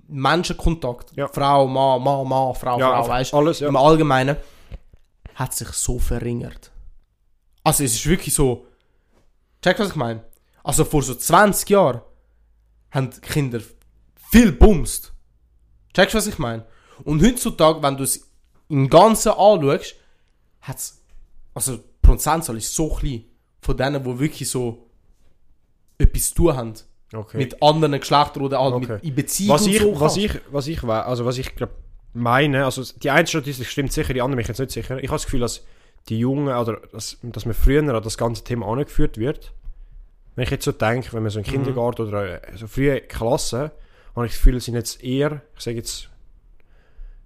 [0.07, 1.27] Menschenkontakt, Ja.
[1.27, 3.37] Frau, Mann, Mann, Mann, Frau, Ja, Frau, weißt du?
[3.37, 3.67] alles, ja.
[3.67, 4.37] im Allgemeinen,
[5.33, 6.71] hat sich so verringert.
[7.63, 8.67] Also es ist wirklich so,
[9.63, 10.23] check was ich meine?
[10.63, 12.01] Also vor so 20 Jahren
[12.91, 13.59] haben die Kinder
[14.31, 15.13] viel bumst.
[15.93, 16.65] Checkst du, was ich meine?
[17.03, 18.29] Und heutzutage, wenn du es
[18.69, 19.95] im Ganzen anschaust,
[20.61, 21.01] hat es,
[21.53, 23.25] also die Prozentzahl ist so klein
[23.61, 24.89] von denen, die wirklich so
[25.97, 26.73] etwas zu tun haben.
[27.15, 27.37] Okay.
[27.37, 28.99] Mit anderen Geschlechtern oder halt Okay.
[29.01, 29.99] in Beziehung was ich, so.
[29.99, 31.69] was ich, was ich, also was ich glaub,
[32.13, 34.97] meine, also die eine Statistik stimmt sicher, die andere bin ich jetzt nicht sicher.
[34.97, 35.63] Ich habe das Gefühl, dass
[36.09, 39.53] die Jungen, oder dass, dass man früher an das ganze Thema angeführt wird.
[40.35, 41.49] Wenn ich jetzt so denke, wenn man so in Mhm.
[41.51, 43.71] Kindergarten oder äh, so frühe Klassen,
[44.15, 46.09] habe ich das Gefühl, sind jetzt eher, ich sage jetzt,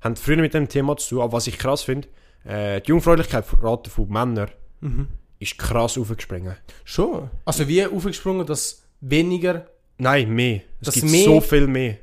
[0.02, 2.08] haben früher mit dem Thema zu tun, aber was ich krass finde,
[2.46, 4.50] äh, die Jungfräulichkeit Rate von Männern
[4.82, 5.08] Mhm.
[5.40, 6.56] ist krass aufgesprungen.
[6.86, 7.30] Schon.
[7.46, 9.68] Also wie aufgesprungen, dass weniger,
[10.00, 10.62] Nein, mehr.
[10.82, 11.98] Es Das gibt mehr- so viel mehr.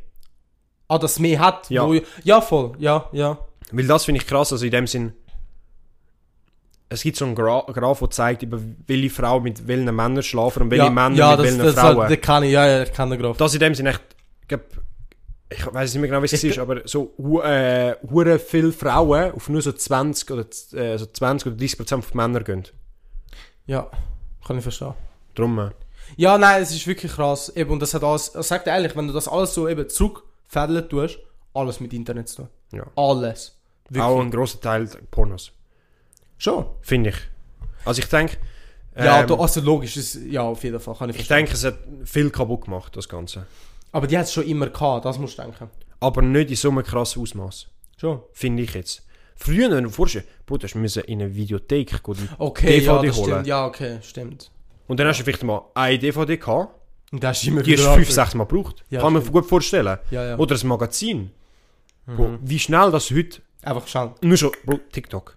[0.88, 1.68] ah, das mehr hat.
[1.70, 1.86] Ja.
[1.86, 2.72] Wo, ja, voll.
[2.78, 3.38] Ja, ja.
[3.72, 5.12] Weil das finde ich krass, also in dem Sinn,
[6.88, 10.62] es gibt so einen Gra Graph, der zeigt, über welche Frau mit welchen Männern schlafen
[10.64, 11.96] und welche ja, Männer ja, mit das, welchen das, Frauen.
[11.98, 13.36] Das, das kann ich, ja, ja, ich kann den Graf.
[13.36, 14.02] das in dem Sinn echt,
[14.48, 14.58] ich,
[15.50, 19.48] ich weiß nicht mehr genau, wie es ist, aber so äh, hure viele Frauen auf
[19.48, 20.44] nur so 20 oder
[20.74, 22.64] äh, so 20 oder 30 Prozent von Männern gehen.
[23.66, 23.90] Ja,
[24.46, 24.94] kann ich verstehen.
[25.34, 25.70] Drum, äh,
[26.16, 27.52] Ja, nein, es ist wirklich krass.
[27.56, 29.88] Eben, und das hat alles, ich sag dir ehrlich, wenn du das alles so eben
[29.88, 31.18] zurückfädeln tust,
[31.54, 32.48] alles mit Internet zu tun.
[32.72, 32.86] ja.
[32.96, 33.52] Alles.
[33.88, 34.02] Wirklich.
[34.02, 35.52] Auch ein grosser Teil Pornos,
[36.38, 36.66] Schon.
[36.82, 37.16] finde ich.
[37.84, 38.36] Also ich denke,
[38.96, 41.78] Ja, ähm, also logisch, ist, ja, auf jeden Fall, kann ich ich denke, es hat
[42.04, 43.46] viel kaputt gemacht, das Ganze.
[43.92, 45.70] Aber die hat es schon immer gehabt, das musst du denken.
[46.00, 47.66] Aber nicht in so einem krassen Ausmaß.
[47.96, 48.22] Schon.
[48.32, 49.02] Finde ich jetzt.
[49.36, 53.30] Früher, wenn du vorstellst, Bro, du musst in eine Videothek gehen, ja, DVD das holen.
[53.30, 53.46] stimmt.
[53.46, 54.50] Ja, okay, stimmt.
[54.88, 56.74] Und dann hast du vielleicht mal eine DVD gehabt,
[57.12, 58.84] Und das ist immer die hast du fünf, sechs Mal gebraucht.
[58.90, 59.34] Ja, Kann man stimmt.
[59.34, 59.98] gut vorstellen.
[60.10, 60.36] Ja, ja.
[60.38, 61.30] Oder ein Magazin.
[62.06, 62.38] Bro, Mhm.
[62.42, 64.10] wie schnell das heute, Einfach schnell.
[64.22, 65.36] nur schon, Bro, TikTok.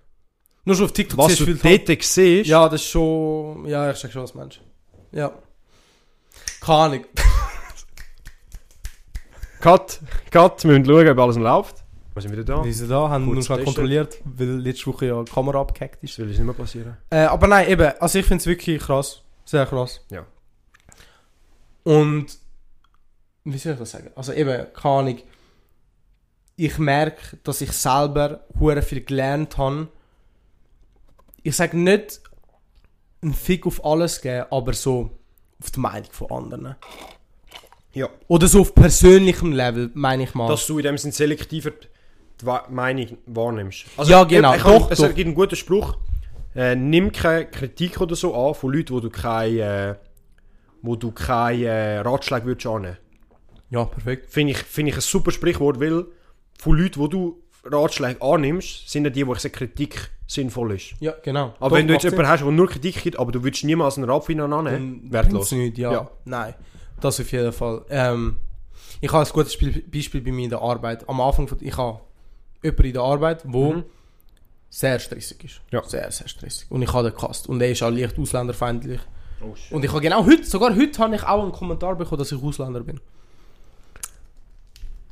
[0.65, 3.65] Nur schon auf TikTok Was du dort siehst, Ja, das ist schon.
[3.65, 4.61] Ja, ich sag schon was Mensch.
[5.11, 5.31] Ja.
[6.61, 7.05] Keine Ahnung.
[9.61, 9.99] Cut,
[10.31, 11.75] Cut, wir müssen schauen, ob alles läuft.
[12.13, 12.63] Wir sind wieder da.
[12.63, 16.01] Wir sind da, haben Kurz nur schon kontrolliert, weil letzte Woche ja die Kamera abgehackt
[16.03, 16.19] Das ist.
[16.19, 16.97] will uns nicht mehr passieren.
[17.09, 19.21] Äh, aber nein, eben, also ich finde es wirklich krass.
[19.49, 19.99] Sehr krass.
[20.11, 20.27] Ja.
[21.83, 22.27] Und,
[23.45, 24.11] wie soll ich das sagen?
[24.15, 25.21] Also eben, keine Ahnung.
[26.55, 29.87] Ich merke, dass ich selber hure viel gelernt habe.
[31.41, 32.21] Ich sage nicht,
[33.23, 35.17] einen Fick auf alles geben, aber so
[35.59, 36.75] auf die Meinung von anderen.
[37.93, 38.07] Ja.
[38.27, 40.47] Oder so auf persönlichem Level, meine ich mal.
[40.47, 41.71] Dass du in dem Sinn selektiver
[42.39, 43.85] die Meinung wahrnimmst.
[44.03, 44.51] Ja, genau.
[44.51, 45.07] Ich, ich, Doch, es doch.
[45.07, 45.97] gibt einen guten Spruch.
[46.59, 49.95] Äh, nimm keine Kritik oder so an von Leuten, wo du keine, äh,
[50.81, 52.97] wo du keine äh, Ratschläge würdest annehmen.
[53.69, 54.29] ja, perfekt.
[54.29, 56.05] Finde ich, finde ich ein super Sprichwort, weil
[56.59, 60.95] von Leuten, wo du Ratschläge annimmst, sind ja die, wo ich sage, Kritik sinnvoll ist.
[60.99, 61.53] Ja, genau.
[61.59, 63.97] Aber Doch, wenn du jetzt jemanden hast, der nur Kritik gibt, aber du würdest niemals
[63.97, 64.57] einen Rapfinan Sinn.
[64.59, 65.51] annehmen, Dann wertlos.
[65.53, 65.91] Nicht, ja.
[65.91, 66.11] Ja.
[66.25, 66.53] Nein,
[66.99, 67.85] das auf jeden Fall.
[67.89, 68.35] Ähm,
[69.01, 71.07] ich habe ein gutes Spiel, Beispiel bei mir in der Arbeit.
[71.07, 72.01] Am Anfang, von, ich habe
[72.61, 73.83] jemanden in der Arbeit, wo Mhm.
[74.69, 75.61] Sehr stressig ist.
[75.71, 75.83] Ja.
[75.83, 76.67] Sehr, sehr stressig.
[76.69, 77.47] Und ich habe den gehasst.
[77.47, 78.99] Und er ist auch leicht ausländerfeindlich.
[79.41, 79.55] Oh.
[79.75, 82.41] Und ich habe genau heute, sogar heute habe ich auch einen Kommentar bekommen, dass ich
[82.41, 82.99] Ausländer bin.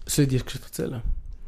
[0.05, 1.01] Soll ich dir die Geschichte erzählen?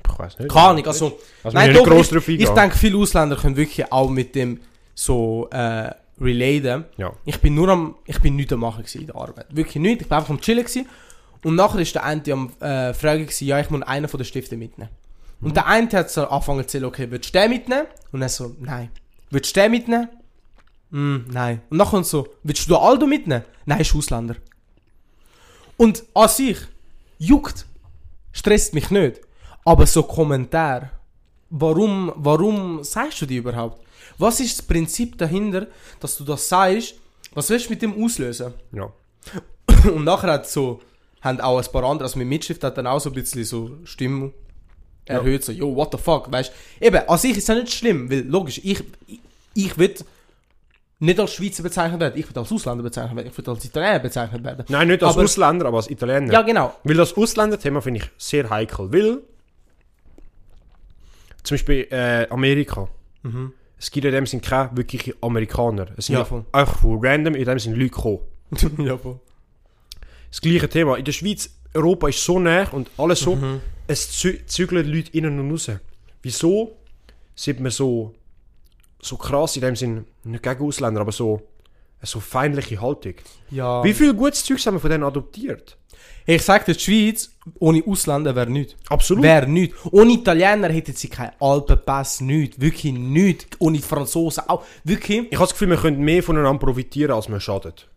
[0.05, 0.51] Ich weiß nicht.
[0.51, 1.19] Keine Ahnung, also...
[1.43, 2.55] Also Nein, doch, gross ich, ich eingehen.
[2.55, 4.59] denke, viele Ausländer können wirklich auch mit dem
[4.95, 6.85] so äh, relaten.
[6.97, 7.13] Ja.
[7.25, 9.45] Ich bin nur am, ich bin nichts am machen in der Arbeit.
[9.55, 10.03] Wirklich nichts.
[10.03, 10.87] Ich bin einfach am chillen gewesen.
[11.43, 14.25] Und nachher ist der eine am äh, fragen gewesen, ja, ich muss einen von den
[14.25, 14.91] Stiften mitnehmen.
[15.41, 17.87] Und der eine hat so angefangen zu erzählen, okay, willst du den mitnehmen?
[18.11, 18.89] Und er so, nein.
[19.29, 20.09] Willst du den mitnehmen?
[20.91, 21.61] Hm, nein.
[21.69, 23.45] Und nachher so, willst du Aldo mitnehmen?
[23.65, 24.35] Nein, ist Ausländer.
[25.77, 26.57] Und an sich,
[27.19, 27.65] juckt,
[28.31, 29.21] stresst mich nicht.
[29.63, 30.91] Aber so Kommentar,
[31.49, 33.81] warum, warum sagst du die überhaupt?
[34.17, 35.67] Was ist das Prinzip dahinter,
[35.99, 36.95] dass du das sagst?
[37.33, 38.53] Was willst du mit dem auslösen?
[38.73, 38.91] Ja.
[39.89, 40.81] Und nachher hat so,
[41.21, 43.77] haben auch ein paar andere, also mit Mitschrift hat dann auch so ein bisschen so
[43.85, 44.33] Stimme
[45.09, 46.85] erhöht, so, yo, what the fuck, weißt du?
[46.85, 49.19] Eben, an sich ist es ja nicht schlimm, weil logisch, ich, ich,
[49.55, 49.93] ich will
[51.01, 53.99] nicht als Schweizer bezeichnet werden, ich will als Ausländer bezeichnet werden, ich will als Italiener
[53.99, 54.65] bezeichnet werden.
[54.67, 56.31] Nein, nicht als Aber- Ausländer, aber als Italiener.
[56.33, 56.73] Ja, genau.
[56.83, 58.91] Weil das Ausländerthema finde ich sehr heikel.
[58.91, 59.19] Weil,
[61.43, 62.87] zum Beispiel äh, Amerika.
[63.77, 65.87] Es gibt in dem Sinn keine wirklichen Amerikaner.
[65.97, 68.19] Es sind Ja, von random in dem Sinn Leute gekommen.
[68.85, 69.19] ja, voll.
[70.29, 70.97] Das gleiche Thema.
[70.97, 73.61] In der Schweiz, Europa ist so nah und alles so, Mhm.
[73.89, 75.71] Es zü zügeln Leute innen und raus.
[76.21, 76.77] Wieso
[77.35, 78.13] sieht man so,
[79.01, 81.41] so krass in dem Sinn, nicht gegen Ausländer, aber so,
[82.03, 83.15] so feindliche Haltung?
[83.49, 83.83] Ja.
[83.83, 85.75] Wie viel gutes Zeug haben wir von denen adoptiert?
[86.25, 88.75] Ich sag dir, die Schweiz ohne Ausländer wäre nichts.
[88.89, 89.23] Absolut.
[89.23, 89.75] Wäre nichts.
[89.91, 92.61] Ohne Italiener hätten sie keinen Alpenpass, nichts.
[92.61, 93.47] Wirklich nichts.
[93.57, 94.63] Ohne Franzosen auch.
[94.83, 95.23] Wirklich.
[95.31, 97.87] Ich habe das Gefühl, wir können mehr voneinander profitieren, als wir schadet.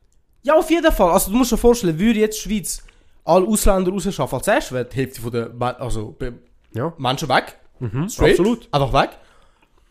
[0.42, 1.10] Ja, auf jeden Fall.
[1.10, 2.82] Also du musst dir vorstellen, würde jetzt die Schweiz
[3.24, 6.16] alle Ausländer rausschaffen, als erstes wäre die Hälfte von der Me- also,
[6.74, 7.58] Ja, Menschen weg.
[7.80, 8.08] mhm.
[8.08, 8.30] Straight.
[8.38, 8.68] absolut.
[8.72, 9.10] Einfach weg.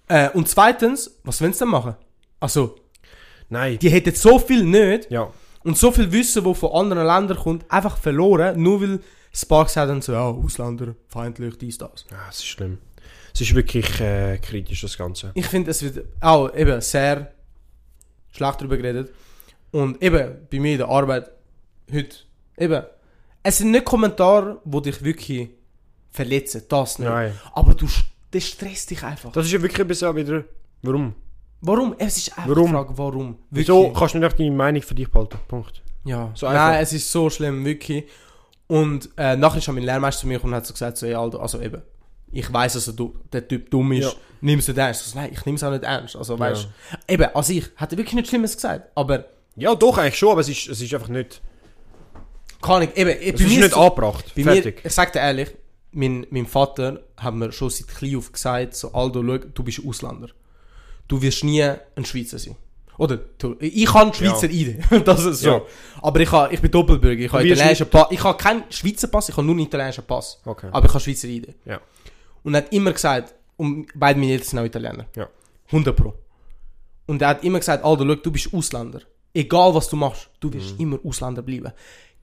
[0.08, 1.96] Äh, und zweitens, was wollen sie denn machen?
[2.40, 2.76] Also,
[3.50, 3.80] Nein.
[3.80, 5.32] die hätten so viel nicht Ja.
[5.64, 9.00] und so viel Wissen, das von anderen Ländern kommt, einfach verloren, nur weil
[9.34, 12.06] Sparks haben so, ja, Ausländer, feindlich, dies, das.
[12.12, 12.80] ja, es ist schlimm.
[13.34, 15.32] Es ist wirklich äh, kritisch, das Ganze.
[15.36, 17.32] Ich finde, es wird auch eben sehr
[18.34, 19.14] schlecht darüber geredet.
[19.72, 21.32] Und eben, bei mir in der Arbeit,
[21.94, 22.18] heute,
[22.58, 22.84] eben,
[23.44, 25.50] es sind nicht Kommentare, die dich wirklich
[26.12, 27.10] verletzen, das nicht.
[27.10, 27.34] Nein.
[27.54, 27.88] Aber du,
[28.32, 29.32] das stresst dich einfach.
[29.32, 30.44] Das ist ja wirklich ein bisschen auch wieder...
[30.84, 31.14] Warum?
[31.62, 31.96] Warum?
[31.98, 32.66] Es ist einfach Warum?
[32.68, 33.38] die Frage, warum?
[33.52, 35.38] Wieso kannst du nicht deine Meinung für dich behalten?
[35.48, 35.82] Punkt.
[36.04, 36.32] Ja.
[36.34, 36.70] So einfach.
[36.72, 38.06] Nein, es ist so schlimm, wirklich.
[38.68, 41.14] Und äh, nachher ist mein Lehrmeister zu mir gekommen und hat so gesagt, so, ey,
[41.14, 41.82] Alter, also eben,
[42.32, 44.12] ich weiss, dass du, der Typ dumm ist, Ja.
[44.42, 45.04] nimmst du nicht ernst?
[45.04, 46.16] Also, nein, ich nehme es auch nicht ernst.
[46.16, 46.68] Also, weißt
[47.08, 49.26] eben, also ich hätte wirklich nichts Schlimmes gesagt, aber
[49.56, 51.42] Ja, doch, eigentlich schon, aber es ist, es ist einfach nicht...
[52.62, 54.26] kann ich, eben, Es ist nicht angebracht.
[54.36, 54.82] Bei mir, Fertig.
[54.84, 55.50] ich sag dir ehrlich,
[55.92, 59.82] mein, mein Vater hat mir schon seit klein auf gesagt, so, Aldo, schau, du bist
[59.86, 60.30] Ausländer.
[61.08, 62.56] Du wirst nie ein Schweizer sein.
[62.98, 63.20] Oder,
[63.60, 65.50] ich habe Schweizer ID, das ist so.
[65.50, 65.62] Ja.
[66.02, 68.08] Aber ich, habe, ich bin Doppelbürger, ich habe italienischen Pass.
[68.12, 70.40] Ich habe keinen Schweizer Pass, ich habe nur einen italienischen Pass.
[70.46, 70.70] Okay.
[70.72, 71.56] Aber ich habe Schweizer ID.
[71.66, 71.82] Ja.
[72.44, 75.06] Und er hat immer gesagt, und beide meine Eltern sind auch Italiener.
[75.16, 75.28] Ja.
[75.68, 76.14] 100 Pro.
[77.08, 79.02] Und er hat immer gesagt, Aldo, schau, du bist Ausländer.
[79.34, 80.80] Egal was du machst, du wirst Mhm.
[80.82, 81.72] immer Ausländer bleiben.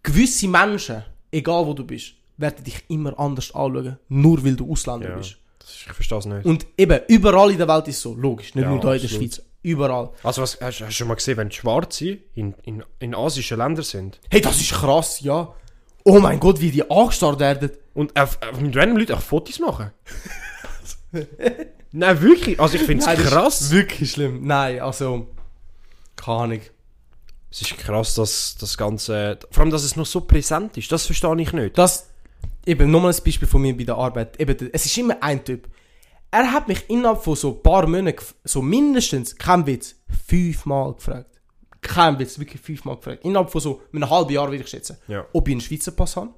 [0.03, 5.11] Gewisse Menschen, egal wo du bist, werden dich immer anders anschauen, nur weil du Ausländer
[5.11, 5.17] Ja.
[5.17, 5.37] bist.
[5.59, 6.45] Das ist, ich verstehe es nicht.
[6.47, 9.01] Und eben, überall in der Welt ist es so, logisch, nicht Ja, nur hier in
[9.01, 9.09] der.
[9.09, 10.11] Schweiz, überall.
[10.23, 14.21] Also was, hast, du schon mal gesehen, wenn Schwarze in, in, in asischen Ländern sind
[14.31, 15.53] Hey, das ist krass, ja.
[16.05, 17.71] Oh mein Gott, wie die angestarrt werden.
[17.93, 19.91] und auf, auf mit random Leuten auch Fotos machen?
[21.93, 22.61] Nein, wirklich.
[22.61, 23.61] Also ich finde es krass.
[23.63, 24.47] Ist wirklich schlimm.
[24.47, 25.27] Nein, also,
[26.17, 26.61] keine Ahnung.
[27.51, 29.39] Es ist krass, dass das Ganze...
[29.51, 30.93] Vor allem, dass es noch so präsent ist.
[30.93, 31.79] Das verstehe ich nicht.
[31.79, 32.11] Das,
[32.67, 34.39] eben, nochmal ein Beispiel von mir bei der Arbeit.
[34.39, 35.69] Eben, es ist immer ein Typ.
[36.31, 39.95] Er hat mich innerhalb von so ein paar Monaten, so mindestens, kein Witz,
[40.27, 41.41] fünfmal gefragt.
[41.81, 43.25] Kein Witz, wirklich fünfmal gefragt.
[43.25, 44.99] Innerhalb von so einem halben Jahr, würde ich schätzen.
[45.09, 45.27] Ja.
[45.33, 46.35] Ob ich einen Schweizer Pass habe,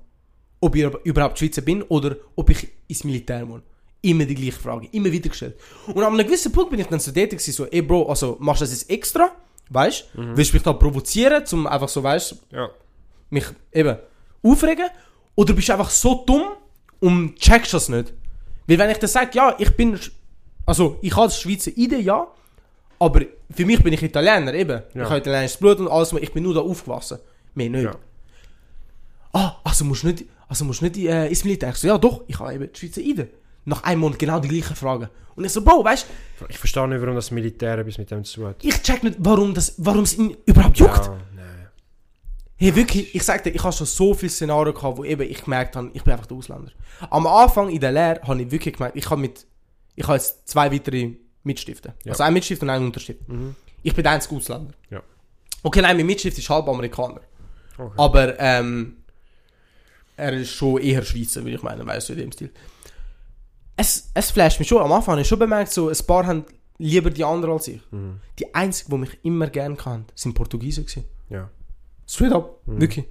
[0.61, 3.63] ob ich überhaupt Schweizer bin oder ob ich ins Militär muss.
[4.03, 5.59] Immer die gleiche Frage, immer wieder gestellt.
[5.89, 8.63] Und an einem gewissen Punkt bin ich dann so tätig so, ey Bro, also machst
[8.63, 9.33] du das jetzt extra?
[9.71, 10.37] Weißt du?
[10.37, 12.69] Willst du mich da provozieren, zum einfach so, weißt Ja.
[13.31, 13.97] mich eben
[14.43, 14.87] aufregen?
[15.37, 16.43] Oder bist du einfach so dumm
[16.99, 18.13] und checkst das nicht?
[18.67, 19.99] Weil wenn ich dann sage, ja, ich bin,
[20.67, 22.27] also ich habe das Schweizer Idee, ja,
[22.99, 24.83] aber für mich bin ich Italiener, eben.
[24.95, 25.03] Ja.
[25.05, 27.19] Ich habe italienisches Blut und alles, ich bin nur da aufgewachsen.
[27.55, 27.85] Mehr nicht.
[27.85, 27.95] Ja.
[29.33, 31.71] Ah, also musst du nicht, also musst du nicht äh, ins Militär.
[31.71, 33.29] Ich so, ja doch, ich habe eben die Schweizer Idee.
[33.65, 35.09] Nach einem Monat genau die gleichen Fragen.
[35.37, 36.07] Und ich so, Bro, weißt
[36.49, 38.65] Ich verstehe nicht, warum das Militär etwas mit dem zu tun hat.
[38.65, 41.07] ich check nicht, warum das, warum es ihn überhaupt juckt.
[41.07, 41.69] Ja, nein.
[42.57, 45.43] Hey, wirklich, ich sag dir, ich habe schon so viele Szenarien gehabt, wo eben ich
[45.43, 46.73] gemerkt habe, ich bin einfach der Ausländer.
[47.09, 49.47] Am Anfang in der Lehre habe ich wirklich gemerkt, ich habe mit,
[49.97, 51.95] ich habe jetzt zwei weitere Mitstifte.
[52.05, 52.13] Ja.
[52.13, 53.27] Also ein Mitstift und ein Unterstift.
[53.29, 53.55] Mhm.
[53.83, 54.75] Ich bin der einzige Ausländer.
[54.91, 55.03] Ja.
[55.63, 57.21] Okay, nein, mein Mitstift ist halb Amerikaner.
[57.79, 57.95] Okay.
[57.97, 58.97] Aber, ähm,
[60.17, 62.51] er ist schon eher Schweizer, würde ich meinen, weißt du, in dem Stil.
[63.81, 64.83] Es, es flasht mich schon.
[64.83, 66.45] Am Anfang habe ich schon bemerkt, so, ein paar haben
[66.77, 67.81] lieber die anderen als ich.
[67.91, 68.21] Mhm.
[68.39, 71.07] Die einzigen, die mich immer gern kannten, sind Portugiesen gewesen.
[71.31, 71.49] Ja.
[72.07, 72.61] Straight up.
[72.67, 72.81] Mhm.
[72.81, 73.07] Wirklich.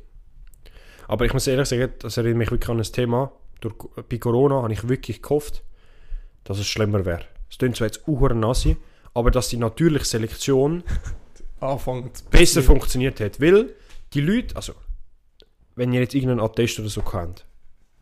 [1.08, 3.32] Aber ich muss ehrlich sagen, das erinnert mich wirklich an ein Thema.
[3.62, 3.74] Durch,
[4.08, 5.64] bei Corona habe ich wirklich gehofft,
[6.44, 7.26] dass es schlimmer wäre.
[7.50, 8.78] Es klingt zwar jetzt auch nazi,
[9.16, 10.84] aber dass die natürliche Selektion
[11.60, 12.30] Anfängt.
[12.30, 13.42] besser funktioniert hat.
[13.42, 13.74] Weil
[14.14, 14.74] die Leute, also,
[15.76, 17.46] wenn ihr jetzt irgendeinen Attest oder so kennt,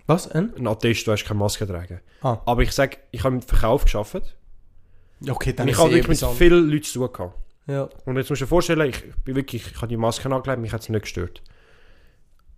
[0.07, 0.29] Was?
[0.31, 0.53] Ein?
[0.57, 1.99] ein Attest, du hast keine Maske tragen.
[2.21, 2.39] Ah.
[2.45, 4.35] Aber ich sage, ich habe im Verkauf geschafft
[5.29, 7.37] okay, dann und ich habe eh wirklich mit vielen Leuten zu tun gehabt.
[7.67, 7.89] Ja.
[8.05, 10.71] Und jetzt musst du dir vorstellen, ich bin wirklich, ich habe die Maske angelegt, mich
[10.73, 11.41] hat es nicht gestört.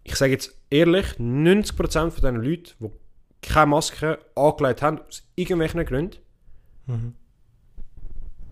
[0.04, 2.92] Ich sage jetzt ehrlich, 90% von diesen Leuten, die
[3.42, 6.18] keine Maske angelegt haben, aus irgendwelchen Gründen,
[6.86, 7.14] Mhm.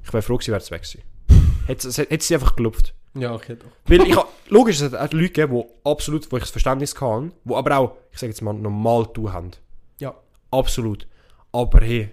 [0.04, 1.02] ich wäre froh gewesen, wäre es weg gewesen.
[1.68, 2.94] Hätte es- sie einfach gelupft.
[3.20, 3.68] Ja, okay, doch.
[3.86, 6.94] Weil ich habe, logisch, es hat auch Leute gegeben, die absolut, wo ich das Verständnis
[6.96, 9.52] kann, die aber auch, ich sage jetzt mal, normal tun haben.
[10.00, 10.14] Ja.
[10.52, 11.08] Absolut.
[11.52, 12.10] Aber hey,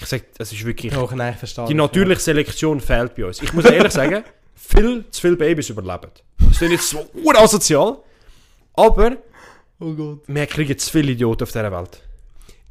[0.00, 1.66] ich sage, es ist wirklich, Ja, nein, ich verstehe.
[1.66, 3.40] die natürliche Selektion fehlt bei uns.
[3.42, 4.22] Ich muss ehrlich sagen,
[4.54, 6.10] viel zu viele Babys überleben.
[6.38, 7.98] Das ist nicht so urasozial,
[8.74, 9.16] aber
[9.80, 10.20] Oh Gott.
[10.26, 12.02] wir kriegen zu viele Idioten auf dieser Welt.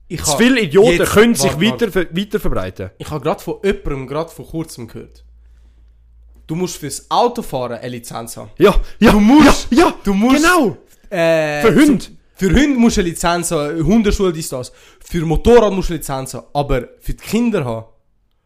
[0.08, 1.82] Ich Zu viele Idioten jetzt- können sich warte, warte.
[1.86, 2.90] weiter, ver- weiter verbreiten.
[2.98, 5.24] ich habe gerade von jemandem, gerade vor kurzem gehört.
[6.50, 8.50] Du musst fürs Autofahren eine Lizenz haben.
[8.58, 10.76] Ja, ja, Du musst- ja, ja, du musst- genau.
[11.12, 12.00] Äh, Für Hunde.
[12.00, 14.72] zum- Für Hunde musst du eine Lizenz haben, Hundeschule, dies, das.
[15.00, 16.48] Für Motorrad musst du eine Lizenz haben.
[16.54, 17.86] Aber für die Kinder haben,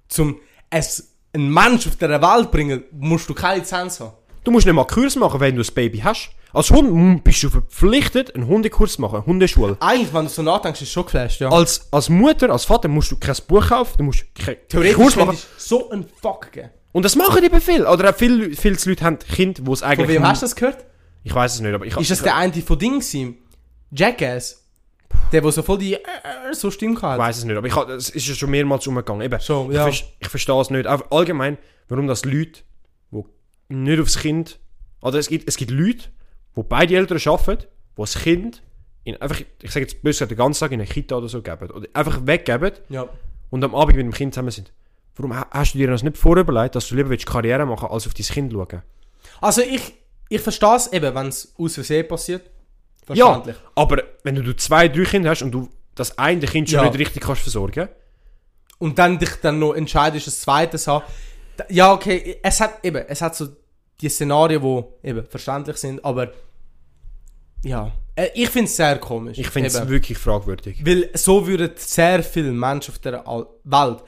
[0.09, 0.39] zum
[0.69, 4.11] es einen Mensch auf dieser Welt bringen, musst du keine Lizenz haben.
[4.43, 6.31] Du musst nicht mal Kurs machen, wenn du ein Baby hast.
[6.51, 9.77] Als Hund mm, bist du verpflichtet, einen Hundekurs zu machen, eine Hundeschule.
[9.79, 11.49] Eigentlich, wenn du so nachdenkst, ist es schon geflasht, ja.
[11.49, 15.15] Als, als Mutter, als Vater musst du kein Buch kaufen, du musst keinen Theoretisch Kurs
[15.15, 15.33] machen.
[15.35, 16.69] ich so einen Fuck geben.
[16.93, 17.85] Und das machen eben viel.
[17.85, 20.07] Oder auch viele, viele Leute haben Kinder, die es Von eigentlich...
[20.07, 20.85] wem hast du das gehört?
[21.23, 23.37] Ich weiß es nicht, aber ich Ist das der eine von Ding gewesen?
[23.91, 24.63] Jackass?
[25.31, 27.17] Der, der so voll die äh, äh, so Stimme Ich hat.
[27.19, 29.21] weiß es nicht, aber ich es ist ja schon mehrmals umgegangen.
[29.21, 29.83] Eben, ich, ja.
[29.83, 30.87] vers- ich verstehe es nicht.
[30.87, 31.57] Auch allgemein,
[31.89, 32.61] warum das Leute,
[33.11, 33.23] die
[33.69, 34.59] nicht aufs Kind...
[35.01, 36.05] Oder es gibt, es gibt Leute,
[36.55, 37.63] die beide Eltern arbeiten,
[37.97, 38.61] die das Kind
[39.03, 41.69] in, einfach, ich sage jetzt böse, den ganzen Tag in eine Kita oder so geben.
[41.71, 43.07] Oder einfach weggeben Ja.
[43.49, 44.71] und am Abend mit dem Kind zusammen sind.
[45.15, 48.07] Warum ha- hast du dir das nicht vorüberlegt, dass du lieber willst Karriere machen als
[48.07, 48.81] auf dein Kind schauen?
[49.41, 49.93] Also ich,
[50.29, 52.49] ich verstehe es eben, wenn es aus Versehen passiert.
[53.13, 53.43] Ja,
[53.75, 56.85] aber wenn du zwei, drei Kinder hast und du das eine Kind schon Ja.
[56.89, 57.89] nicht richtig kannst versorgen,
[58.79, 61.03] Und dann dich dann noch entscheidest, das zweite zu haben.
[61.69, 63.47] Ja, okay, es hat eben, es hat so
[64.01, 66.31] die Szenarien, wo eben verständlich sind, aber
[67.63, 69.37] ja, äh, ich finde es sehr komisch.
[69.37, 70.85] ich finde es wirklich fragwürdig.
[70.85, 73.23] Weil so würden sehr viele Menschen auf der
[73.63, 74.03] Welt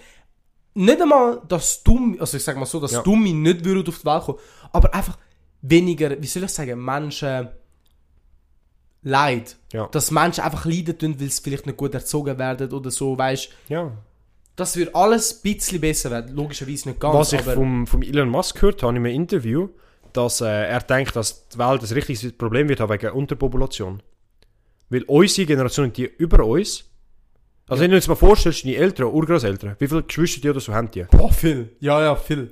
[0.76, 3.02] nicht einmal, dass dumm, also ich sag mal so, dass Ja.
[3.02, 4.40] Dumme nicht würden auf die Welt kommen,
[4.72, 5.18] aber einfach
[5.62, 7.50] weniger, wie soll ich sagen, Menschen
[9.08, 9.56] Leid.
[9.72, 9.88] Ja.
[9.88, 13.50] Dass Menschen einfach leiden tun, weil sie vielleicht nicht gut erzogen werden oder so, weißt
[13.70, 13.92] Ja.
[14.56, 16.36] das wird alles ein bisschen besser werden.
[16.36, 19.70] Logischerweise nicht ganz, Was ich vom, vom Elon Musk gehört habe in einem Interview,
[20.12, 24.02] dass äh, er denkt, dass die Welt ein richtiges Problem wird haben wegen Unterpopulation.
[24.90, 26.86] Weil unsere Generation, die über uns,
[27.68, 30.60] also wenn du dir jetzt mal vorstellst, deine Eltern, Urgroßeltern, wie viele Geschwister die oder
[30.60, 31.04] so haben die?
[31.10, 31.70] boah, viel.
[31.80, 32.52] Ja, ja, viel.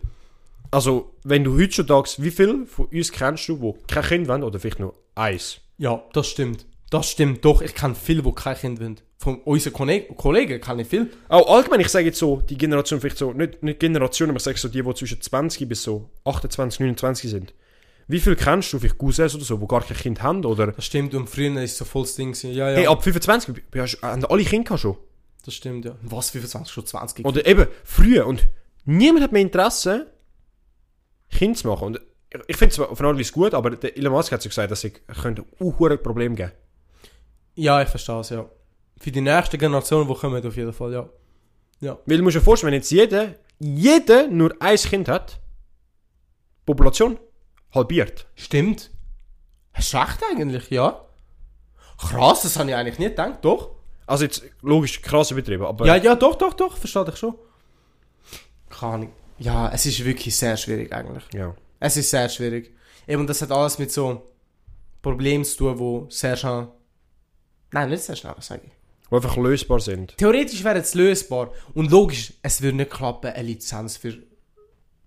[0.72, 4.60] Also, wenn du heutzutage, wie viele von uns kennst du, die kein Kind wollen oder
[4.60, 5.60] vielleicht nur eins?
[5.77, 6.65] Ja, das stimmt.
[6.90, 7.61] Das stimmt doch.
[7.61, 8.99] Ich kenne viele, die kein Kind wollen.
[9.19, 11.11] Von unseren Kollegen, Kollegen kenne ich viel.
[11.30, 14.44] Auch allgemein, ich sage jetzt so, die Generation, vielleicht so, nicht, nicht Generation, aber ich
[14.44, 17.53] sage so, die, die zwischen 20 bis so 28, 29 sind.
[18.14, 20.45] Wie viel kennst du, vielleicht Cousins oder so, die gar kein Kind haben?
[20.45, 21.15] Oder, Das stimmt.
[21.15, 22.31] Und früher ist so volles Ding.
[22.34, 22.53] gewesen.
[22.53, 22.77] Ja, ja.
[22.77, 24.98] hey, ab 25 b- hast, haben alle Kinder schon.
[25.44, 25.95] Das stimmt, ja.
[26.03, 27.26] Was, 25, schon 20?
[27.26, 28.27] Oder eben, früher.
[28.27, 28.48] Und
[28.85, 30.14] niemand hat mehr Interesse,
[31.31, 31.85] Kinder zu machen.
[31.88, 34.31] Und ich, ich finde es auf eine Art und Weise gut, aber der Elon Musk
[34.31, 36.52] hat so gesagt, dass es könnte ein hohes Problem geben
[37.56, 38.48] Ja, ich verstehe es, ja.
[38.99, 40.94] Für die nächste Generation, die kommen, auf jeden Fall,
[41.81, 41.98] ja.
[42.06, 45.40] Weil du musst dir vorstellen, wenn jetzt jeder, jeder nur ein Kind hat,
[46.68, 47.18] Population
[47.73, 48.27] halbiert.
[48.35, 48.91] Stimmt.
[49.73, 51.05] Hast du recht eigentlich, ja.
[51.97, 53.71] Krass, das habe ich eigentlich nicht gedacht, doch.
[54.05, 55.85] Also jetzt, logisch, krass übertrieben, aber...
[55.85, 57.35] Ja, ja, doch, doch, doch, verstehe ich schon.
[58.69, 59.13] Keine Ahnung.
[59.39, 61.23] Ja, es ist wirklich sehr schwierig eigentlich.
[61.33, 61.55] ja.
[61.79, 62.73] Es ist sehr schwierig.
[63.07, 64.31] Eben, das hat alles mit so
[65.01, 66.69] Problemen zu tun, wo sehr schnell...
[67.71, 68.71] Nein, nicht sehr schnell, sage ich.
[69.09, 70.17] Die einfach lösbar sind.
[70.17, 71.51] Theoretisch wäre es lösbar.
[71.73, 74.17] Und logisch, es würde nicht klappen, eine Lizenz für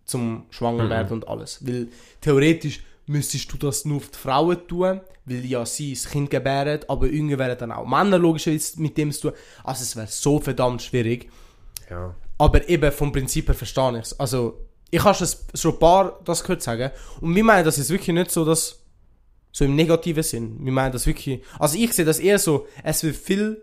[0.07, 1.67] zum Schwanger werden und alles.
[1.67, 1.89] Weil
[2.21, 6.81] theoretisch müsstest du das nur auf die Frauen tun, weil ja sie das Kind gebären,
[6.89, 9.33] aber irgendwie wären dann auch Männer logischerweise mit dem zu tun.
[9.65, 11.31] Also es wäre so verdammt schwierig.
[11.91, 12.15] Ja.
[12.39, 14.21] Aber eben vom Prinzip her verstehe ich es.
[14.21, 14.61] Also,
[14.91, 16.91] ich habe schon schon ein paar das gehört sagen.
[17.21, 18.81] Und wir meinen das ist wirklich nicht so, dass
[19.53, 20.59] so im negativen Sinn.
[20.65, 21.43] Wir meinen das wirklich.
[21.59, 23.63] Also ich sehe das eher so, es wird viel,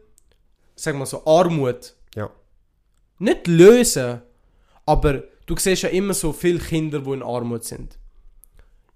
[0.76, 2.30] sagen wir so, Armut Ja.
[3.20, 4.22] nicht lösen,
[4.86, 7.98] aber du siehst ja immer so viele Kinder, die in Armut sind.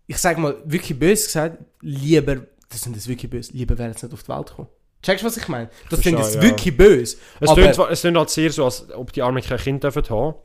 [0.08, 2.38] Ich sag mal, wirklich böse gesagt, lieber,
[2.70, 4.70] das sind das wirklich böse, lieber wären sie nicht auf die Welt gekommen.
[5.04, 5.70] Checkst du, was ich meine?
[5.90, 6.42] Das finde ich ja.
[6.42, 7.18] wirklich böse.
[7.40, 10.04] Es aber, klingt, es klingt halt sehr so, als ob die Armen kein Kind dürfen
[10.10, 10.36] haben.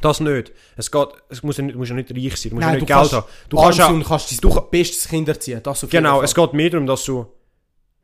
[0.00, 0.52] Das nicht.
[0.76, 2.72] Es geht, es muss ja nicht, du musst ja nicht reich sein, du musst ja
[2.72, 3.26] nicht du Geld kannst haben.
[3.48, 5.60] Du kannst ja, kannst dein bestes Kind erziehen.
[5.62, 7.26] Das auf genau, es geht mehr darum, dass du,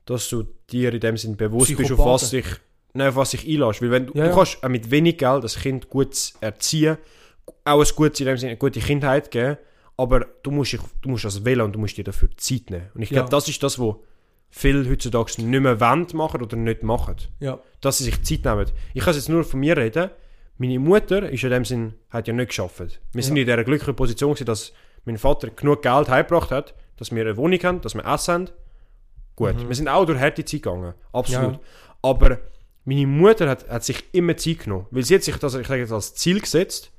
[0.05, 2.47] dass du dir in dem Sinn bewusst bist, auf was dich,
[2.95, 3.81] nein, auf was dich einlässt.
[3.83, 4.35] Weil wenn du, Ja, du ja.
[4.35, 6.99] kannst mit wenig Geld das Kind gut erziehen,
[7.65, 9.57] auch ein gutes, in dem Sinne, eine gute Kindheit geben,
[9.97, 12.91] aber du musst, dich- du musst das wählen und du musst dir dafür Zeit nehmen.
[12.95, 13.31] Und ich glaube, Ja.
[13.31, 13.95] das ist das, was
[14.51, 17.17] viele heutzutage nicht mehr wollen machen oder nicht machen.
[17.41, 17.59] Ja.
[17.81, 18.67] dass sie sich Zeit nehmen.
[18.95, 20.09] Ich kann jetzt nur von mir reden.
[20.57, 22.79] Meine Mutter ist in dem Sinn, hat ja nicht geschafft.
[23.13, 23.43] Wir sind Ja.
[23.43, 24.73] in dieser glücklichen Position gewesen, dass
[25.05, 28.51] mein Vater genug Geld heimgebracht hat, dass wir eine Wohnung haben, dass wir Essen haben.
[29.37, 30.95] Gut, wir sind auch durch harte Zeit gegangen.
[31.13, 31.49] Absolut.
[31.53, 31.55] Mhm.
[31.55, 31.61] Ja.
[32.03, 32.39] Aber
[32.85, 34.87] meine Mutter hat, hat sich immer Zeit genommen.
[34.91, 36.91] Weil sie hat sich das, ich sage jetzt, als Ziel gesetzt,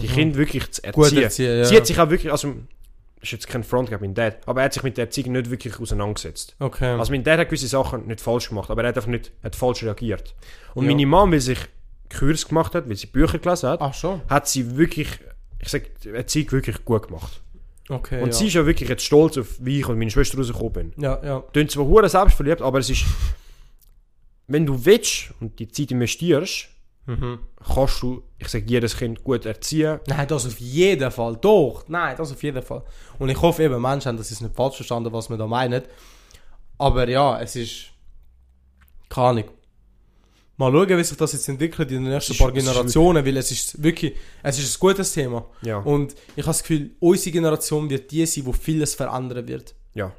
[0.00, 1.00] die Kinder wirklich zu erziehen.
[1.02, 1.08] Mhm.
[1.14, 1.64] Gut erziehen, ja.
[1.64, 2.54] Sie hat sich auch wirklich, also,
[3.20, 5.50] ist jetzt kein Front gegen meinen Dad, aber er hat sich mit der Erziehung nicht
[5.50, 6.54] wirklich auseinandergesetzt.
[6.60, 6.92] Okay.
[6.98, 9.56] Also mein Dad hat gewisse Sachen nicht falsch gemacht, aber er hat einfach nicht hat
[9.56, 10.34] falsch reagiert.
[10.74, 10.90] Und Ja.
[10.92, 11.58] meine Mom, weil sie sich
[12.16, 14.22] Kurs gemacht hat, weil sie Bücher gelesen hat, schon.
[14.28, 15.08] hat sie wirklich,
[15.58, 17.42] ich sag, die Erziehung wirklich gut gemacht.
[17.88, 18.20] Okay.
[18.20, 18.32] Und ja.
[18.32, 20.92] sie ist ja wirklich jetzt stolz auf, wie ich und meine Schwester rausgekommen bin.
[20.98, 21.40] ja, ja.
[21.52, 23.04] Tönt zwar hure selbstverliebt, aber es ist,
[24.46, 26.68] wenn du willst und die Zeit investierst,
[27.08, 27.38] Mhm.
[27.74, 29.98] kannst du, ich sag, jedes Kind gut erziehen.
[30.06, 31.36] Nein, das auf jeden Fall.
[31.40, 31.84] Doch.
[31.88, 32.82] Nein, das auf jeden Fall.
[33.18, 35.82] Und ich hoffe eben, Menschen haben das ist nicht falsch verstanden, was wir da meinen.
[36.76, 37.86] Aber ja, es ist.
[39.08, 39.44] Keine Ahnung.
[40.58, 43.50] Mal schauen, wie sich das jetzt entwickelt in den nächsten ist- paar Generationen, weil es
[43.52, 45.46] ist wirklich, es ist ein gutes Thema.
[45.62, 49.74] Ja, Und ich habe das Gefühl, unsere Generation wird die sein, wo vieles verändern wird.
[49.94, 50.12] ja.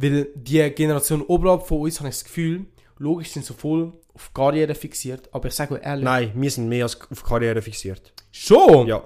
[0.00, 2.66] Weil die Generation oberhalb von uns, habe ich das Gefühl,
[2.98, 6.68] logisch sind so voll auf Karriere fixiert, aber ich sage euch ehrlich, Nein, wir sind
[6.68, 8.12] mehr als auf Karriere fixiert.
[8.32, 8.86] schon!
[8.86, 9.02] Ja.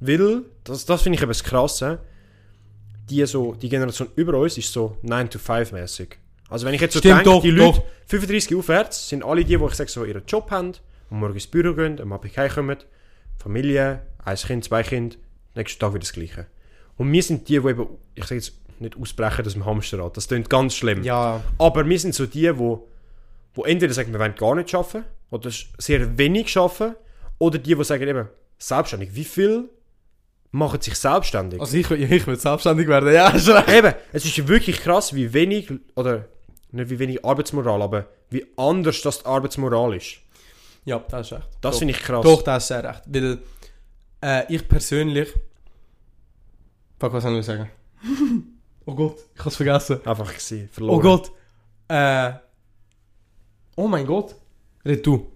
[0.00, 2.00] Weil, das, das finde ich eben das Krasse,
[3.08, 6.16] die, so, die Generation über uns ist so 9-to-5-mäßig.
[6.48, 7.84] Also wenn ich jetzt so Stimmt denke, doch, die Leute doch.
[8.06, 10.72] 35 aufwärts sind alle die, die ich sage, so ihren Job haben,
[11.10, 12.78] und morgen ins Büro gehen, am Abend heimkommen,
[13.38, 15.16] Familie, ein Kind, zwei Kinder,
[15.54, 16.46] nächsten Tag wieder das Gleiche.
[16.96, 20.28] Und wir sind die, die eben, ich sage jetzt nicht ausbrechen aus dem Hamsterrad, das
[20.28, 21.02] klingt ganz schlimm.
[21.02, 22.88] Ja, Aber wir sind so die, wo,
[23.54, 26.96] wo entweder sagen, wir wollen gar nicht arbeiten oder sehr wenig arbeiten
[27.38, 28.28] oder die, die sagen eben,
[28.58, 29.14] selbstständig.
[29.14, 29.68] Wie viel
[30.50, 31.60] machen sich selbstständig?
[31.60, 33.68] also ich, ich will selbstständig werden, ja, recht.
[33.68, 36.26] eben, es ist wirklich krass, wie wenig, oder
[36.70, 40.16] nicht wie wenig Arbeitsmoral, aber wie anders das die Arbeitsmoral ist.
[40.84, 41.48] Ja, das ist recht.
[41.60, 42.22] Das finde ich krass.
[42.22, 43.02] Doch, das ist sehr recht.
[43.06, 43.38] Weil
[44.22, 45.32] äh, ich persönlich.
[46.98, 47.70] Fuck, was soll ich sagen?
[48.84, 50.00] oh Gott, ich hab's vergessen.
[50.04, 50.98] Einfach gewesen, verloren.
[50.98, 51.32] Oh Gott.
[51.88, 52.32] Äh.
[53.76, 54.34] Oh mein Gott.
[54.84, 55.30] Red du.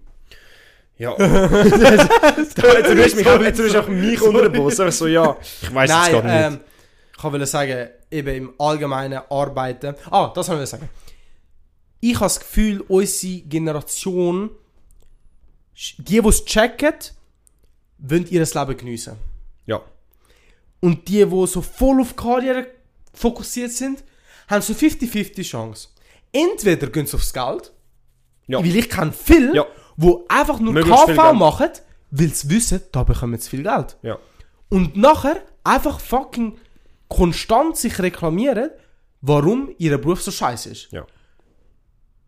[0.97, 1.11] Ja.
[1.17, 4.79] jetzt rührst mich auch, jetzt auch mich unter den Boss.
[4.79, 6.55] Einfach so, ja, ich weiß jetzt gar nicht.
[6.55, 6.59] ähm,
[7.17, 9.95] ich wollte sagen, eben im allgemeinen Arbeiten.
[10.11, 10.89] Ah, das wollte ich sagen.
[12.01, 14.51] Ich habe das Gefühl, unsere Generation,
[15.97, 16.95] die, die es checken,
[17.97, 19.15] wollen ihr Leben geniessen.
[19.65, 19.81] ja.
[20.81, 22.67] Und die, die so voll auf Karriere
[23.13, 24.01] fokussiert sind,
[24.47, 25.89] haben so 50-50 Chance.
[26.31, 27.73] Entweder gehen sie aufs Geld,
[28.49, 28.59] Ja.
[28.59, 29.65] weil ich kenne viele, Ja.
[29.97, 31.39] die einfach nur Möglichst viel KV Geld.
[31.39, 31.69] machen,
[32.11, 33.97] weil sie wissen, da bekommen sie viel Geld.
[34.01, 34.17] Ja.
[34.69, 36.57] Und nachher einfach fucking
[37.07, 38.69] konstant sich reklamieren,
[39.21, 40.91] warum ihr Beruf so scheiße ist.
[40.91, 41.05] Ja.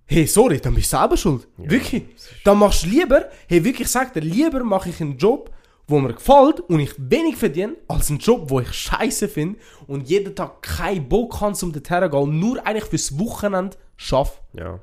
[0.05, 1.47] Hey, sorry, dann bist du selber schuld.
[1.57, 2.03] Wirklich.
[2.43, 5.49] Dann machst du lieber, hey, wirklich, ich sag dir, lieber mache ich einen Job,
[5.87, 10.09] wo mir gefällt und ich wenig verdiene, als einen Job, wo ich scheiße finde und
[10.09, 14.39] jeden Tag keinen Bock habe, um dorthin zu gehen und nur eigentlich fürs Wochenende schaffe.
[14.53, 14.79] Ja.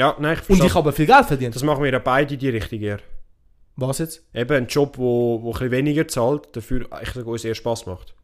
[0.00, 0.66] Ja, nein, ich Und verstehe.
[0.68, 1.50] ich aber viel Geld verdiene.
[1.50, 2.98] Das machen wir ja beide in die Richtung eher.
[3.76, 4.22] Was jetzt?
[4.34, 7.86] Eben ein Job, wo, wo ein bisschen weniger zahlt, dafür ich sage, uns eher Spass
[7.86, 8.14] macht.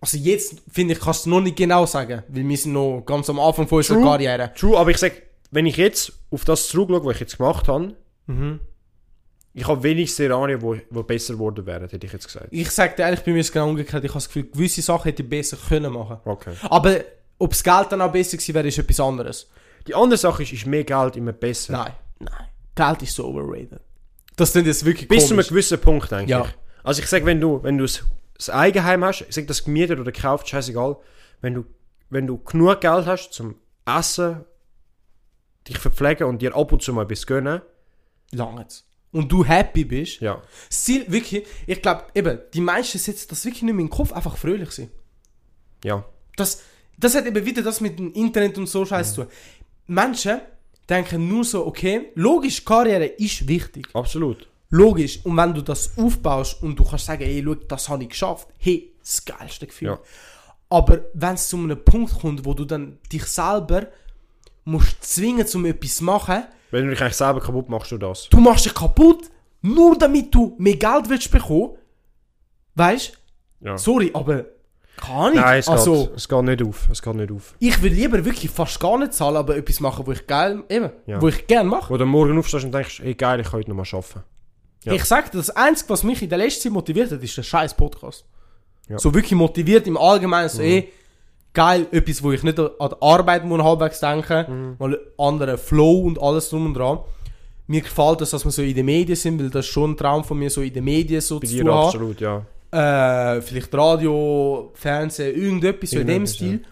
[0.00, 3.30] Also jetzt, finde ich, kannst du noch nicht genau sagen, weil wir sind noch ganz
[3.30, 4.04] am Anfang von unserer True.
[4.04, 4.52] Karriere.
[4.54, 5.14] True, aber ich sage,
[5.52, 7.94] wenn ich jetzt auf das zurückschaue, was ich jetzt gemacht habe,
[8.26, 8.60] Mhm.
[9.54, 12.48] ich habe wenig Szenarien, wo, wo besser geworden wären, hätte ich jetzt gesagt.
[12.50, 14.02] Ich sag dir ehrlich, bei mir ist es genau umgekehrt.
[14.04, 16.18] Ich habe das Gefühl, gewisse Sachen hätte ich besser können machen.
[16.24, 16.54] Okay.
[16.68, 16.96] Aber
[17.38, 19.48] ob das Geld dann auch besser gewesen wäre, ist etwas anderes.
[19.86, 21.72] Die andere Sache ist, ist mehr Geld immer besser.
[21.72, 22.48] Nein, nein.
[22.74, 23.80] Geld ist so overrated.
[24.36, 25.48] Das klingt jetzt wirklich Bis zu einem komisch.
[25.48, 26.44] gewissen Punkt, denke Ja.
[26.44, 26.54] ich.
[26.84, 30.10] Also ich sage, wenn du, wenn du das, Eigenheim hast, ich sage das gemietet oder
[30.10, 30.96] gekauft, scheißegal,
[31.42, 31.64] wenn du,
[32.10, 33.56] wenn du genug Geld hast zum
[33.86, 34.44] Essen,
[35.68, 37.60] dich verpflegen und dir ab und zu mal etwas gönnen,
[38.32, 38.84] Langt's.
[39.12, 40.20] Und du happy bist.
[40.22, 40.40] ja.
[40.70, 43.90] Das Ziel, wirklich, ich glaube, eben, die meisten setzen das wirklich nicht mehr in den
[43.90, 44.90] Kopf, einfach fröhlich sein.
[45.84, 46.04] Ja.
[46.36, 46.62] Das,
[46.96, 49.30] das hat eben wieder das mit dem Internet und so Scheiß zu tun.
[49.86, 50.40] Menschen
[50.88, 53.88] denken nur so, okay, logisch, Karriere ist wichtig.
[53.94, 54.48] Absolut.
[54.70, 55.20] Logisch.
[55.24, 58.48] Und wenn du das aufbaust und du kannst sagen, hey, schau, das habe ich geschafft,
[58.58, 59.88] hey, das geilste Gefühl.
[59.88, 59.98] Ja.
[60.70, 63.88] Aber wenn es zu einem Punkt kommt, wo du dann dich selber
[64.64, 68.28] musst zwingen, um etwas zu machen, Wenn du dich eigentlich selber kaputt machst, du das.
[68.30, 69.30] du machst dich kaputt,
[69.60, 71.76] nur damit du mehr Geld willst bekommen,
[72.74, 73.18] weißt
[73.60, 73.76] Ja.
[73.76, 74.46] Sorry, aber
[74.96, 75.40] kann ich.
[75.40, 76.88] Nein, es, also, geht, es geht nicht auf.
[76.90, 77.54] Es geht nicht auf.
[77.58, 80.90] ich will lieber wirklich fast gar nicht zahlen, aber etwas machen, wo ich geil, eben,
[81.06, 81.20] Ja.
[81.20, 81.90] wo ich gerne mache.
[81.92, 84.22] Wo du morgen aufstehst und denkst, hey geil, ich kann heute nochmal arbeiten.
[84.84, 84.92] Ja.
[84.94, 87.42] Ich sag dir, das Einzige, was mich in der letzten Zeit motiviert hat, ist der
[87.42, 88.24] scheiß Podcast.
[88.88, 88.98] Ja.
[88.98, 90.88] So wirklich motiviert im Allgemeinen, so, eh,
[91.52, 96.20] geil, etwas, wo ich nicht an die Arbeit muss halbwegs denken, mal anderen Flow und
[96.20, 96.98] alles drum und dran.
[97.68, 99.96] Mir gefällt das, dass wir so in den Medien sind, weil das ist schon ein
[99.96, 101.86] Traum von mir, so in den Medien so Bei zu dir tun haben.
[101.86, 102.44] absolut, ja.
[102.72, 106.64] Äh, vielleicht Radio, Fernsehen, irgendetwas so in dem Stil.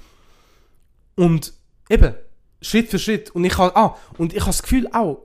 [1.16, 1.52] Und
[1.88, 2.14] eben,
[2.62, 3.30] Schritt für Schritt.
[3.30, 5.22] Und ich habe ah, und ich habe das Gefühl auch,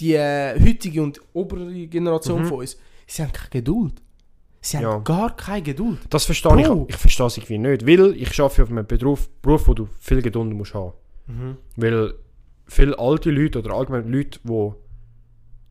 [0.00, 2.76] die äh, heutige und obere Generation von uns,
[3.06, 3.94] sie haben keine Geduld.
[4.60, 4.90] Sie haben Mhm.
[4.90, 4.98] Ja.
[4.98, 5.98] gar keine Geduld.
[6.10, 6.66] Das verstehe ich.
[6.66, 6.86] Bro.
[6.88, 7.86] Ich verstehe es irgendwie nicht.
[7.86, 10.92] Weil ich arbeite auf einem Beruf, Beruf wo du viel Geduld musst haben.
[11.26, 11.56] Mhm.
[11.76, 12.14] Weil
[12.66, 14.72] viele alte Leute oder allgemein Leute, die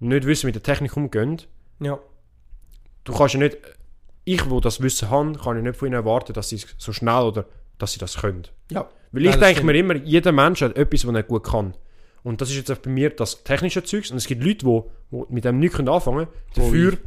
[0.01, 1.41] nicht wissen, mit der Technik umgehen,
[1.79, 1.99] Ja.
[3.03, 3.57] du kannst ja nicht,
[4.25, 6.91] ich, wo das Wissen habe, kann ich nicht von ihnen erwarten, dass sie es so
[6.91, 7.45] schnell oder
[7.77, 8.43] dass sie das können.
[8.71, 8.89] Ja.
[9.11, 11.75] Weil ich denke mir immer, jeder Mensch hat etwas, was er gut kann.
[12.23, 14.09] Und das ist jetzt auch bei mir das technische Zeugs.
[14.09, 14.81] Und es gibt Leute, die,
[15.11, 16.97] die mit dem nichts anfangen können, dafür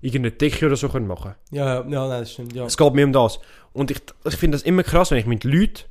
[0.00, 2.66] irgendeine Decke oder so können machen Ja, ja, ja, nein, das stimmt, ja.
[2.66, 3.40] Es geht mir um das.
[3.72, 5.84] Und ich, ich finde das immer krass, wenn ich mit Leuten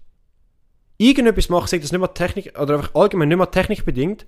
[0.97, 4.25] irgendetwas mache, sage das nicht mal Technik, oder einfach allgemein nicht mal technikbedingt,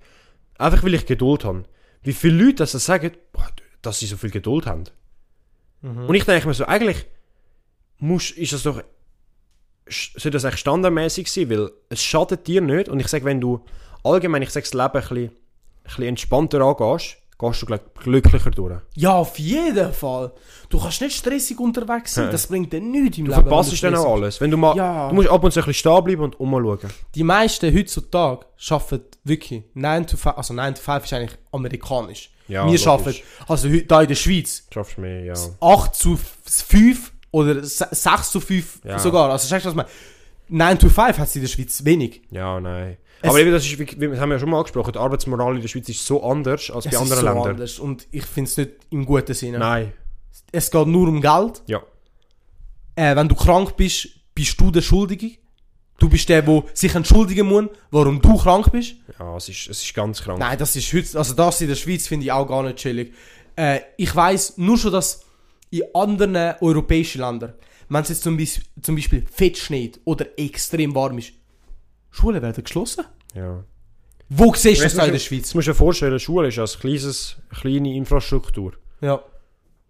[0.57, 1.63] einfach weil ich Geduld habe.
[2.01, 3.47] Wie viele Leute das sagen, boah,
[3.81, 4.85] dass sie so viel Geduld haben.
[5.81, 7.05] Und ich denke mir so, eigentlich
[7.97, 8.83] muss, ist das doch,
[9.87, 12.89] sollte das eigentlich standardmäßig sein, weil es schadet dir nicht.
[12.89, 13.63] Und ich sage, wenn du
[14.03, 15.31] allgemein, ich sage das Leben ein bisschen, ein
[15.83, 18.79] bisschen entspannter angehst, gehst du gleich glücklicher durch.
[18.95, 20.33] Ja, auf jeden Fall.
[20.69, 22.31] Du kannst nicht stressig unterwegs sein, Nein.
[22.33, 23.43] das bringt dir nichts im Du Leben.
[23.43, 24.41] verpasst wenn dann du auch alles.
[24.41, 25.07] Wenn du mal, Ja.
[25.09, 26.79] du musst ab und zu ein bisschen stehen bleiben und umschauen.
[27.15, 32.29] Die meisten heutzutage arbeiten wirklich 9 to 5, also 9 to 5 ist eigentlich amerikanisch.
[32.47, 32.87] Ja, Wir logisch.
[32.87, 33.17] arbeiten,
[33.47, 35.33] also da in der Schweiz, Schaffst du mehr, ja.
[35.61, 38.99] 8 zu 5 oder se- 6 zu 5 Ja.
[38.99, 39.29] sogar.
[39.29, 39.85] Also sagst du, was man
[40.49, 42.21] 9 to 5 hat es in der Schweiz wenig.
[42.31, 42.97] Ja, nein.
[43.21, 43.87] Es- Aber eben, das ist, das
[44.19, 46.85] haben wir ja schon mal angesprochen, die Arbeitsmoral in der Schweiz ist so anders als
[46.85, 47.47] bei Es ist anderen so Ländern.
[47.51, 49.59] anders und ich finde es nicht im guten Sinne.
[49.59, 49.93] Nein.
[50.51, 51.61] Es geht nur um Geld.
[51.67, 51.81] Ja.
[52.95, 55.31] Äh, wenn du krank bist, bist du der Schuldige.
[55.97, 58.95] Du bist der, der sich entschuldigen muss, warum du krank bist.
[59.19, 60.39] Ja, es ist, es ist ganz krank.
[60.39, 63.13] Nein, das ist heute, also das in der Schweiz finde ich auch gar nicht chillig.
[63.57, 65.25] Äh, ich weiß nur schon, dass
[65.71, 67.53] in anderen europäischen Ländern,
[67.89, 71.33] wenn es jetzt zum, Beispiel, zum Beispiel fett schneit oder extrem warm ist,
[72.11, 73.05] Schulen werden geschlossen.
[73.33, 73.63] Ja.
[74.29, 75.39] Wo siehst du das da in du, der Schweiz?
[75.39, 78.73] Jetzt musst du dir vorstellen, eine Schule ist als kleines, kleine Infrastruktur.
[79.01, 79.21] Ja.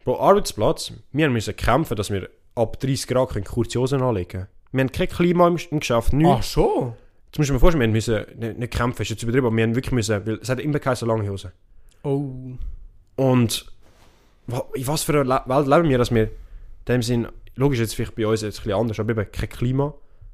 [0.05, 4.47] Pro Arbeitsplatz, wir müssen kämpfen, dass wir ab 30 Grad können kurze Hosen anlegen können.
[4.71, 6.33] Wir haben kein Klima im, im Geschäft, nichts.
[6.37, 6.93] Ach schon?
[7.25, 9.63] Jetzt musst du dir vorstellen, wir müssen nicht, nicht kämpfen, ist jetzt übertrieben, aber wir
[9.63, 11.51] haben wirklich müssen, weil es hat immer keine so lange Hosen.
[12.03, 12.31] Oh.
[13.17, 13.65] Und
[14.73, 16.29] in was für einer Welt leben wir, dass wir in
[16.87, 19.93] dem Sinn, logisch jetzt vielleicht bei uns jetzt ein bisschen anders, aber eben kein Klima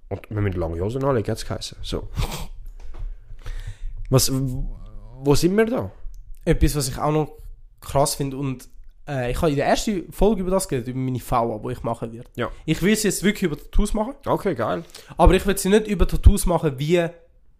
[0.09, 1.77] und wir müssen lange Hosen anlegen, hat es geheißen.
[1.81, 2.07] So.
[4.09, 5.91] Was, wo sind wir da?
[6.45, 7.31] Etwas, was ich auch noch
[7.81, 8.67] krass finde und
[9.07, 11.81] äh, ich habe in der ersten Folge über das geredet, über meine VA, die ich
[11.83, 12.29] machen werde.
[12.35, 12.51] Ja.
[12.65, 14.83] Ich will sie jetzt wirklich über Tattoos machen, Okay, geil.
[15.17, 17.07] aber ich will sie nicht über Tattoos machen, wie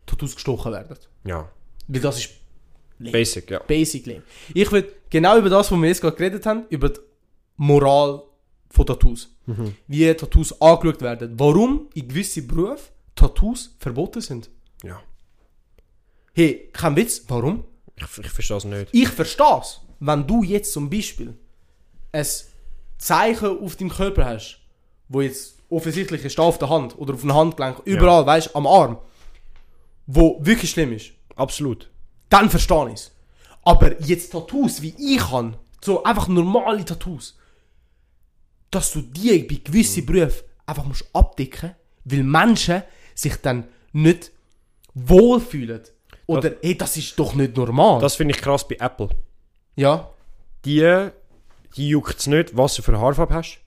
[0.06, 0.98] Tattoos gestochen werden.
[1.24, 1.50] Ja,
[1.88, 2.30] Weil das ist
[3.00, 3.60] basic, ja.
[3.68, 4.22] basically.
[4.54, 7.00] Ich will genau über das, was wir jetzt gerade geredet haben, über die
[7.58, 8.22] Moral
[8.76, 9.36] von Tattoos.
[9.46, 9.76] Mhm.
[9.88, 11.34] Wie Tattoos angeschaut werden.
[11.40, 14.50] Warum in gewissen Berufen Tattoos verboten sind.
[14.84, 15.02] ja.
[16.38, 17.64] Hey, kein Witz, warum?
[17.96, 18.90] Ich, ich verstehe es nicht.
[18.92, 19.80] Ich verstehe es.
[20.02, 21.34] Wenn du jetzt zum Beispiel
[22.12, 22.26] ein
[22.98, 24.60] Zeichen auf deinem Körper hast,
[25.08, 28.98] wo jetzt offensichtlich ist, auf der Hand oder auf dem Handgelenk, überall, weißt am Arm,
[30.08, 31.90] wo wirklich schlimm ist, Absolut.
[32.28, 33.12] dann verstehe ich es.
[33.64, 37.38] Aber jetzt Tattoos, wie ich kann, so einfach normale Tattoos,
[38.76, 42.84] dass du die bei gewissen Berufen einfach musst abdecken, weil Menschen
[43.14, 44.32] sich dann nicht
[44.94, 45.82] wohlfühlen.
[46.28, 48.00] Oder, hey, das ist doch nicht normal.
[48.02, 49.10] Das finde ich krass bei Apple.
[49.76, 50.10] ja.
[50.66, 51.10] Die,
[51.78, 53.60] die juckt es nicht, was du für eine Haarfarbe hast.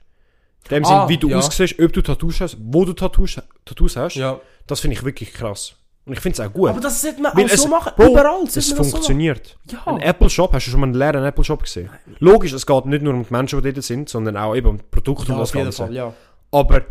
[0.64, 1.38] In dem Ah, Sinn, wie du ja.
[1.38, 4.16] aussiehst, ob du Tattoos hast, wo du Tattoos, Tattoos hast.
[4.16, 4.40] Ja.
[4.66, 5.76] Das finde ich wirklich krass.
[6.08, 6.70] Und ich finde es auch gut.
[6.70, 7.92] Aber das sollte man Weil auch so es- machen.
[7.96, 9.58] Bro, Überall es sollte man das so funktioniert.
[9.70, 9.86] Ja.
[9.86, 11.90] Ein Apple Shop, hast du schon mal einen leeren Apple Shop gesehen?
[12.18, 14.78] Logisch, es geht nicht nur um die Menschen, die dort sind, sondern auch eben um
[14.78, 15.84] die Produkte Ja, und das Ganze.
[15.84, 16.12] Fall, ja.
[16.50, 16.82] Aber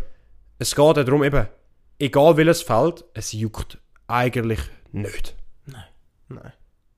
[0.58, 1.46] es geht auch darum, eben,
[1.98, 4.60] egal welches Feld, es juckt eigentlich
[4.92, 5.34] nicht.
[6.30, 6.52] Nein.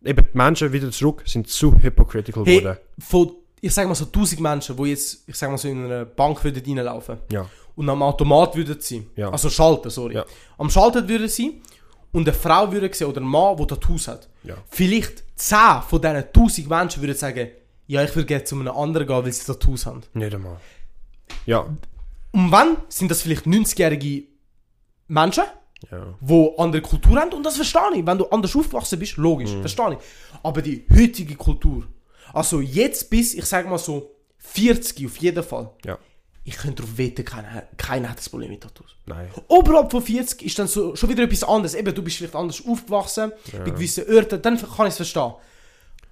[0.04, 2.78] Eben, die Menschen wieder zurück sind zu hypocritical Hey, geworden.
[2.98, 6.04] von, ich sag mal so 1000 Menschen, die jetzt, ich sag mal so in einer
[6.04, 7.46] Bank würden reinlaufen Ja.
[7.76, 9.30] und am Automat würden sie, Ja.
[9.30, 10.14] also Schalter, sorry.
[10.14, 10.24] Ja.
[10.58, 11.60] Am Schalter würden sie
[12.12, 14.28] und eine Frau würde sehen oder ein Mann, der Tattoos hat.
[14.44, 14.56] Ja.
[14.68, 17.48] Vielleicht 10 von diesen 1000 Menschen würden sagen,
[17.86, 20.02] ja, ich würde gerne zu einem anderen gehen, weil sie Tattoos haben.
[20.14, 20.58] Nicht einmal.
[21.46, 21.60] Ja.
[22.32, 24.24] Und wann sind das vielleicht 90-jährige
[25.08, 25.44] Menschen,
[25.90, 26.14] Ja.
[26.20, 28.06] die andere Kultur haben und das verstehe ich.
[28.06, 29.60] Wenn du anders aufgewachsen bist, logisch, Mhm.
[29.62, 29.98] verstehe ich.
[30.42, 31.86] Aber die heutige Kultur,
[32.32, 35.98] also jetzt bis, ich sag mal so, 40 auf jeden Fall, Ja.
[36.50, 38.96] Ich könnte darauf wetten, keiner, keiner hat das Problem mit Tattoos.
[39.06, 39.28] Nein.
[39.46, 41.74] Oberhalb von 40 ist dann so, schon wieder etwas anderes.
[41.74, 45.32] Eben, du bist vielleicht anders aufgewachsen, bei gewissen Orten, dann kann ich es verstehen.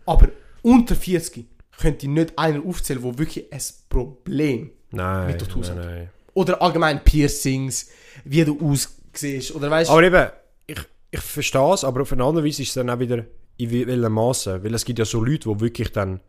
[0.07, 0.29] Aber
[0.63, 1.45] unter 40
[1.77, 5.27] könnte nicht einer aufzählen, der wirklich ein Problem Nein.
[5.27, 5.85] Mit Tattoos nein, hat.
[5.85, 6.11] nein.
[6.35, 7.91] oder allgemein Piercings,
[8.25, 10.31] wie du aussiehst, oder weißt Aber eben,
[10.69, 10.79] ich,
[11.11, 13.25] ich verstehe es, aber auf eine andere Weise ist es dann auch wieder
[13.57, 14.63] in welchem Maße.
[14.63, 16.21] Weil es gibt ja so Leute, die wirklich dann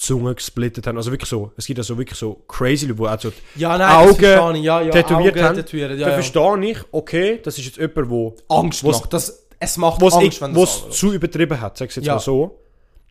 [0.00, 0.96] Zunge gesplittet haben.
[0.96, 3.76] Also wirklich so, es gibt ja so wirklich so crazy Leute, die auch so Ja,
[3.76, 4.62] nein, Augen ich.
[4.64, 5.56] Ja, ja, tätowiert Augen haben.
[5.56, 6.14] tätowiert, ja, ja.
[6.14, 9.12] verstehe ich, okay, das ist jetzt jemand, wo Angst wo's- macht.
[9.12, 12.14] Das, es macht was Angst, wenn was das zu übertrieben hat, sag's jetzt Ja.
[12.14, 12.58] mal so.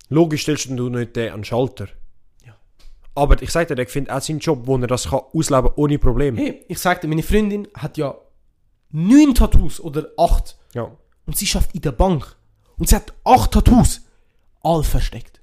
[0.09, 1.87] Logisch stellst du nicht den an den Schalter.
[3.15, 5.99] Aber ich sage dir, ich finde auch seinen Job, wo er das kann ausleben ohne
[5.99, 6.37] Problem.
[6.37, 8.15] Hey, ich sagte, meine Freundin hat ja
[8.91, 10.89] neun Tattoos oder acht Ja.
[11.25, 12.35] und sie schafft in der Bank
[12.77, 14.01] und sie hat acht Tattoos,
[14.63, 15.38] all versteckt.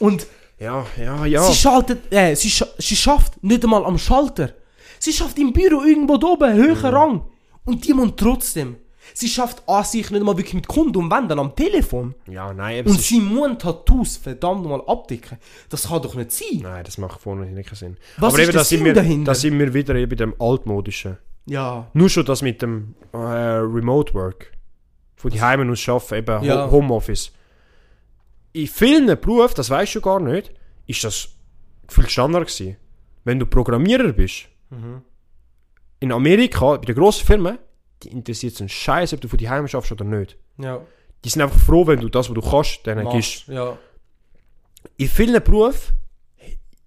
[0.00, 0.26] Und
[0.58, 1.42] Ja, ja, ja.
[1.42, 4.50] sie schaltet, äh, sie, scha sie schafft nicht einmal am Schalter.
[4.98, 7.22] Sie schafft im Büro irgendwo da oben, höher Rang.
[7.64, 8.76] Und die muss trotzdem.
[9.14, 12.14] Sie schafft an sich nicht einmal wirklich mit Kunden und wenn dann am Telefon.
[12.28, 15.38] Ja, nein, Und sie muss Tattoos verdammt mal abdecken.
[15.70, 16.60] Das kann doch nicht sein.
[16.62, 17.96] nein, das macht vorne nicht keinen Sinn.
[18.18, 19.30] Was Aber ist eben, der da sind wir, dahinter?
[19.32, 21.16] da sind wir wieder eben bei dem altmodischen.
[21.46, 21.86] Ja.
[21.94, 24.52] Nur schon das mit dem äh, Remote Work.
[25.16, 26.66] Von die Heimen aus arbeiten, eben Ja.
[26.66, 27.32] Ho- Homeoffice.
[28.52, 30.52] In vielen Berufen, das weißt du gar nicht,
[30.86, 31.28] ist das
[31.88, 32.76] viel Standard gewesen.
[33.24, 35.02] Wenn du Programmierer bist, Mhm.
[36.00, 37.58] in Amerika, bei den grossen Firmen,
[38.02, 40.36] die interessiert es einen Scheiß, ob du von die Heim schaffst oder nicht.
[40.58, 40.80] Ja.
[41.24, 43.48] Die sind einfach froh, wenn du das, was du kannst, denen gibst.
[43.48, 43.48] Machst.
[43.48, 43.76] Ja.
[44.96, 45.94] In vielen Berufen,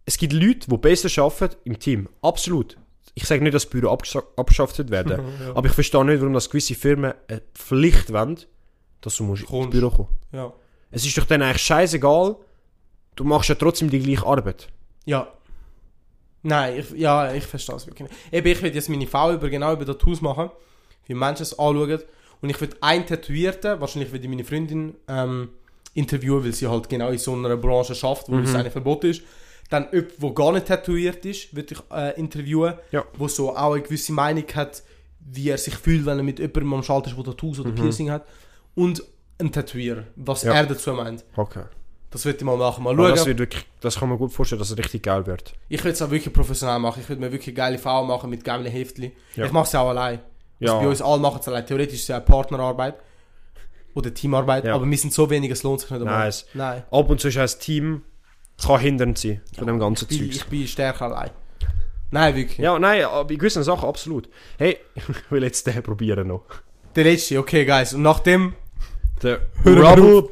[0.06, 2.08] es gibt Leute, die besser arbeiten im Team.
[2.22, 2.78] Absolut.
[3.14, 5.22] Ich sage nicht, dass Büro abgescha- abgeschafft werden.
[5.42, 5.56] ja.
[5.56, 8.40] Aber ich verstehe nicht, warum das gewisse Firmen eine Pflicht wollen,
[9.02, 9.70] dass du musst ins.
[9.70, 10.54] Büro kommen Ja.
[10.92, 12.36] Es ist doch dann eigentlich scheißegal,
[13.16, 14.68] du machst ja trotzdem die gleiche Arbeit.
[15.06, 15.28] Ja.
[16.44, 18.34] Nein, ich, ja, ich verstehe es wirklich nicht.
[18.34, 20.50] Eben, ich will jetzt meine Frau über, genau über Tattoos machen,
[21.06, 22.00] wie Menschen es anschauen.
[22.42, 25.50] Und ich will einen Tätowierten, wahrscheinlich würde ich meine Freundin ähm,
[25.94, 29.22] interviewen, weil sie halt genau in so einer Branche schafft, wo es eigentlich verboten ist.
[29.70, 33.06] Dann jemand, der gar nicht tätowiert ist, würde ich äh, interviewen, Ja.
[33.18, 34.82] wo so auch eine gewisse Meinung hat,
[35.20, 38.10] wie er sich fühlt, wenn er mit jemandem am Schalter ist, der Tattoos oder Piercing
[38.10, 38.26] hat.
[38.74, 39.04] Und
[39.42, 40.54] ein Tätowierer, was Ja.
[40.54, 41.24] er dazu meint.
[41.36, 41.64] Okay.
[42.12, 43.16] Das würde ich mal machen, mal Aber schauen.
[43.16, 45.54] das, wird wirklich, das kann man gut vorstellen, dass es richtig geil wird.
[45.70, 47.02] Ich will es auch wirklich professionell machen.
[47.02, 49.14] Ich will mir wirklich geile Frauen machen mit geilen Heftli.
[49.36, 49.46] Ja.
[49.46, 50.20] Ich mache es auch allein.
[50.62, 50.80] Also Ja.
[50.80, 51.66] Bei uns alle machen es allein.
[51.66, 52.96] Theoretisch ist es ja Partnerarbeit.
[53.94, 54.66] Oder Teamarbeit.
[54.66, 54.76] Ja.
[54.76, 56.26] Aber wir sind so wenig, es lohnt sich nicht einmal.
[56.26, 56.46] Nice.
[56.54, 56.84] Nein.
[56.92, 58.02] Ab und zu ist ein Team
[58.62, 60.36] kann hindernd sein von dem ganzen Ich bin, Zeug.
[60.36, 61.32] ich bin stärker allein.
[62.12, 62.58] Nein, wirklich.
[62.58, 64.30] Ja, nein, bei gewissen Sachen absolut.
[64.58, 66.44] Hey, ich will jetzt den probieren noch.
[66.96, 67.94] Der letzte, okay, guys.
[67.94, 68.54] Und nachdem.
[69.22, 70.30] Der Rubble,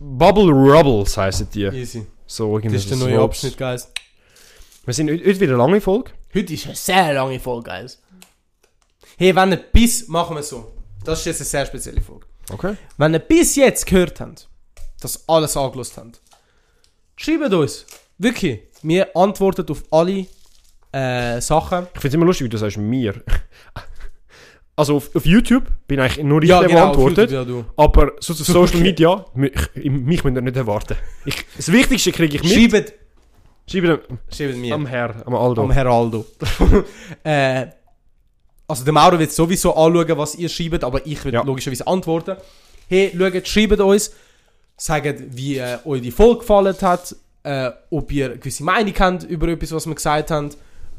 [0.00, 1.64] Bubble Rubbles heissen die.
[1.64, 2.06] Easy.
[2.26, 3.88] So, Das ist der neue Abschnitt, guys.
[4.84, 6.10] Wir sind heute heute wieder eine lange Folge.
[6.34, 8.02] Heute ist eine sehr lange Folge, guys.
[9.16, 10.08] Hey, wenn ihr bis.
[10.08, 10.72] Machen wir so.
[11.04, 12.26] Das ist jetzt eine sehr spezielle Folge.
[12.52, 12.76] Okay.
[12.96, 14.48] Wenn ihr bis jetzt gehört habt,
[15.00, 16.20] dass alles angelost habt,
[17.16, 17.86] schreibt uns.
[18.18, 18.62] Wirklich.
[18.82, 20.26] Wir antworten auf alle
[20.92, 21.86] äh, Sachen.
[21.94, 23.14] Ich finde es immer lustig, wie du sagst, mir.
[24.76, 26.80] Also auf, auf YouTube bin eigentlich nur ich, Ja, der genau.
[26.86, 27.30] auf beantwortet.
[27.30, 27.84] YouTube, ja.
[27.84, 28.80] Aber so auf Social.
[28.80, 30.96] Media, mich, ich- mich müsst ihr nicht erwarten.
[31.24, 32.72] Ich, das Wichtigste kriege ich mit.
[32.72, 32.92] Schreibt,
[33.70, 34.00] Schreibe
[34.34, 34.74] schreibt mir.
[34.74, 35.62] am Herr, am Aldo.
[35.62, 36.26] Am Heraldo.
[37.24, 37.66] äh,
[38.66, 41.42] also der Mauro wird sowieso anschauen, was ihr schreibt, aber ich will Ja.
[41.42, 42.36] logischerweise antworten.
[42.88, 44.12] Hey, schaut, schreibt uns,
[44.76, 47.14] sagt, wie äh, euch die Folge gefallen hat,
[47.44, 50.50] äh, ob ihr gewisse Meinung habt über etwas, was wir gesagt haben,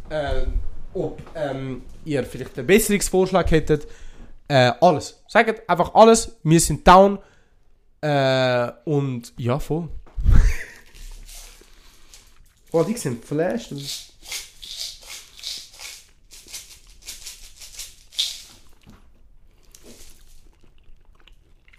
[0.10, 0.46] äh,
[0.94, 3.88] ob ähm, ihr vielleicht einen Besserungsvorschlag hättet.
[4.48, 5.22] Äh, alles.
[5.28, 6.38] Sagt einfach alles.
[6.44, 7.20] Wir sind down.
[8.02, 9.90] Äh, und ja, voll.
[12.72, 13.74] oh, die sind flashed.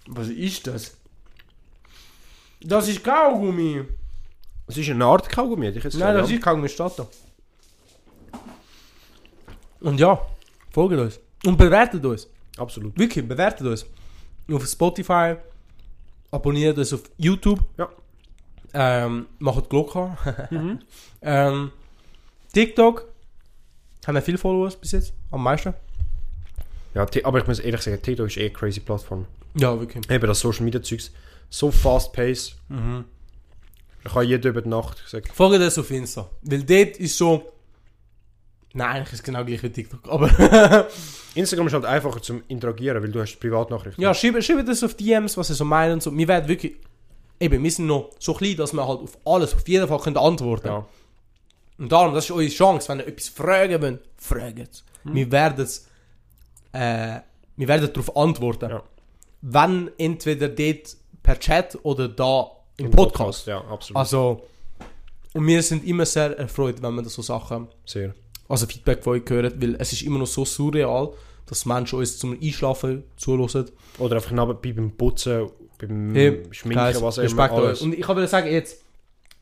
[0.09, 0.97] Was ist das?
[2.61, 3.85] Das ist Kaugummi.
[4.69, 7.09] Es ist eine Art Kaugummi, hätte ich jetzt Nein, das ist Kaugummi Stato.
[9.87, 10.21] Und ja,
[10.73, 11.21] folgt uns.
[11.45, 12.29] Und bewertet uns.
[12.59, 12.99] Absolut.
[12.99, 13.87] Wirklich, bewertet uns.
[14.51, 15.37] Auf Spotify.
[16.33, 17.61] Abonniert uns auf YouTube.
[17.79, 17.89] Ja.
[18.75, 20.17] Ähm, macht Glocke
[20.51, 20.81] an.
[21.23, 21.71] ähm,
[22.53, 23.07] TikTok.
[24.05, 25.13] Haben wir viele Followers bis jetzt?
[25.31, 25.73] Am meisten?
[26.93, 29.27] Ja, aber ich muss ehrlich sagen, TikTok ist eh eine crazy Plattform.
[29.55, 30.11] Ja, wirklich.
[30.11, 31.13] Eben das Social Media Zeugs.
[31.49, 32.57] So fast pace.
[32.69, 33.05] Mhm.
[34.05, 35.29] Ich kann jeden über die Nacht gesagt.
[35.33, 36.29] Folgt uns auf Insta.
[36.43, 37.53] Weil dort ist so...
[38.77, 40.07] Nein, eigentlich ist es genau gleich wie TikTok.
[40.07, 40.87] Aber...
[41.35, 44.03] Instagram ist halt einfacher zum Interagieren, weil du hast Privatnachrichten.
[44.03, 46.15] Ja, schreibt, schreibt das auf DMs, was ihr so meint und so.
[46.15, 46.77] Wir werden wirklich...
[47.41, 50.19] Eben, wir sind noch so klein, dass wir halt auf alles, auf jeden Fall können
[50.19, 50.87] antworten Ja.
[51.79, 54.85] Und darum, das ist eure Chance, wenn ihr etwas fragen wollt, fragt es.
[55.05, 55.15] Hm.
[55.15, 55.89] Wir werden es...
[56.73, 57.21] Äh,
[57.57, 58.69] wir werden darauf antworten.
[58.69, 58.83] Ja.
[59.41, 63.47] Wenn entweder dort per Chat oder da im, Podcast.
[63.47, 63.97] Ja, absolut.
[63.97, 64.47] Also...
[65.33, 67.69] Und wir sind immer sehr erfreut, wenn wir so Sachen...
[67.87, 68.15] Sehr.
[68.49, 71.11] Also Feedback von euch hören, weil es ist immer noch so surreal,
[71.47, 73.67] dass Menschen uns zum Einschlafen zulassen.
[73.99, 75.49] Oder einfach nebenbei beim Putzen,
[75.79, 77.51] beim Hey, Schminken, Guys, was auch immer.
[77.51, 77.83] Alles.
[77.83, 78.83] Und ich würde sagen, jetzt,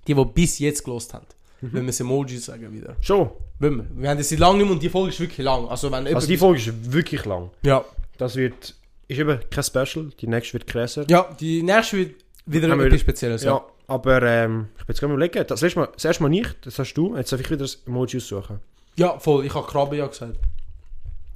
[0.07, 1.27] die, die bis jetzt gelost haben,
[1.61, 2.97] wenn wir das Emojis sagen wieder.
[3.01, 3.31] Schon.
[3.59, 3.87] Wenn wir.
[3.97, 5.67] Wir haben das seit langem nicht mehr und die Folge ist wirklich lang.
[5.69, 7.51] Also wenn Also die Folge ist wirklich lang.
[7.63, 7.85] Ja.
[8.19, 8.75] Das wird...
[9.07, 11.05] Ist eben kein Special, die nächste wird krasser.
[11.11, 12.15] Ja, die nächste wird
[12.47, 13.43] wieder Haben wir- etwas Spezielles.
[13.45, 13.65] Ja, Ja.
[13.87, 15.47] aber ähm, ich bin jetzt gerade mal überlegen.
[15.47, 17.15] Das letzte Mal, das erste Mal nicht, das hast du.
[17.17, 18.61] Jetzt darf ich wieder das Emoji aussuchen.
[18.97, 19.45] Ja, voll.
[19.47, 20.39] Ich habe Krabbe ja gesagt.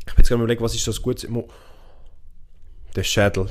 [0.01, 1.49] Ich bin jetzt gerade mal überlegen, was ist gutes Emo...
[2.97, 3.49] Der Schädel.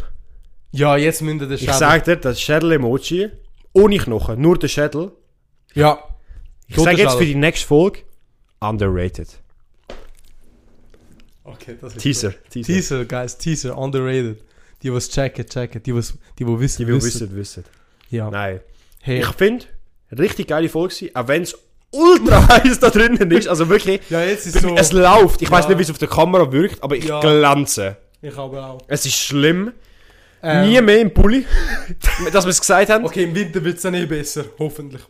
[0.71, 3.29] Ja, jetzt müsst ihr das Ich sag dir, das Schädel-Emoji,
[3.73, 5.11] ohne Knochen, nur der Schädel.
[5.73, 6.03] Ja.
[6.67, 7.17] Ich sage jetzt Schädel.
[7.19, 7.99] für die nächste Folge,
[8.59, 9.29] underrated.
[11.43, 12.73] Okay, das ist Teaser, Teaser.
[12.73, 13.37] Teaser, guys.
[13.37, 13.77] Teaser.
[13.77, 14.43] Underrated.
[14.83, 15.81] Die, was checken, checken.
[15.81, 17.63] Die, was, die, die wissen, Die will wissen, wissen.
[18.09, 18.29] Ja.
[18.29, 18.59] Nein.
[18.99, 19.19] Hey.
[19.19, 19.65] Ich finde,
[20.11, 21.57] richtig geile Folge auch wenn es
[21.91, 23.47] ultra heiß da drinnen ist.
[23.47, 24.75] Also wirklich, ja, jetzt ist so...
[24.75, 25.41] es läuft.
[25.41, 25.69] Ich weiß Ja.
[25.69, 27.19] nicht, wie es auf der Kamera wirkt, aber ich Ja.
[27.19, 27.97] glänze.
[28.21, 28.79] Ich habe auch.
[28.87, 29.71] Es ist schlimm.
[30.43, 31.45] Ähm, Nie mehr im Pulli.
[32.31, 33.05] dass wir es gesagt haben.
[33.05, 35.01] Okay, im Winter wird es dann eh besser, hoffentlich.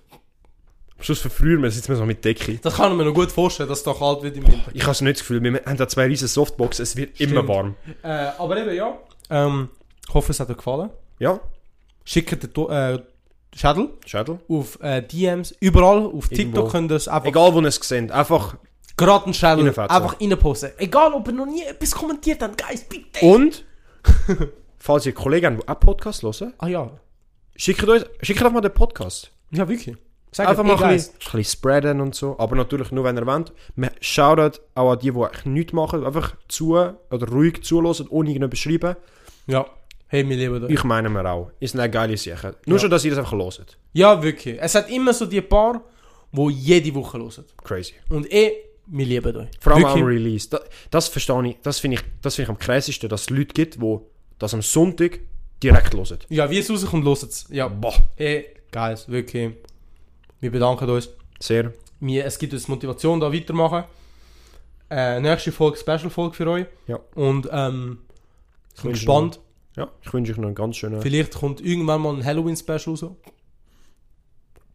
[0.97, 2.57] Am Schluss verfrühen wir, sitzen wir so mit Decke.
[2.61, 4.71] Das kann ich mir noch gut vorstellen, dass es da kalt wird im Winter.
[4.73, 7.43] Ich habe so nicht das Gefühl, wir haben da zwei riesen Softboxen, es wird immer
[7.43, 7.47] Stimmt.
[7.49, 7.75] warm.
[8.01, 8.07] Äh,
[8.39, 8.97] aber eben, ja.
[9.29, 9.69] Ähm,
[10.07, 10.89] ich hoffe, es hat euch gefallen.
[11.19, 11.39] Ja,
[12.03, 12.99] Schickt den äh,
[13.57, 14.39] Schädel Schädel.
[14.47, 16.05] auf äh, DMs, überall.
[16.05, 16.67] Auf TikTok Irgendwo.
[16.67, 18.55] könnt ihr es einfach Egal, wo ihr es seht, einfach.
[18.95, 19.89] gerade einen Schädel Reinfetzen.
[19.95, 20.71] einfach reinposten.
[20.77, 23.25] Egal, ob ihr noch nie etwas kommentiert habt, Guys, bitte.
[23.25, 23.65] Und,
[24.77, 26.91] falls ihr Kollegen habt, die auch Podcast hören, Ah ja.
[27.55, 29.31] schickt euch, schickt einfach mal den Podcast.
[29.51, 29.95] Ja, wirklich.
[30.31, 32.37] Sag Einfach mal ein bisschen, ein bisschen spreaden und so.
[32.37, 33.53] Aber natürlich nur, wenn ihr wollt.
[33.75, 36.05] Wir Shoutout auch an die, die eigentlich nichts machen.
[36.05, 38.97] Einfach zu oder ruhig zuhören, ohne irgendetwas schreiben.
[39.47, 39.65] Ja.
[40.09, 40.69] Hey, wir lieben euch.
[40.71, 41.51] Ich meine wir auch.
[41.59, 42.55] Ist eine geile Sache.
[42.65, 42.81] Nur Ja.
[42.81, 43.77] schon, dass ihr das einfach hört.
[43.93, 44.57] Ja, wirklich.
[44.61, 45.81] Es hat immer so die paar,
[46.31, 47.45] die jede Woche hören.
[47.63, 47.93] Crazy.
[48.09, 48.53] Und eh,
[48.85, 49.47] wir lieben euch.
[49.59, 50.01] Vor allem Wirklich.
[50.03, 50.49] am Release.
[50.49, 50.61] Das,
[50.91, 51.57] das verstehe ich.
[51.61, 53.97] Das finde ich, das finde ich am krassesten, dass es Leute gibt, die
[54.39, 55.19] das am Sonntag
[55.61, 56.19] direkt hören.
[56.29, 57.45] Ja, wie es rauskommt, hört es.
[57.49, 57.93] Ja, Boah.
[58.17, 59.53] eh, Guys, wirklich.
[60.39, 61.09] Wir bedanken uns.
[61.39, 61.73] Sehr.
[61.99, 63.83] Wir, es gibt uns Motivation, da weitermachen.
[64.89, 66.65] Äh, nächste Folge, Special-Folge für euch.
[66.87, 66.99] Ja.
[67.15, 67.97] Und ähm,
[68.75, 69.39] ich bin wünsche gespannt.
[69.77, 71.01] Ja, ich wünsche euch noch einen ganz schönen...
[71.01, 73.05] Vielleicht kommt irgendwann mal ein Halloween-Special raus.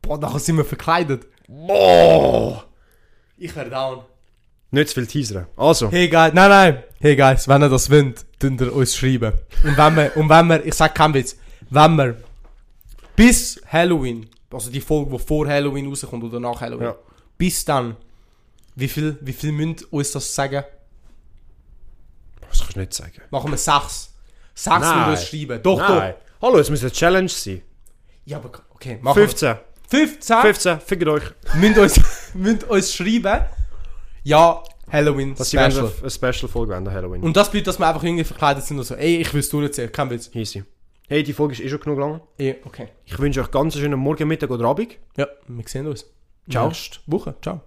[0.00, 1.26] Boah, nachher sind wir verkleidet.
[1.48, 2.64] Boah!
[3.36, 4.04] Ich werde down.
[4.70, 5.46] Nicht zu viel teasern.
[5.56, 6.82] Also, Hey guys, nein, nein.
[7.00, 9.32] Hey guys, wenn ihr das wollt, könnt ihr uns schreiben.
[9.64, 11.36] Und wenn wir, und wenn wir, ich sag keinen Witz,
[11.68, 12.16] wenn wir
[13.16, 16.96] bis Halloween, also die Folge, die vor Halloween rauskommt oder nach Halloween, Ja.
[17.36, 17.96] bis dann,
[18.76, 20.62] wie viel, wie viel müsst ihr uns das sagen?
[22.48, 23.20] das kannst du nicht sagen.
[23.30, 24.11] Machen wir sechs.
[24.54, 25.10] Sechs Nein.
[25.10, 25.62] uns schreiben.
[25.62, 26.14] Doch, Nein.
[26.40, 27.58] Hallo, es muss eine Challenge sein.
[27.58, 28.12] doch.
[28.24, 29.48] Ja, aber okay, machen 15.
[29.48, 29.60] wir.
[29.88, 30.36] 15.
[30.40, 31.24] 15, fickt euch.
[31.54, 32.00] Müsst uns,
[32.34, 33.44] müsst uns schreiben.
[34.22, 35.92] Ja, Halloween Dass eine, Special.
[36.00, 37.22] eine Special-Folge der Halloween.
[37.22, 38.94] Und das bedeutet, dass wir einfach irgendwie verkleidet sind und so.
[38.94, 40.30] Ey, ich will es durchziehen, kein Witz.
[40.34, 40.64] Easy.
[41.08, 42.20] Hey, die Folge ist eh schon genug lang.
[42.38, 42.88] Eh, okay.
[43.04, 44.96] Ich wünsche euch ganz einen schönen Morgen, Mittag oder Abend.
[45.16, 46.06] Ja, wir sehen uns.
[46.50, 46.68] Ciao.
[46.68, 47.34] Nächste Woche.
[47.42, 47.60] Ciao.